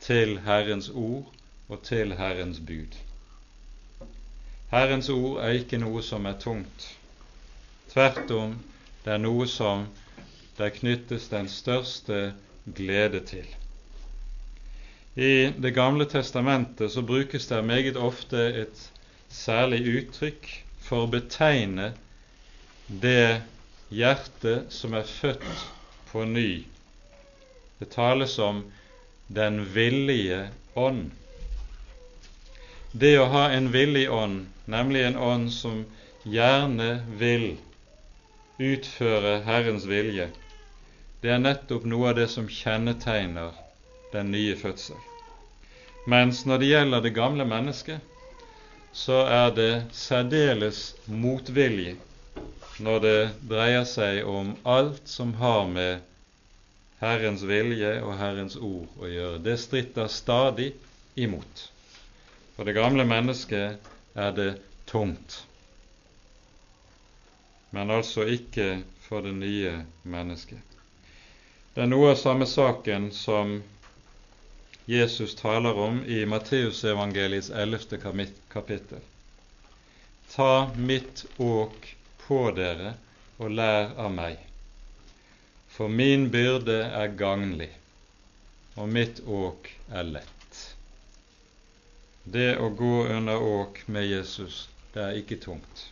til 0.00 0.38
Herrens 0.46 0.88
ord 0.94 1.34
og 1.68 1.82
til 1.82 2.14
Herrens 2.22 2.62
bud. 2.70 2.94
Herrens 4.70 5.10
ord 5.10 5.42
er 5.42 5.58
ikke 5.58 5.82
noe 5.82 6.06
som 6.06 6.30
er 6.30 6.38
tungt. 6.38 6.90
Tvert 7.90 8.30
om, 8.30 8.58
det 9.04 9.16
er 9.18 9.22
noe 9.26 9.50
som 9.50 9.88
det 10.58 10.74
knyttes 10.78 11.26
den 11.34 11.50
største 11.50 12.28
glede 12.78 13.26
til. 13.26 13.46
I 15.18 15.52
Det 15.56 15.70
gamle 15.70 16.04
testamentet 16.04 16.92
så 16.92 17.02
brukes 17.02 17.46
det 17.48 17.62
meget 17.64 17.96
ofte 17.96 18.36
et 18.36 18.80
særlig 19.32 19.78
uttrykk 19.88 20.48
for 20.84 21.06
å 21.06 21.10
betegne 21.14 21.86
det 22.88 23.40
hjerte 23.88 24.58
som 24.68 24.92
er 24.92 25.08
født 25.08 25.64
på 26.10 26.26
ny. 26.28 26.66
Det 27.80 27.88
tales 27.96 28.36
om 28.38 28.60
den 29.32 29.62
villige 29.72 30.50
ånd. 30.76 31.10
Det 32.92 33.16
å 33.16 33.30
ha 33.32 33.48
en 33.56 33.72
villig 33.72 34.06
ånd, 34.12 34.46
nemlig 34.68 35.08
en 35.08 35.16
ånd 35.16 35.52
som 35.52 35.86
gjerne 36.28 36.92
vil 37.16 37.54
utføre 38.60 39.38
Herrens 39.48 39.88
vilje, 39.88 40.28
det 41.24 41.32
er 41.32 41.40
nettopp 41.40 41.88
noe 41.88 42.12
av 42.12 42.20
det 42.20 42.28
som 42.28 42.52
kjennetegner 42.52 43.56
den 44.12 44.30
nye 44.30 44.56
fødsel. 44.56 44.98
Mens 46.06 46.44
når 46.46 46.62
det 46.62 46.70
gjelder 46.70 47.02
det 47.02 47.14
gamle 47.14 47.44
mennesket, 47.44 48.00
så 48.92 49.24
er 49.28 49.50
det 49.54 49.72
særdeles 49.92 50.94
motvilje 51.06 51.96
når 52.78 53.00
det 53.04 53.18
dreier 53.48 53.84
seg 53.88 54.22
om 54.28 54.54
alt 54.68 55.08
som 55.08 55.34
har 55.40 55.66
med 55.68 56.04
Herrens 57.00 57.42
vilje 57.44 57.90
og 58.04 58.14
Herrens 58.20 58.56
ord 58.56 58.88
å 59.00 59.10
gjøre. 59.10 59.42
Det 59.44 59.56
stritter 59.60 60.08
stadig 60.12 60.70
imot. 61.16 61.66
For 62.56 62.64
det 62.64 62.76
gamle 62.76 63.04
mennesket 63.04 63.90
er 64.16 64.32
det 64.36 64.50
tungt, 64.88 65.42
men 67.74 67.90
altså 67.90 68.24
ikke 68.24 68.78
for 69.08 69.26
det 69.26 69.34
nye 69.36 69.72
mennesket. 70.08 70.62
Det 71.74 71.84
er 71.84 71.90
noe 71.90 72.14
av 72.14 72.20
samme 72.20 72.46
saken 72.48 73.10
som 73.12 73.58
Jesus 74.88 75.34
taler 75.34 75.74
om 75.74 76.04
i 76.04 76.26
Matteusevangeliets 76.26 77.50
11. 77.50 77.78
kapittel. 78.48 78.98
Ta 80.30 80.70
mitt 80.76 81.24
åk 81.36 81.96
på 82.26 82.38
dere 82.54 82.92
og 83.42 83.50
lær 83.50 83.96
av 83.98 84.14
meg, 84.14 84.38
for 85.66 85.90
min 85.90 86.28
byrde 86.30 86.78
er 86.86 87.10
gagnlig, 87.18 87.72
og 88.78 88.88
mitt 88.94 89.20
åk 89.26 89.72
er 89.90 90.06
lett. 90.06 90.62
Det 92.22 92.52
å 92.54 92.70
gå 92.70 92.94
under 93.18 93.42
åk 93.42 93.82
med 93.90 94.06
Jesus, 94.06 94.68
det 94.94 95.02
er 95.02 95.18
ikke 95.18 95.42
tungt. 95.42 95.88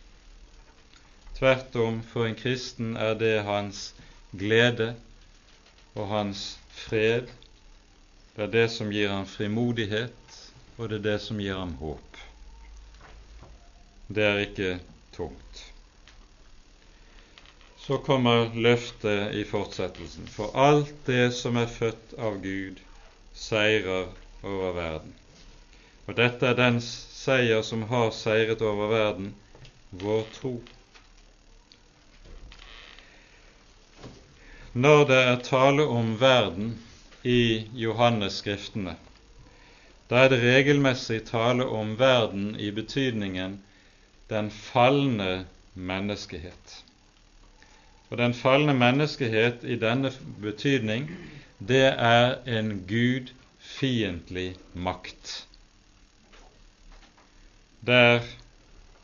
Tvert 1.35 1.75
om, 1.75 1.99
for 1.99 2.31
en 2.31 2.39
kristen 2.39 2.95
er 2.95 3.19
det 3.19 3.41
hans 3.43 3.89
glede 4.31 4.93
og 5.95 6.07
hans 6.15 6.53
fred. 6.71 7.27
Det 8.35 8.43
er 8.43 8.51
det 8.51 8.65
som 8.71 8.89
gir 8.91 9.07
ham 9.07 9.23
frimodighet, 9.31 10.33
og 10.75 10.89
det 10.91 10.97
er 10.97 11.03
det 11.05 11.19
som 11.23 11.37
gir 11.39 11.55
ham 11.55 11.77
håp. 11.79 12.17
Det 14.11 14.23
er 14.27 14.41
ikke 14.43 14.71
tungt. 15.15 15.61
Så 17.79 17.97
kommer 18.03 18.51
løftet 18.53 19.37
i 19.39 19.45
fortsettelsen. 19.47 20.27
For 20.27 20.51
alt 20.57 20.91
det 21.07 21.29
som 21.37 21.55
er 21.61 21.71
født 21.71 22.15
av 22.19 22.41
Gud, 22.43 22.81
seirer 23.31 24.09
over 24.43 24.75
verden. 24.75 25.13
Og 26.05 26.17
dette 26.17 26.49
er 26.49 26.57
den 26.59 26.81
seier 26.83 27.63
som 27.63 27.85
har 27.87 28.11
seiret 28.11 28.61
over 28.61 28.91
verden, 28.91 29.31
vår 29.91 30.25
tro. 30.35 30.57
Når 34.73 35.05
det 35.07 35.21
er 35.23 35.45
tale 35.47 35.87
om 35.87 36.17
verden 36.19 36.75
i 37.25 37.65
Johannes-skriftene, 37.73 38.95
da 40.09 40.23
er 40.23 40.29
det 40.29 40.41
regelmessig 40.43 41.23
tale 41.25 41.65
om 41.65 41.95
verden 41.99 42.53
i 42.61 42.69
betydningen 42.71 43.57
den 44.29 44.51
falne 44.53 45.45
menneskehet. 45.73 46.75
Og 48.09 48.17
den 48.17 48.33
falne 48.37 48.73
menneskehet 48.77 49.63
i 49.63 49.75
denne 49.81 50.11
betydning, 50.41 51.09
det 51.59 51.87
er 51.87 52.35
en 52.45 52.83
gudfiendtlig 52.87 54.55
makt. 54.73 55.47
Der 57.85 58.21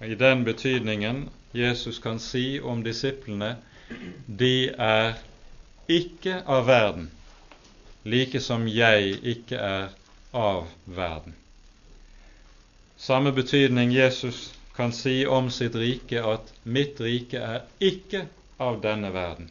i 0.05 0.15
den 0.15 0.45
betydningen 0.45 1.30
Jesus 1.53 1.99
kan 1.99 2.19
si 2.19 2.59
om 2.59 2.84
disiplene 2.84 3.55
de 4.39 4.69
er 4.69 5.17
ikke 5.89 6.43
av 6.47 6.67
verden, 6.67 7.09
like 8.04 8.39
som 8.41 8.68
jeg 8.68 9.18
ikke 9.24 9.58
er 9.58 9.89
av 10.34 10.68
verden. 10.86 11.36
Samme 12.97 13.32
betydning 13.32 13.91
Jesus 13.93 14.54
kan 14.76 14.93
si 14.93 15.26
om 15.26 15.49
sitt 15.52 15.76
rike 15.76 16.22
at 16.24 16.54
'mitt 16.64 16.99
rike 17.02 17.38
er 17.38 17.62
ikke 17.80 18.28
av 18.58 18.82
denne 18.82 19.14
verden. 19.14 19.49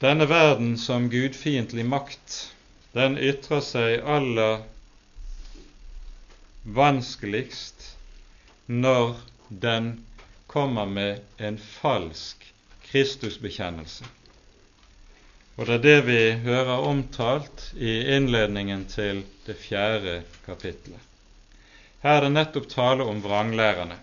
Denne 0.00 0.28
verden 0.28 0.78
som 0.78 1.10
gudfiendtlig 1.10 1.86
makt, 1.86 2.52
den 2.94 3.18
ytrer 3.18 3.60
seg 3.60 4.04
aller 4.04 4.62
vanskeligst 6.62 7.96
når 8.66 9.16
den 9.48 10.04
kommer 10.46 10.86
med 10.86 11.20
en 11.38 11.58
falsk 11.58 12.46
Kristusbekjennelse. 12.90 14.04
Og 15.58 15.66
det 15.66 15.74
er 15.74 15.84
det 15.84 16.00
vi 16.06 16.20
hører 16.46 16.86
omtalt 16.86 17.72
i 17.74 17.98
innledningen 18.14 18.86
til 18.86 19.24
det 19.46 19.58
fjerde 19.58 20.20
kapitlet. 20.46 21.00
Her 22.02 22.20
er 22.20 22.28
det 22.28 22.36
nettopp 22.36 22.68
tale 22.70 23.04
om 23.10 23.18
vranglærerne 23.24 23.98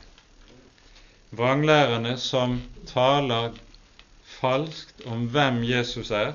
vranglærerne 1.36 2.18
som 2.18 2.62
taler 2.88 3.52
falskt 4.40 5.06
om 5.06 5.28
hvem 5.32 5.64
Jesus 5.64 6.12
er, 6.12 6.34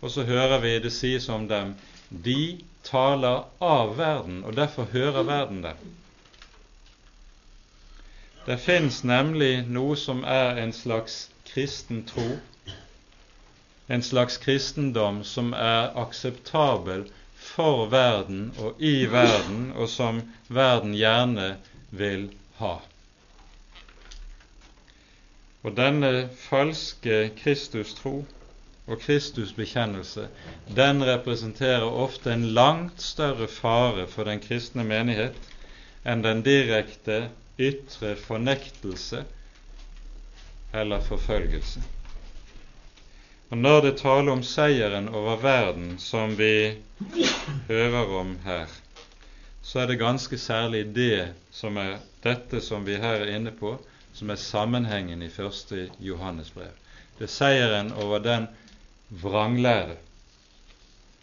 og 0.00 0.10
så 0.10 0.24
hører 0.28 0.60
vi 0.62 0.78
det 0.78 0.92
sies 0.92 1.28
om 1.28 1.48
dem 1.48 1.74
de 2.10 2.58
taler 2.86 3.46
av 3.60 3.96
verden, 3.98 4.44
og 4.44 4.56
derfor 4.56 4.86
hører 4.92 5.26
verden 5.26 5.62
dem. 5.64 5.80
Det 8.46 8.60
fins 8.62 9.02
nemlig 9.04 9.66
noe 9.66 9.96
som 9.98 10.22
er 10.22 10.60
en 10.62 10.72
slags 10.72 11.26
kristen 11.48 12.04
tro, 12.06 12.36
en 13.86 14.02
slags 14.02 14.36
kristendom 14.42 15.22
som 15.24 15.52
er 15.52 15.92
akseptabel 15.98 17.06
for 17.38 17.86
verden 17.92 18.50
og 18.58 18.80
i 18.82 19.06
verden, 19.10 19.70
og 19.76 19.88
som 19.88 20.22
verden 20.48 20.94
gjerne 20.96 21.56
vil 21.90 22.28
ha. 22.58 22.78
Og 25.66 25.74
denne 25.76 26.28
falske 26.38 27.30
Kristustro 27.38 28.20
og 28.86 29.00
Kristusbekjennelse, 29.02 30.28
den 30.76 31.02
representerer 31.06 31.86
ofte 31.86 32.32
en 32.32 32.46
langt 32.54 33.02
større 33.02 33.48
fare 33.50 34.06
for 34.06 34.28
den 34.28 34.42
kristne 34.42 34.86
menighet 34.86 35.38
enn 36.06 36.22
den 36.22 36.44
direkte 36.46 37.26
ytre 37.58 38.14
fornektelse 38.20 39.24
eller 40.76 41.02
forfølgelse. 41.02 41.82
Og 43.50 43.58
Når 43.58 43.80
det 43.80 43.98
taler 43.98 44.32
om 44.32 44.42
seieren 44.42 45.08
over 45.08 45.36
verden, 45.38 45.98
som 45.98 46.32
vi 46.38 46.74
hører 47.68 48.16
om 48.18 48.38
her, 48.44 48.66
så 49.62 49.80
er 49.80 49.86
det 49.86 49.98
ganske 50.00 50.38
særlig 50.38 50.80
det 50.94 51.28
som 51.54 51.78
er 51.78 52.00
dette 52.24 52.60
som 52.60 52.86
vi 52.86 52.96
her 52.98 53.22
er 53.22 53.36
inne 53.36 53.52
på, 53.54 53.76
som 54.12 54.30
er 54.30 54.40
sammenhengen 54.42 55.22
i 55.22 55.30
første 55.30 55.88
Johannes 56.00 56.50
brev. 56.50 56.74
Det 57.18 57.28
er 57.28 57.34
seieren 57.36 57.92
over 57.92 58.18
den 58.18 58.48
vranglære 59.22 59.94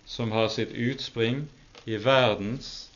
som 0.05 0.31
har 0.31 0.47
sitt 0.47 0.71
utspring 0.71 1.43
i 1.85 1.99
verdens 1.99 2.89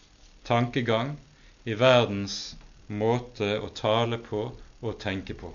tankegang, 0.48 1.18
i 1.66 1.76
verdens 1.76 2.56
måte 2.88 3.58
å 3.60 3.74
tale 3.76 4.24
på 4.24 4.52
og 4.82 5.00
tenke 5.04 5.36
på. 5.36 5.52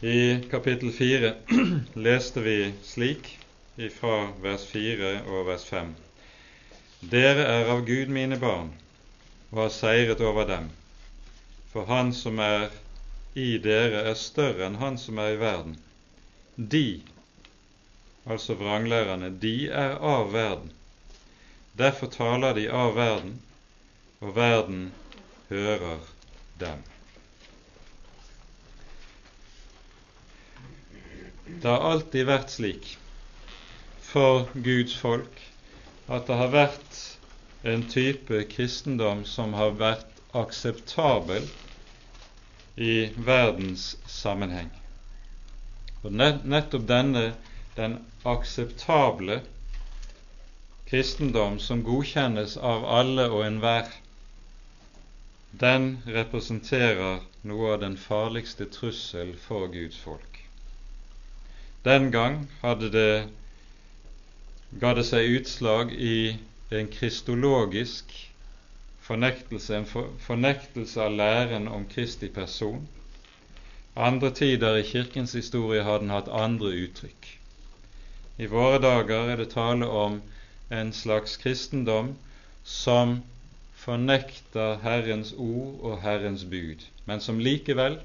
I 0.00 0.40
kapittel 0.50 0.92
4 0.92 1.34
leste 1.94 2.40
vi 2.40 2.72
slik 2.82 3.38
fra 4.00 4.28
vers 4.42 4.66
4 4.68 5.12
og 5.24 5.46
vers 5.46 5.62
5. 5.64 5.94
Dere 7.00 7.46
er 7.48 7.70
av 7.72 7.80
Gud 7.88 8.10
mine 8.12 8.36
barn 8.36 8.74
og 9.54 9.62
har 9.62 9.70
seiret 9.72 10.20
over 10.20 10.44
dem, 10.50 10.66
for 11.72 11.88
Han 11.88 12.12
som 12.12 12.42
er 12.44 12.68
i 13.32 13.56
dere, 13.56 14.02
er 14.10 14.20
større 14.20 14.66
enn 14.66 14.76
han 14.76 14.98
som 15.00 15.16
er 15.16 15.32
i 15.32 15.38
verden. 15.40 15.78
De, 16.56 17.00
altså 18.28 18.56
vranglærerne, 18.60 19.30
de 19.32 19.70
er 19.72 19.96
av 19.96 20.28
verden. 20.34 20.74
Derfor 21.72 22.12
taler 22.12 22.52
de 22.52 22.68
av 22.68 22.92
verden, 23.00 23.40
og 24.20 24.36
verden 24.36 24.92
hører 25.48 26.04
dem. 26.60 26.84
Det 31.46 31.68
har 31.68 31.84
alltid 31.90 32.26
vært 32.26 32.50
slik 32.50 32.88
for 34.02 34.48
Guds 34.66 34.96
folk 34.98 35.42
at 36.06 36.26
det 36.26 36.38
har 36.40 36.50
vært 36.54 36.98
en 37.66 37.84
type 37.90 38.40
kristendom 38.50 39.24
som 39.26 39.54
har 39.58 39.76
vært 39.78 40.20
akseptabel 40.36 41.46
i 42.76 43.08
verdens 43.28 43.94
sammenheng. 44.10 44.70
Og 46.02 46.12
nettopp 46.18 46.86
denne, 46.90 47.24
den 47.78 47.98
akseptable 48.26 49.40
kristendom 50.90 51.58
som 51.62 51.82
godkjennes 51.86 52.56
av 52.58 52.86
alle 52.98 53.26
og 53.32 53.46
enhver, 53.46 53.88
den 55.62 55.96
representerer 56.06 57.22
noe 57.48 57.74
av 57.74 57.82
den 57.86 57.96
farligste 57.98 58.68
trussel 58.70 59.34
for 59.46 59.70
Guds 59.72 59.98
folk. 60.02 60.35
Den 61.86 62.10
gang 62.10 62.48
hadde 62.62 62.90
det 62.90 63.28
ga 64.80 64.90
det 64.98 65.04
seg 65.06 65.36
utslag 65.38 65.92
i 65.94 66.34
en 66.74 66.88
kristologisk 66.90 68.10
fornektelse, 69.06 69.76
en 69.76 69.86
fornektelse 70.26 71.04
av 71.04 71.14
læren 71.20 71.68
om 71.70 71.84
Kristi 71.92 72.26
person. 72.40 72.88
Andre 73.94 74.32
tider 74.34 74.80
i 74.80 74.88
Kirkens 74.88 75.36
historie 75.38 75.84
har 75.86 76.02
den 76.02 76.10
hatt 76.10 76.28
andre 76.28 76.74
uttrykk. 76.88 77.30
I 78.42 78.50
våre 78.50 78.82
dager 78.82 79.30
er 79.32 79.40
det 79.40 79.52
tale 79.54 79.86
om 79.86 80.18
en 80.74 80.92
slags 80.92 81.38
kristendom 81.40 82.16
som 82.66 83.20
fornekter 83.86 84.82
Herrens 84.82 85.32
ord 85.38 85.80
og 85.86 86.00
Herrens 86.02 86.44
bud, 86.50 86.82
men 87.06 87.22
som 87.22 87.38
likevel 87.38 88.00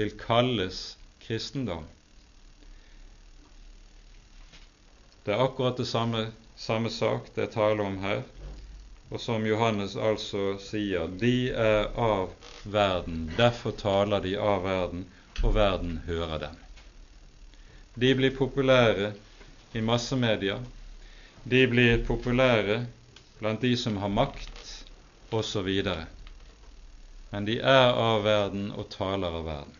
vil 0.00 0.16
kalles 0.26 0.84
kristendom. 1.28 1.84
Det 5.24 5.32
er 5.34 5.42
akkurat 5.44 5.76
det 5.76 5.86
samme, 5.86 6.26
samme 6.56 6.90
sak 6.90 7.32
det 7.34 7.42
er 7.42 7.52
tale 7.54 7.84
om 7.84 7.98
her, 8.00 8.22
og 9.10 9.20
som 9.20 9.46
Johannes 9.46 9.96
altså 9.96 10.54
sier, 10.62 11.10
de 11.20 11.50
er 11.50 11.90
av 11.98 12.30
verden, 12.64 13.26
derfor 13.36 13.74
taler 13.76 14.22
de 14.24 14.36
av 14.38 14.62
verden, 14.64 15.04
og 15.42 15.54
verden 15.56 15.98
hører 16.06 16.46
dem. 16.46 16.56
De 17.94 18.14
blir 18.14 18.36
populære 18.36 19.12
i 19.74 19.82
massemedia, 19.82 20.60
de 21.44 21.66
blir 21.72 22.04
populære 22.06 22.84
blant 23.40 23.60
de 23.64 23.74
som 23.76 23.98
har 24.00 24.12
makt, 24.12 24.62
osv. 25.30 25.68
Men 27.30 27.44
de 27.46 27.58
er 27.60 27.92
av 27.92 28.24
verden 28.24 28.70
og 28.72 28.88
taler 28.94 29.40
av 29.40 29.46
verden. 29.46 29.79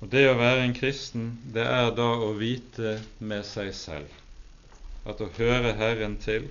Og 0.00 0.08
Det 0.08 0.22
å 0.30 0.36
være 0.38 0.62
en 0.64 0.72
kristen, 0.72 1.24
det 1.52 1.64
er 1.68 1.90
da 1.92 2.06
å 2.24 2.30
vite 2.38 2.94
med 3.20 3.44
seg 3.44 3.74
selv 3.76 5.08
at 5.10 5.20
å 5.20 5.28
høre 5.36 5.74
Herren 5.76 6.14
til, 6.22 6.46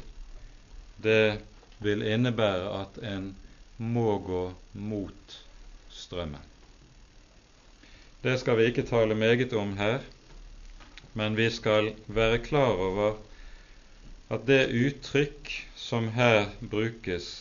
det 1.01 1.39
vil 1.81 2.05
innebære 2.05 2.69
at 2.83 2.99
en 3.09 3.31
må 3.81 4.19
gå 4.27 4.43
mot 4.91 5.35
strømmen. 5.95 6.45
Det 8.21 8.35
skal 8.41 8.59
vi 8.59 8.69
ikke 8.69 8.85
tale 8.85 9.17
meget 9.17 9.53
om 9.57 9.73
her, 9.79 10.03
men 11.17 11.37
vi 11.39 11.49
skal 11.49 11.93
være 12.05 12.41
klar 12.45 12.77
over 12.85 13.17
at 14.29 14.45
det 14.45 14.67
uttrykk 14.69 15.53
som 15.79 16.11
her 16.13 16.51
brukes, 16.61 17.31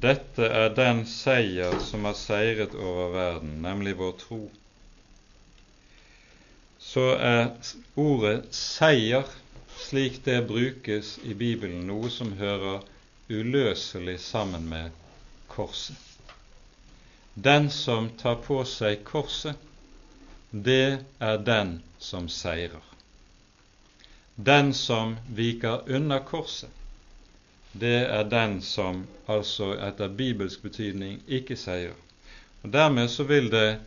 dette 0.00 0.48
er 0.48 0.72
den 0.74 1.04
seier 1.06 1.76
som 1.86 2.08
har 2.08 2.18
seiret 2.18 2.74
over 2.74 3.12
verden, 3.14 3.60
nemlig 3.62 3.94
vår 4.00 4.16
tro 4.24 4.46
så 6.90 7.14
er 7.14 7.50
ordet 7.96 8.50
'seier', 8.50 9.28
slik 9.78 10.24
det 10.24 10.46
brukes 10.46 11.18
i 11.22 11.34
Bibelen, 11.34 11.86
noe 11.86 12.10
som 12.10 12.32
hører 12.32 12.80
uløselig 13.30 14.18
sammen 14.20 14.68
med 14.68 14.90
korset. 15.48 15.96
Den 17.34 17.70
som 17.70 18.08
tar 18.18 18.40
på 18.42 18.64
seg 18.66 19.04
korset, 19.04 19.54
det 20.50 21.04
er 21.20 21.36
den 21.46 21.76
som 21.98 22.28
seirer. 22.28 22.82
Den 24.36 24.74
som 24.74 25.16
viker 25.28 25.86
unna 25.88 26.18
korset, 26.18 26.70
det 27.72 28.06
er 28.10 28.26
den 28.26 28.62
som 28.62 29.04
altså 29.28 29.76
etter 29.78 30.08
bibelsk 30.08 30.62
betydning 30.62 31.20
ikke 31.28 31.56
seier. 31.56 31.94
Og 32.62 32.72
Dermed 32.72 33.08
så 33.08 33.24
vil 33.30 33.50
det 33.50 33.78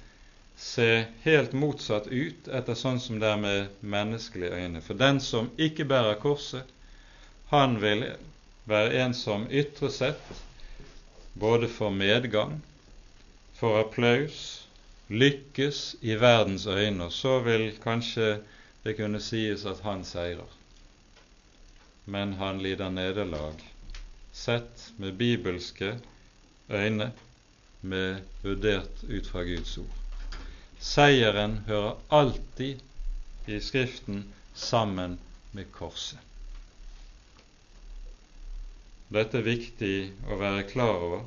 se 0.55 1.05
helt 1.21 1.53
motsatt 1.53 2.07
ut 2.07 2.47
etter 2.47 2.77
sånn 2.77 2.99
som 3.01 3.19
det 3.19 3.29
er 3.29 3.41
med 3.41 3.85
menneskelige 3.95 4.53
øyne. 4.53 4.81
For 4.81 4.97
den 4.97 5.19
som 5.21 5.49
ikke 5.57 5.85
bærer 5.89 6.19
korset, 6.21 6.69
han 7.49 7.79
vil 7.81 8.05
være 8.69 9.03
en 9.03 9.13
som 9.17 9.47
ytre 9.51 9.89
sett 9.91 10.43
både 11.33 11.67
får 11.67 11.91
medgang, 11.91 12.59
får 13.59 13.79
applaus, 13.79 14.67
lykkes 15.09 15.95
i 16.01 16.15
verdens 16.15 16.67
øyne, 16.67 17.09
og 17.09 17.13
så 17.13 17.39
vil 17.45 17.71
kanskje 17.83 18.37
det 18.83 18.95
kunne 18.97 19.21
sies 19.21 19.65
at 19.65 19.81
han 19.85 20.03
seirer. 20.05 20.49
Men 22.05 22.33
han 22.39 22.61
lider 22.63 22.89
nederlag, 22.91 23.59
sett 24.33 24.91
med 24.97 25.17
bibelske 25.17 25.95
øyne, 26.69 27.11
med 27.81 28.23
vurdert 28.43 29.03
ut 29.09 29.27
fra 29.27 29.43
Guds 29.43 29.77
ord. 29.77 30.02
Seieren 30.83 31.61
hører 31.67 31.95
alltid 32.09 32.81
i 33.47 33.59
Skriften 33.63 34.25
sammen 34.53 35.15
med 35.51 35.71
korset. 35.71 36.19
Dette 39.13 39.39
er 39.39 39.47
viktig 39.47 39.95
å 40.27 40.37
være 40.41 40.65
klar 40.67 41.05
over. 41.07 41.23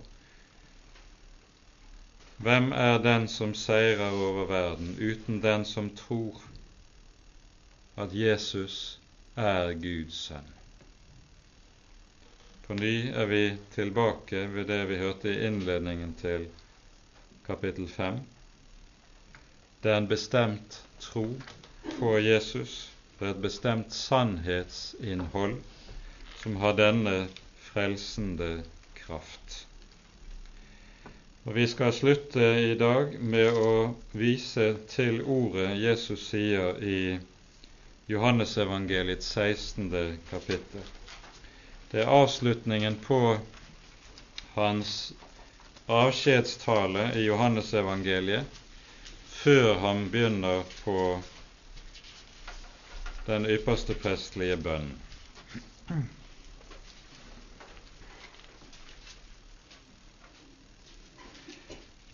Hvem 2.42 2.68
er 2.76 2.98
den 3.00 3.24
som 3.32 3.54
seirer 3.56 4.12
over 4.12 4.50
verden, 4.50 4.92
uten 5.00 5.40
den 5.40 5.64
som 5.64 5.88
tror 5.96 6.42
at 7.96 8.12
Jesus 8.12 8.98
er 9.40 9.72
Guds 9.80 10.20
sønn? 10.28 10.52
På 12.66 12.76
ny 12.76 13.08
er 13.08 13.30
vi 13.30 13.44
tilbake 13.72 14.44
ved 14.52 14.68
det 14.68 14.82
vi 14.90 15.00
hørte 15.00 15.32
i 15.32 15.46
innledningen 15.48 16.16
til 16.20 16.48
kapittel 17.46 17.88
5. 17.88 18.18
Det 19.82 19.92
er 19.92 20.00
en 20.00 20.08
bestemt 20.08 20.80
tro 21.00 21.26
på 21.98 22.18
Jesus. 22.18 22.90
Det 23.18 23.26
er 23.26 23.34
et 23.34 23.42
bestemt 23.42 23.92
sannhetsinnhold 23.92 25.56
som 26.42 26.56
har 26.62 26.76
denne 26.78 27.14
frelsende 27.70 28.62
kraft. 28.94 29.66
Og 31.46 31.54
Vi 31.54 31.66
skal 31.70 31.92
slutte 31.92 32.46
i 32.72 32.74
dag 32.74 33.12
med 33.20 33.52
å 33.54 33.94
vise 34.12 34.72
til 34.90 35.20
ordet 35.22 35.76
Jesus 35.78 36.24
sier 36.32 36.80
i 36.82 37.18
Johannesevangeliets 38.10 39.28
16. 39.36 40.18
kapittel. 40.30 40.82
Det 41.90 42.02
er 42.02 42.10
avslutningen 42.10 42.98
på 43.06 43.20
hans 44.56 45.12
avskjedstale 45.86 47.12
i 47.14 47.26
Johannesevangeliet 47.28 48.62
før 49.42 49.78
han 49.84 50.06
begynner 50.10 50.62
på 50.84 50.98
den 53.26 53.46
ypperste 53.50 53.94
prestlige 53.98 54.56
bønnen. 54.56 54.94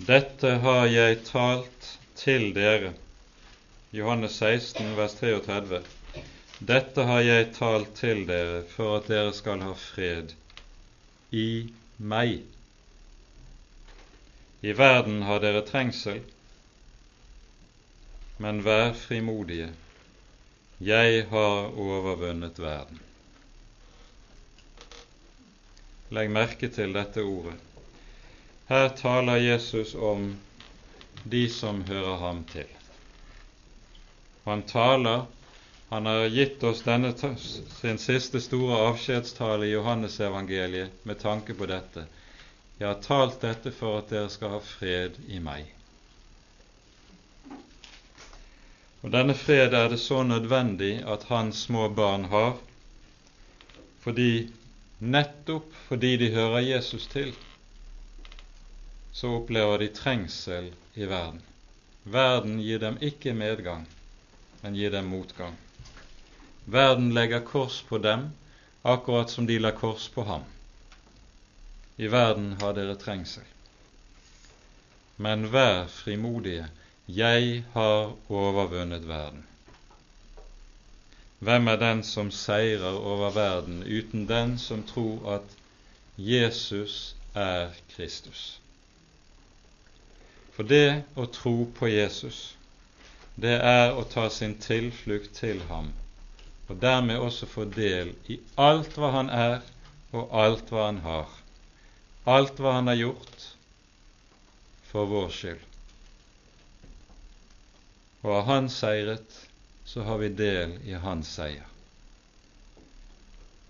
Dette 0.03 0.57
har 0.64 0.87
jeg 0.91 1.20
talt 1.29 1.89
til 2.18 2.49
dere. 2.57 2.95
Johannes 3.95 4.39
16, 4.41 4.97
vers 4.99 5.14
33. 5.20 5.79
Dette 6.73 7.05
har 7.07 7.20
jeg 7.23 7.53
talt 7.55 7.93
til 8.01 8.25
dere 8.27 8.64
for 8.73 8.97
at 8.99 9.07
dere 9.12 9.31
skal 9.37 9.62
ha 9.62 9.77
fred 9.79 10.33
i 11.31 11.47
meg. 11.99 12.41
I 14.62 14.75
verden 14.79 15.23
har 15.29 15.43
dere 15.45 15.62
trengsel, 15.70 16.18
men 18.43 18.61
vær 18.66 18.93
frimodige. 18.99 19.70
Jeg 20.82 21.26
har 21.30 21.68
overvunnet 21.78 22.59
verden. 22.59 22.99
Legg 26.12 26.30
merke 26.34 26.68
til 26.68 26.93
dette 26.97 27.22
ordet. 27.22 27.55
Her 28.68 28.88
taler 28.99 29.38
Jesus 29.40 29.95
om 29.95 30.32
de 31.24 31.45
som 31.51 31.84
hører 31.86 32.16
ham 32.24 32.43
til. 32.51 32.66
Han 34.45 34.66
taler 34.66 35.24
Han 35.93 36.07
har 36.07 36.30
gitt 36.32 36.62
oss 36.64 36.78
denne 36.86 37.11
sin 37.12 37.99
siste 38.01 38.40
store 38.40 38.78
avskjedstale 38.86 39.66
i 39.66 39.74
Johannesevangeliet 39.74 41.05
med 41.05 41.18
tanke 41.20 41.53
på 41.55 41.68
dette. 41.68 42.07
Jeg 42.78 42.86
har 42.88 43.03
talt 43.05 43.43
dette 43.43 43.74
for 43.76 43.99
at 43.99 44.09
dere 44.09 44.30
skal 44.32 44.55
ha 44.55 44.61
fred 44.64 45.18
i 45.28 45.43
meg. 45.45 45.68
Og 49.03 49.11
Denne 49.11 49.34
fred 49.34 49.74
er 49.74 49.88
det 49.90 49.98
så 49.98 50.22
nødvendig 50.22 50.92
at 51.11 51.26
hans 51.26 51.64
små 51.66 51.88
barn 51.88 52.28
har, 52.30 52.55
fordi 54.03 54.50
nettopp 55.03 55.72
fordi 55.88 56.16
de 56.16 56.28
hører 56.34 56.62
Jesus 56.62 57.07
til, 57.11 57.32
så 59.12 59.32
opplever 59.40 59.82
de 59.82 59.88
trengsel 59.94 60.70
i 60.94 61.09
verden. 61.11 61.42
Verden 62.05 62.61
gir 62.62 62.78
dem 62.78 62.98
ikke 63.03 63.34
medgang, 63.34 63.88
men 64.62 64.78
gir 64.78 64.94
dem 64.94 65.11
motgang. 65.11 65.59
Verden 66.64 67.11
legger 67.14 67.42
kors 67.46 67.80
på 67.82 67.98
dem, 67.98 68.28
akkurat 68.82 69.30
som 69.30 69.46
de 69.46 69.59
la 69.59 69.70
kors 69.74 70.09
på 70.09 70.22
ham. 70.30 70.46
I 71.96 72.07
verden 72.07 72.55
har 72.61 72.74
dere 72.78 72.94
trengsel. 72.98 73.46
Men 75.16 75.50
vær 75.53 75.86
frimodige, 75.90 76.68
jeg 77.09 77.64
har 77.72 78.14
overvunnet 78.28 79.09
verden. 79.09 79.46
Hvem 81.38 81.68
er 81.68 81.76
den 81.76 82.03
som 82.03 82.30
seirer 82.30 82.94
over 82.94 83.30
verden 83.34 83.82
uten 83.82 84.28
den 84.28 84.59
som 84.59 84.84
tror 84.86 85.34
at 85.34 85.57
Jesus 86.16 87.16
er 87.34 87.74
Kristus? 87.96 88.61
For 90.55 90.62
det 90.62 91.03
å 91.16 91.26
tro 91.26 91.66
på 91.74 91.88
Jesus, 91.90 92.55
det 93.34 93.57
er 93.59 93.96
å 93.96 94.05
ta 94.05 94.28
sin 94.30 94.55
tilflukt 94.62 95.34
til 95.34 95.64
ham, 95.66 95.90
og 96.68 96.78
dermed 96.78 97.18
også 97.18 97.48
få 97.50 97.64
del 97.64 98.14
i 98.30 98.38
alt 98.55 98.94
hva 98.94 99.11
han 99.16 99.32
er, 99.32 99.59
og 100.12 100.30
alt 100.44 100.70
hva 100.70 100.86
han 100.86 101.03
har, 101.03 101.26
alt 102.28 102.61
hva 102.62 102.78
han 102.78 102.92
har 102.92 103.00
gjort 103.00 103.46
for 104.92 105.11
vår 105.11 105.30
skyld. 105.34 105.72
Og 108.23 108.35
har 108.35 108.49
han 108.49 108.68
seiret, 108.70 109.39
så 109.85 110.03
har 110.07 110.18
vi 110.23 110.29
del 110.39 110.77
i 110.87 110.95
hans 110.95 111.31
seier. 111.37 111.66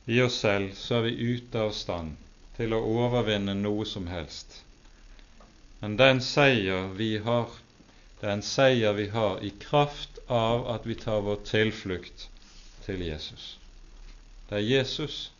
I 0.06 0.18
oss 0.20 0.40
selv 0.42 0.74
så 0.76 0.98
er 0.98 1.06
vi 1.06 1.32
ute 1.32 1.60
av 1.62 1.72
stand 1.76 2.16
til 2.56 2.74
å 2.74 2.82
overvinne 2.82 3.54
noe 3.58 3.86
som 3.88 4.08
helst. 4.10 4.60
Men 5.80 5.96
den 5.96 6.20
seier 6.22 6.90
vi 6.98 7.16
har, 7.24 7.50
det 8.20 8.28
er 8.28 8.36
en 8.36 8.46
seier 8.46 8.96
vi 8.98 9.08
har 9.14 9.40
i 9.42 9.52
kraft 9.62 10.20
av 10.28 10.66
at 10.74 10.86
vi 10.86 10.98
tar 10.98 11.22
vår 11.26 11.40
tilflukt 11.48 12.26
til 12.84 13.02
Jesus. 13.06 13.56
Det 14.48 14.58
er 14.58 14.68
Jesus 14.68 15.30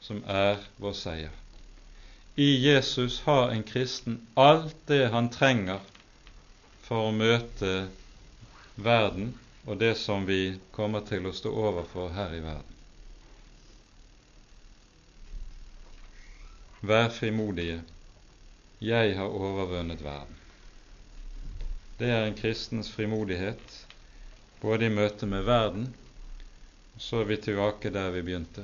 som 0.00 0.24
er 0.26 0.58
vår 0.82 0.96
seier. 0.96 1.34
I 2.36 2.48
Jesus 2.60 3.20
har 3.28 3.52
en 3.52 3.64
kristen 3.64 4.18
alt 4.34 4.76
det 4.90 5.06
han 5.12 5.30
trenger 5.32 5.80
for 6.84 7.08
å 7.08 7.14
møte 7.16 7.86
verden 8.76 9.34
og 9.66 9.78
det 9.80 9.94
som 9.98 10.26
vi 10.28 10.58
kommer 10.70 11.04
til 11.08 11.26
å 11.26 11.34
stå 11.34 11.50
overfor 11.50 12.12
her 12.14 12.34
i 12.36 12.40
verden. 12.44 12.72
Vær 16.86 17.10
frimodige 17.10 17.80
jeg 18.84 19.16
har 19.16 19.32
overvunnet 19.32 20.04
verden. 20.04 20.34
Det 21.98 22.10
er 22.12 22.26
en 22.26 22.36
kristens 22.36 22.90
frimodighet, 22.92 23.78
både 24.60 24.86
i 24.86 24.92
møte 24.92 25.26
med 25.26 25.48
verden 25.48 25.88
og 26.96 27.02
så 27.02 27.20
er 27.20 27.26
vi 27.28 27.36
tilbake 27.36 27.90
der 27.92 28.08
vi 28.14 28.22
begynte. 28.24 28.62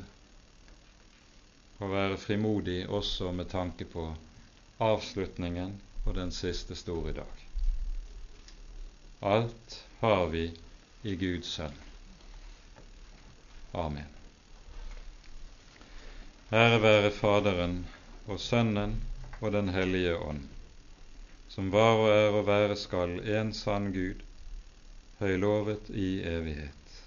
Å 1.84 1.88
være 1.90 2.16
frimodig 2.16 2.78
også 2.88 3.28
med 3.36 3.50
tanke 3.52 3.84
på 3.84 4.06
avslutningen 4.80 5.74
og 6.06 6.14
den 6.16 6.32
siste 6.32 6.76
store 6.78 7.12
dag. 7.18 7.42
Alt 9.20 9.76
har 10.02 10.26
vi 10.26 10.48
i 11.02 11.14
Guds 11.16 11.46
sønn. 11.46 11.76
Amen. 13.72 14.08
Ære 16.52 16.82
være 16.82 17.10
Faderen 17.14 17.78
og 18.26 18.40
Sønnen 18.42 18.98
og 19.40 19.52
Den 19.54 19.70
hellige 19.72 20.18
ånd, 20.18 20.42
som 21.48 21.70
var 21.72 22.02
og 22.02 22.10
er 22.10 22.38
og 22.40 22.46
være 22.50 22.76
skal 22.76 23.20
en 23.38 23.54
sann 23.54 23.92
Gud, 23.94 24.26
høylovet 25.22 25.90
i 25.90 26.18
evighet. 26.34 27.02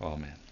Amen. 0.00 0.49